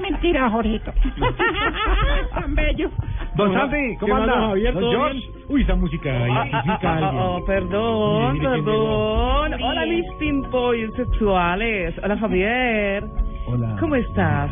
[0.00, 0.92] Mentira, Jorgito.
[2.34, 2.90] Tan bello.
[3.36, 4.34] Don Santi, ¿cómo ¿Qué más, anda?
[4.36, 4.74] don Javier?
[4.74, 5.18] Don ¿Todo George.
[5.18, 5.44] bien?
[5.48, 7.22] Uy, esa música identifica a alguien.
[7.22, 9.54] Oh, perdón, perdón.
[9.62, 11.94] Hola, mis pimpollos sexuales.
[12.02, 13.04] Hola, Javier.
[13.46, 13.76] Hola.
[13.80, 14.50] ¿Cómo estás?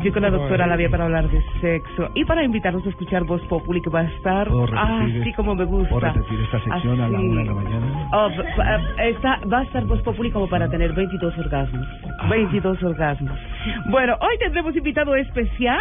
[0.00, 3.42] Yo con la doctora Lavia para hablar de sexo y para invitarnos a escuchar Voz
[3.42, 5.88] Populi que va a estar ¿Puedo repetir así es- como me gusta.
[5.90, 7.26] ¿Puedo repetir esta sección a la Así.
[7.28, 8.08] una de la mañana?
[8.12, 8.28] Oh,
[8.58, 11.86] va- va- está, va a estar Voz Populi como para tener 22 orgasmos.
[12.20, 12.28] Ah.
[12.30, 13.38] 22 orgasmos.
[13.90, 15.78] Bueno, hoy tendremos invitado especial.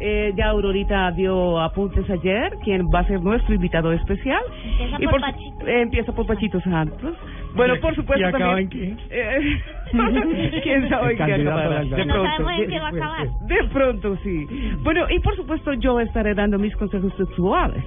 [0.00, 4.40] Eh, ya Aurorita dio apuntes ayer, quien va a ser nuestro invitado especial.
[4.80, 5.66] Empieza Y por su- Pachito.
[5.68, 7.14] eh, empieza por Pachito Santos.
[7.54, 8.68] Bueno, ¿Y- por supuesto y acaba también...
[8.72, 9.62] en Eh,
[10.62, 11.80] ¿Quién sabe en El qué candidato acabará?
[11.84, 12.06] De gobierno.
[12.06, 12.30] No pronto.
[12.36, 13.28] sabemos en qué va a acabar.
[13.46, 14.46] De pronto, sí.
[14.82, 17.84] Bueno, y por supuesto yo estaré dando mis consejos sexuales.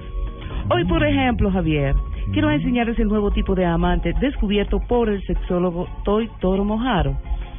[0.70, 1.94] Hoy, por ejemplo, Javier,
[2.32, 7.16] quiero enseñarles el nuevo tipo de amante descubierto por el sexólogo Toy Toro Mojaro.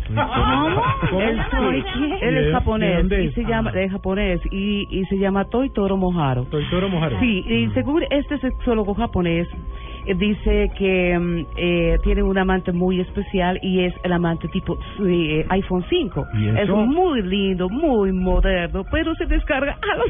[0.08, 1.22] ¿Cómo?
[1.22, 2.28] Él, ¿Toy sí, qué?
[2.28, 5.98] él ¿De- es japonés y se llama es japonés y, y se llama Toy Toro
[5.98, 6.46] Mojaro.
[6.46, 7.20] Toy Toro Mojaro.
[7.20, 9.48] Sí, y según este sexólogo japonés,
[10.18, 15.46] dice que mm, eh, tiene un amante muy especial y es el amante tipo eh,
[15.50, 16.26] iPhone 5.
[16.36, 16.58] ¿Y eso?
[16.62, 20.08] Es muy lindo, muy moderno, pero se descarga a los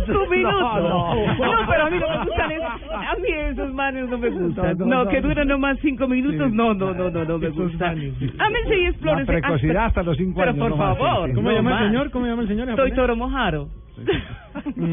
[0.06, 0.60] 5 minutos.
[0.82, 1.14] no.
[1.36, 4.78] No, pero a mí no me gustan esos, a mí esos manes no me gustan.
[4.78, 5.10] No, No, no, no.
[5.10, 7.98] que duran nomás 5 minutos, no, no, no, no, no me gustan.
[8.18, 8.30] sí.
[8.38, 9.32] Ámense y explórense.
[9.32, 11.24] La precocidad hasta los cinco Pero años, por no más, favor.
[11.26, 11.34] sí, sí.
[11.36, 12.10] ¿Cómo no llama el señor?
[12.10, 12.76] ¿Cómo llama el señor?
[12.76, 12.92] Soy?
[12.92, 13.68] Toro Mojaro.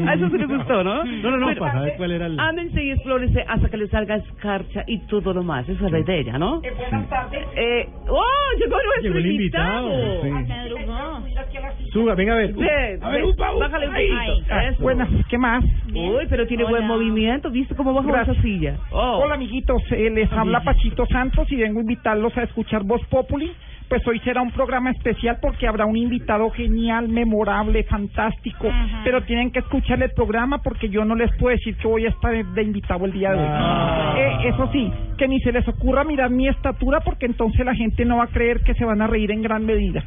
[0.06, 1.04] A eso sí le gustó, ¿no?
[1.04, 2.38] No, no, no, Bueno, para saber cuál era el...
[2.38, 5.68] Ámense y explórense hasta que les salga escarcha y todo lo más.
[5.68, 6.60] Esa es la idea, ¿no?
[6.60, 7.46] Buenas tardes.
[7.56, 8.22] Eh, ¡Oh!
[8.58, 9.88] Llegó nuestro Llegó el invitado.
[10.26, 11.22] invitado.
[11.22, 11.90] Sí.
[11.92, 12.52] Suba, venga a ver.
[12.54, 13.58] Ve, A ver, ve, un pavo.
[13.60, 14.08] Bájale un Ay.
[14.08, 14.54] poquito.
[14.54, 14.66] Ay.
[14.68, 14.82] Eso.
[14.82, 15.64] Buenas, ¿qué más?
[15.94, 16.94] Uy, pero tiene buen Hola.
[16.94, 17.50] movimiento.
[17.50, 18.36] ¿Viste cómo bajó Gracias.
[18.36, 18.76] esa silla?
[18.90, 19.20] Oh.
[19.24, 23.50] Hola amiguitos, eh, les habla Pachito Santos y vengo a invitarlos a escuchar Voz Populi
[23.88, 28.68] Pues hoy será un programa especial porque habrá un invitado genial, memorable, fantástico.
[29.04, 32.10] Pero tienen que escuchar el programa porque yo no les puedo decir que voy a
[32.10, 34.18] estar de invitado el día de hoy.
[34.18, 38.04] Eh, eso sí, que ni se les ocurra mirar mi estatura porque entonces la gente
[38.04, 40.02] no va a creer que se van a reír en gran medida.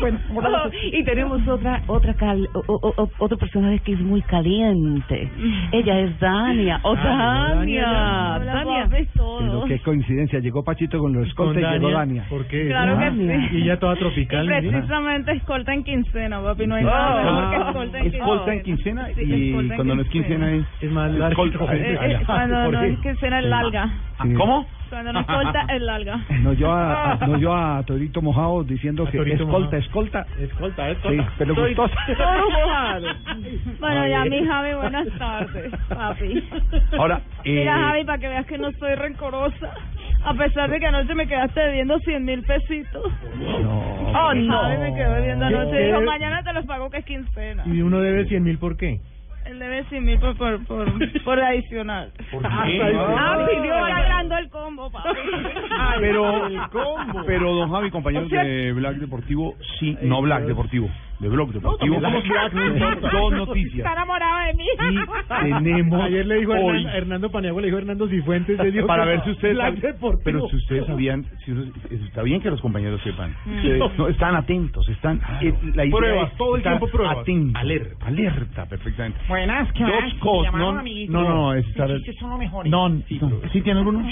[0.00, 4.00] bueno, ahora los- y tenemos otra otra cal, o- o- o- otro personaje que es
[4.00, 5.30] muy caliente.
[5.72, 6.80] Ella es Dania.
[6.82, 7.82] ¡Oh, Ah, Dania!
[7.86, 8.52] Dania.
[8.54, 8.88] Dania.
[9.14, 12.24] Pero qué coincidencia, llegó Pachito con los escolta y llegó Dania.
[12.28, 12.66] ¿Por qué?
[12.68, 13.48] Claro que Dania.
[13.50, 13.56] sí.
[13.56, 14.44] Y ella toda tropical.
[14.44, 16.66] Y precisamente escolta en quincena, papi.
[16.66, 18.24] No hay Ah, nada mejor que escolta en quincena.
[18.24, 21.44] escolta en quincena Sí, y escolta en cuando no es quincena es, es más largo.
[21.70, 23.88] Eh, eh, cuando no es quincena es larga.
[24.36, 24.66] ¿Cómo?
[24.90, 26.20] Cuando no escolta es larga.
[26.42, 29.76] No yo a, a- no yo a Torito Mojado diciendo que escolta, Mojado.
[29.76, 30.26] escolta.
[30.38, 31.94] Escolta, Sí, pero gustosa.
[33.78, 34.42] Bueno, ya bien.
[34.42, 36.48] mi Javi, buenas tardes, papi.
[36.98, 39.70] Ahora, eh, Mira, Javi, para que veas que no soy rencorosa.
[40.24, 43.12] A pesar de que anoche me quedaste debiendo 100 mil pesitos.
[43.38, 43.80] No.
[44.12, 44.60] Oh, no.
[44.62, 45.78] Javi me quedó debiendo ¿Qué- anoche.
[45.78, 47.62] Dijo, debe- mañana te los pago que es quincena.
[47.66, 49.00] Y uno debe 100 mil, ¿por qué?
[49.46, 50.86] Él debe 100 mil por, por, por,
[51.24, 52.12] por adicional.
[52.30, 52.48] ¿Por qué?
[52.48, 55.08] Ah, pidió hablando el combo, papi.
[56.00, 57.22] Pero, El combo.
[57.26, 60.88] pero don Javi, compañeros O sea- de Black Deportivo, sí, no Black Deportivo,
[61.20, 62.00] de Blog Deportivo.
[62.00, 62.10] no.
[63.10, 63.74] Dos noticias.
[63.78, 64.66] Está enamorado de mí.
[65.62, 68.58] tenemos Ayer le dijo hoy- Hernando, Hernando Paniagua, le dijo Hernando Cifuentes.
[68.58, 69.58] le dijo para ver si ustedes
[70.24, 73.78] pero si ustedes sabían si ustedes- está bien que los compañeros sepan Sí.
[73.98, 77.18] no están atentos están eh, la idea Pruebas, es todo el tiempo pruebas.
[77.18, 80.14] atentos, alerta alerta perfectamente Buenas, ¿qué dos más?
[80.14, 82.70] cosas no no no no es estar chistes son los mejores.
[82.70, 83.20] no sí,
[83.52, 84.04] ¿sí tiene alguno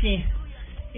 [0.00, 0.24] Sí.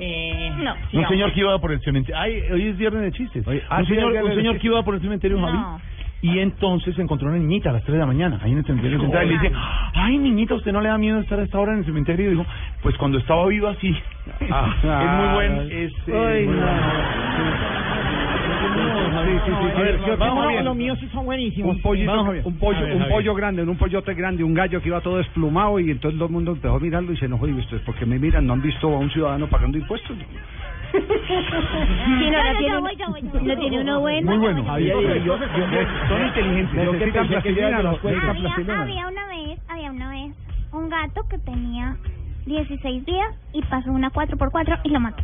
[0.01, 0.75] Eh, no.
[0.93, 3.87] un señor que iba por el cementerio ay hoy es viernes de chistes ah, un
[3.87, 5.81] señor un señor que iba por el cementerio Javi No.
[6.23, 8.65] y entonces se encontró una niñita a las 3 de la mañana, ahí en el
[8.65, 9.53] cementerio central, y le dice,
[9.95, 12.27] ay niñita, ¿usted no le da miedo estar a esta hora en el cementerio?
[12.27, 12.47] Y dijo,
[12.83, 13.95] pues cuando estaba viva sí.
[14.51, 15.93] Ah, es muy buen, es...
[16.09, 16.63] eh, Ay, muy no.
[16.63, 18.18] bueno.
[18.99, 19.77] Sí, sí, sí.
[19.77, 20.65] A ver, sí, vamos no, bien.
[20.65, 21.77] Los míos sí son buenísimos.
[21.77, 25.79] Un pollo, ver, un pollo grande, un pollote grande, un gallo que iba todo desplumado
[25.81, 28.07] y entonces todo el mundo empezó a mirarlo y se enojó y ¿ustedes por qué
[28.07, 28.47] me miran?
[28.47, 30.17] ¿No han visto a un ciudadano pagando impuestos?
[30.91, 32.81] Sí, no, no, tiene,
[33.45, 34.31] no tiene uno bueno.
[34.31, 34.79] Muy bueno.
[34.79, 35.39] Yo- yo- yo-
[36.09, 36.85] son inteligentes.
[36.85, 37.79] Yo que plastilina.
[38.81, 40.35] Había una vez, había una vez
[40.73, 41.97] un gato que tenía
[42.47, 45.23] 16 días y pasó una 4x4 y lo mató.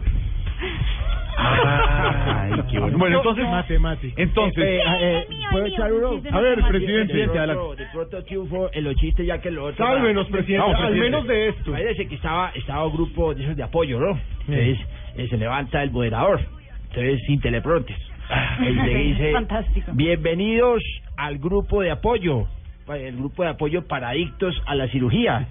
[1.36, 2.98] Ay, qué bueno.
[2.98, 4.22] Bueno, entonces, matemática.
[4.22, 6.20] Entonces, Eh, eh, ¿Puedo echar uno?
[6.32, 7.82] A ver, presidente, de pronto, adelante.
[7.84, 9.84] de pronto triunfo en los chistes ya que lo otro.
[9.84, 11.10] Sálvenos, presidente, Vamos, al presidente.
[11.10, 11.70] menos de esto.
[11.70, 14.18] Imagínese que estaba, estaba un grupo de esos de apoyo, ¿no?
[14.48, 14.78] Entonces
[15.16, 16.40] eh, se levanta el moderador,
[16.88, 17.96] entonces sin teleprompter.
[18.64, 19.92] Él le dice, Fantástico.
[19.94, 20.82] bienvenidos
[21.16, 22.46] al grupo de apoyo,
[22.88, 25.48] el grupo de apoyo para adictos a la cirugía,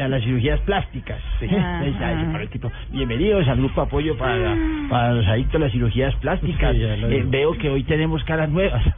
[0.00, 1.20] a las cirugías plásticas.
[1.38, 1.46] Sí.
[1.48, 4.56] El tipo, bienvenidos al grupo de apoyo para,
[4.90, 6.74] para los adictos a las cirugías plásticas.
[6.74, 8.82] Sí, Eh, veo que hoy tenemos caras nuevas.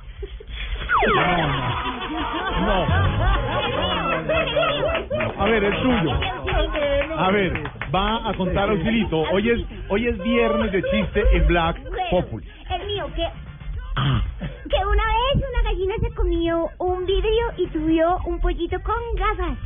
[5.38, 6.20] A ver, el suyo.
[7.16, 7.52] A ver,
[7.94, 9.20] va a contar Auxilito.
[9.32, 11.80] Hoy es, hoy es viernes de chiste en Black
[12.10, 12.46] Populi.
[12.70, 13.26] El mío, que,
[14.70, 19.58] que una vez una gallina se comió un vidrio y subió un pollito con gafas.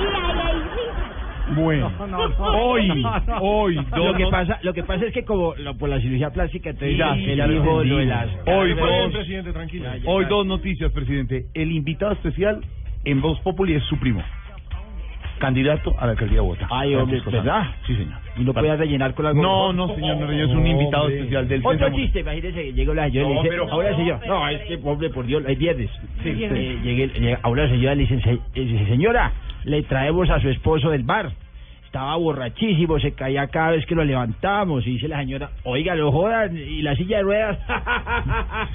[0.00, 1.54] y ahí, ahí, sí.
[1.54, 1.90] Bueno,
[2.54, 3.04] hoy,
[3.40, 6.70] hoy, lo que pasa lo que pasa es que como lo- por la cirugía plástica
[6.72, 9.12] Ya, él ya lo dijo lo de las Hoy dos- nuevas.
[9.12, 9.88] presidente, tranquilo.
[10.06, 11.46] Hoy dos noticias, presidente.
[11.54, 12.64] El invitado especial
[13.04, 14.22] en Voz Populi es su primo.
[15.42, 16.68] Candidato a la alcaldía de Bogotá.
[16.70, 17.20] Ay, hombre.
[17.26, 17.64] ¿verdad?
[17.84, 18.14] Sí, señor.
[18.36, 21.60] y no podía rellenar con algo No, no, señor, no, es un invitado especial del
[21.66, 24.78] Otro chiste, imagínese llegó la señora y le dice, pero- ahora señor, no, es que
[24.84, 25.90] hombre, por Dios, hay viernes.
[26.22, 29.32] Sí, Eh, ahora la señora le dice, "Se- eh, dice, señora,
[29.64, 31.32] le traemos a su esposo del bar.
[31.92, 34.86] Estaba borrachísimo, se caía cada vez que lo levantamos.
[34.86, 37.58] Y dice la señora, oiga, lo jodan, y la silla de ruedas.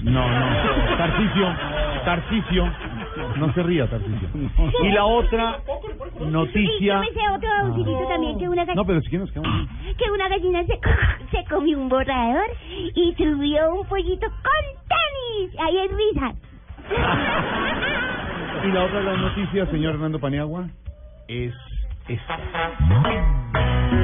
[0.03, 0.98] No, no.
[0.98, 1.48] Tarcicio,
[2.06, 2.72] Tarcicio.
[3.38, 4.30] No se ría, Tarcicio.
[4.84, 5.57] Y la otra
[6.22, 6.94] Y noticia.
[6.94, 9.31] yo me sé otro auxilito también, que una, ga- No, pero si quedamos.
[9.31, 10.80] que una gallina se,
[11.31, 12.45] se comió un borrador
[12.94, 15.60] y subió un pollito con tenis.
[15.60, 16.35] Ahí hay risas.
[18.64, 20.68] Y la otra gran noticia, señor Hernando Paniagua,
[21.27, 21.53] es
[22.08, 22.18] Sí,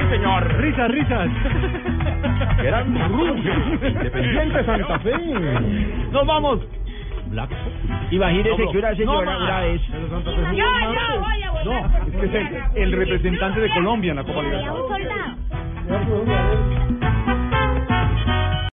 [0.10, 0.58] señor.
[0.62, 1.30] Risas, risas.
[2.64, 3.52] Gran Ruge,
[3.90, 5.18] Independiente Santa Fe.
[6.12, 6.60] Nos vamos.
[7.28, 7.50] Black.
[8.12, 9.82] Imagínese que una señora una vez...
[10.54, 14.44] Ya, ya, vaya, No, es que es el, el representante de Colombia en la Copa
[14.44, 15.08] Libertadores.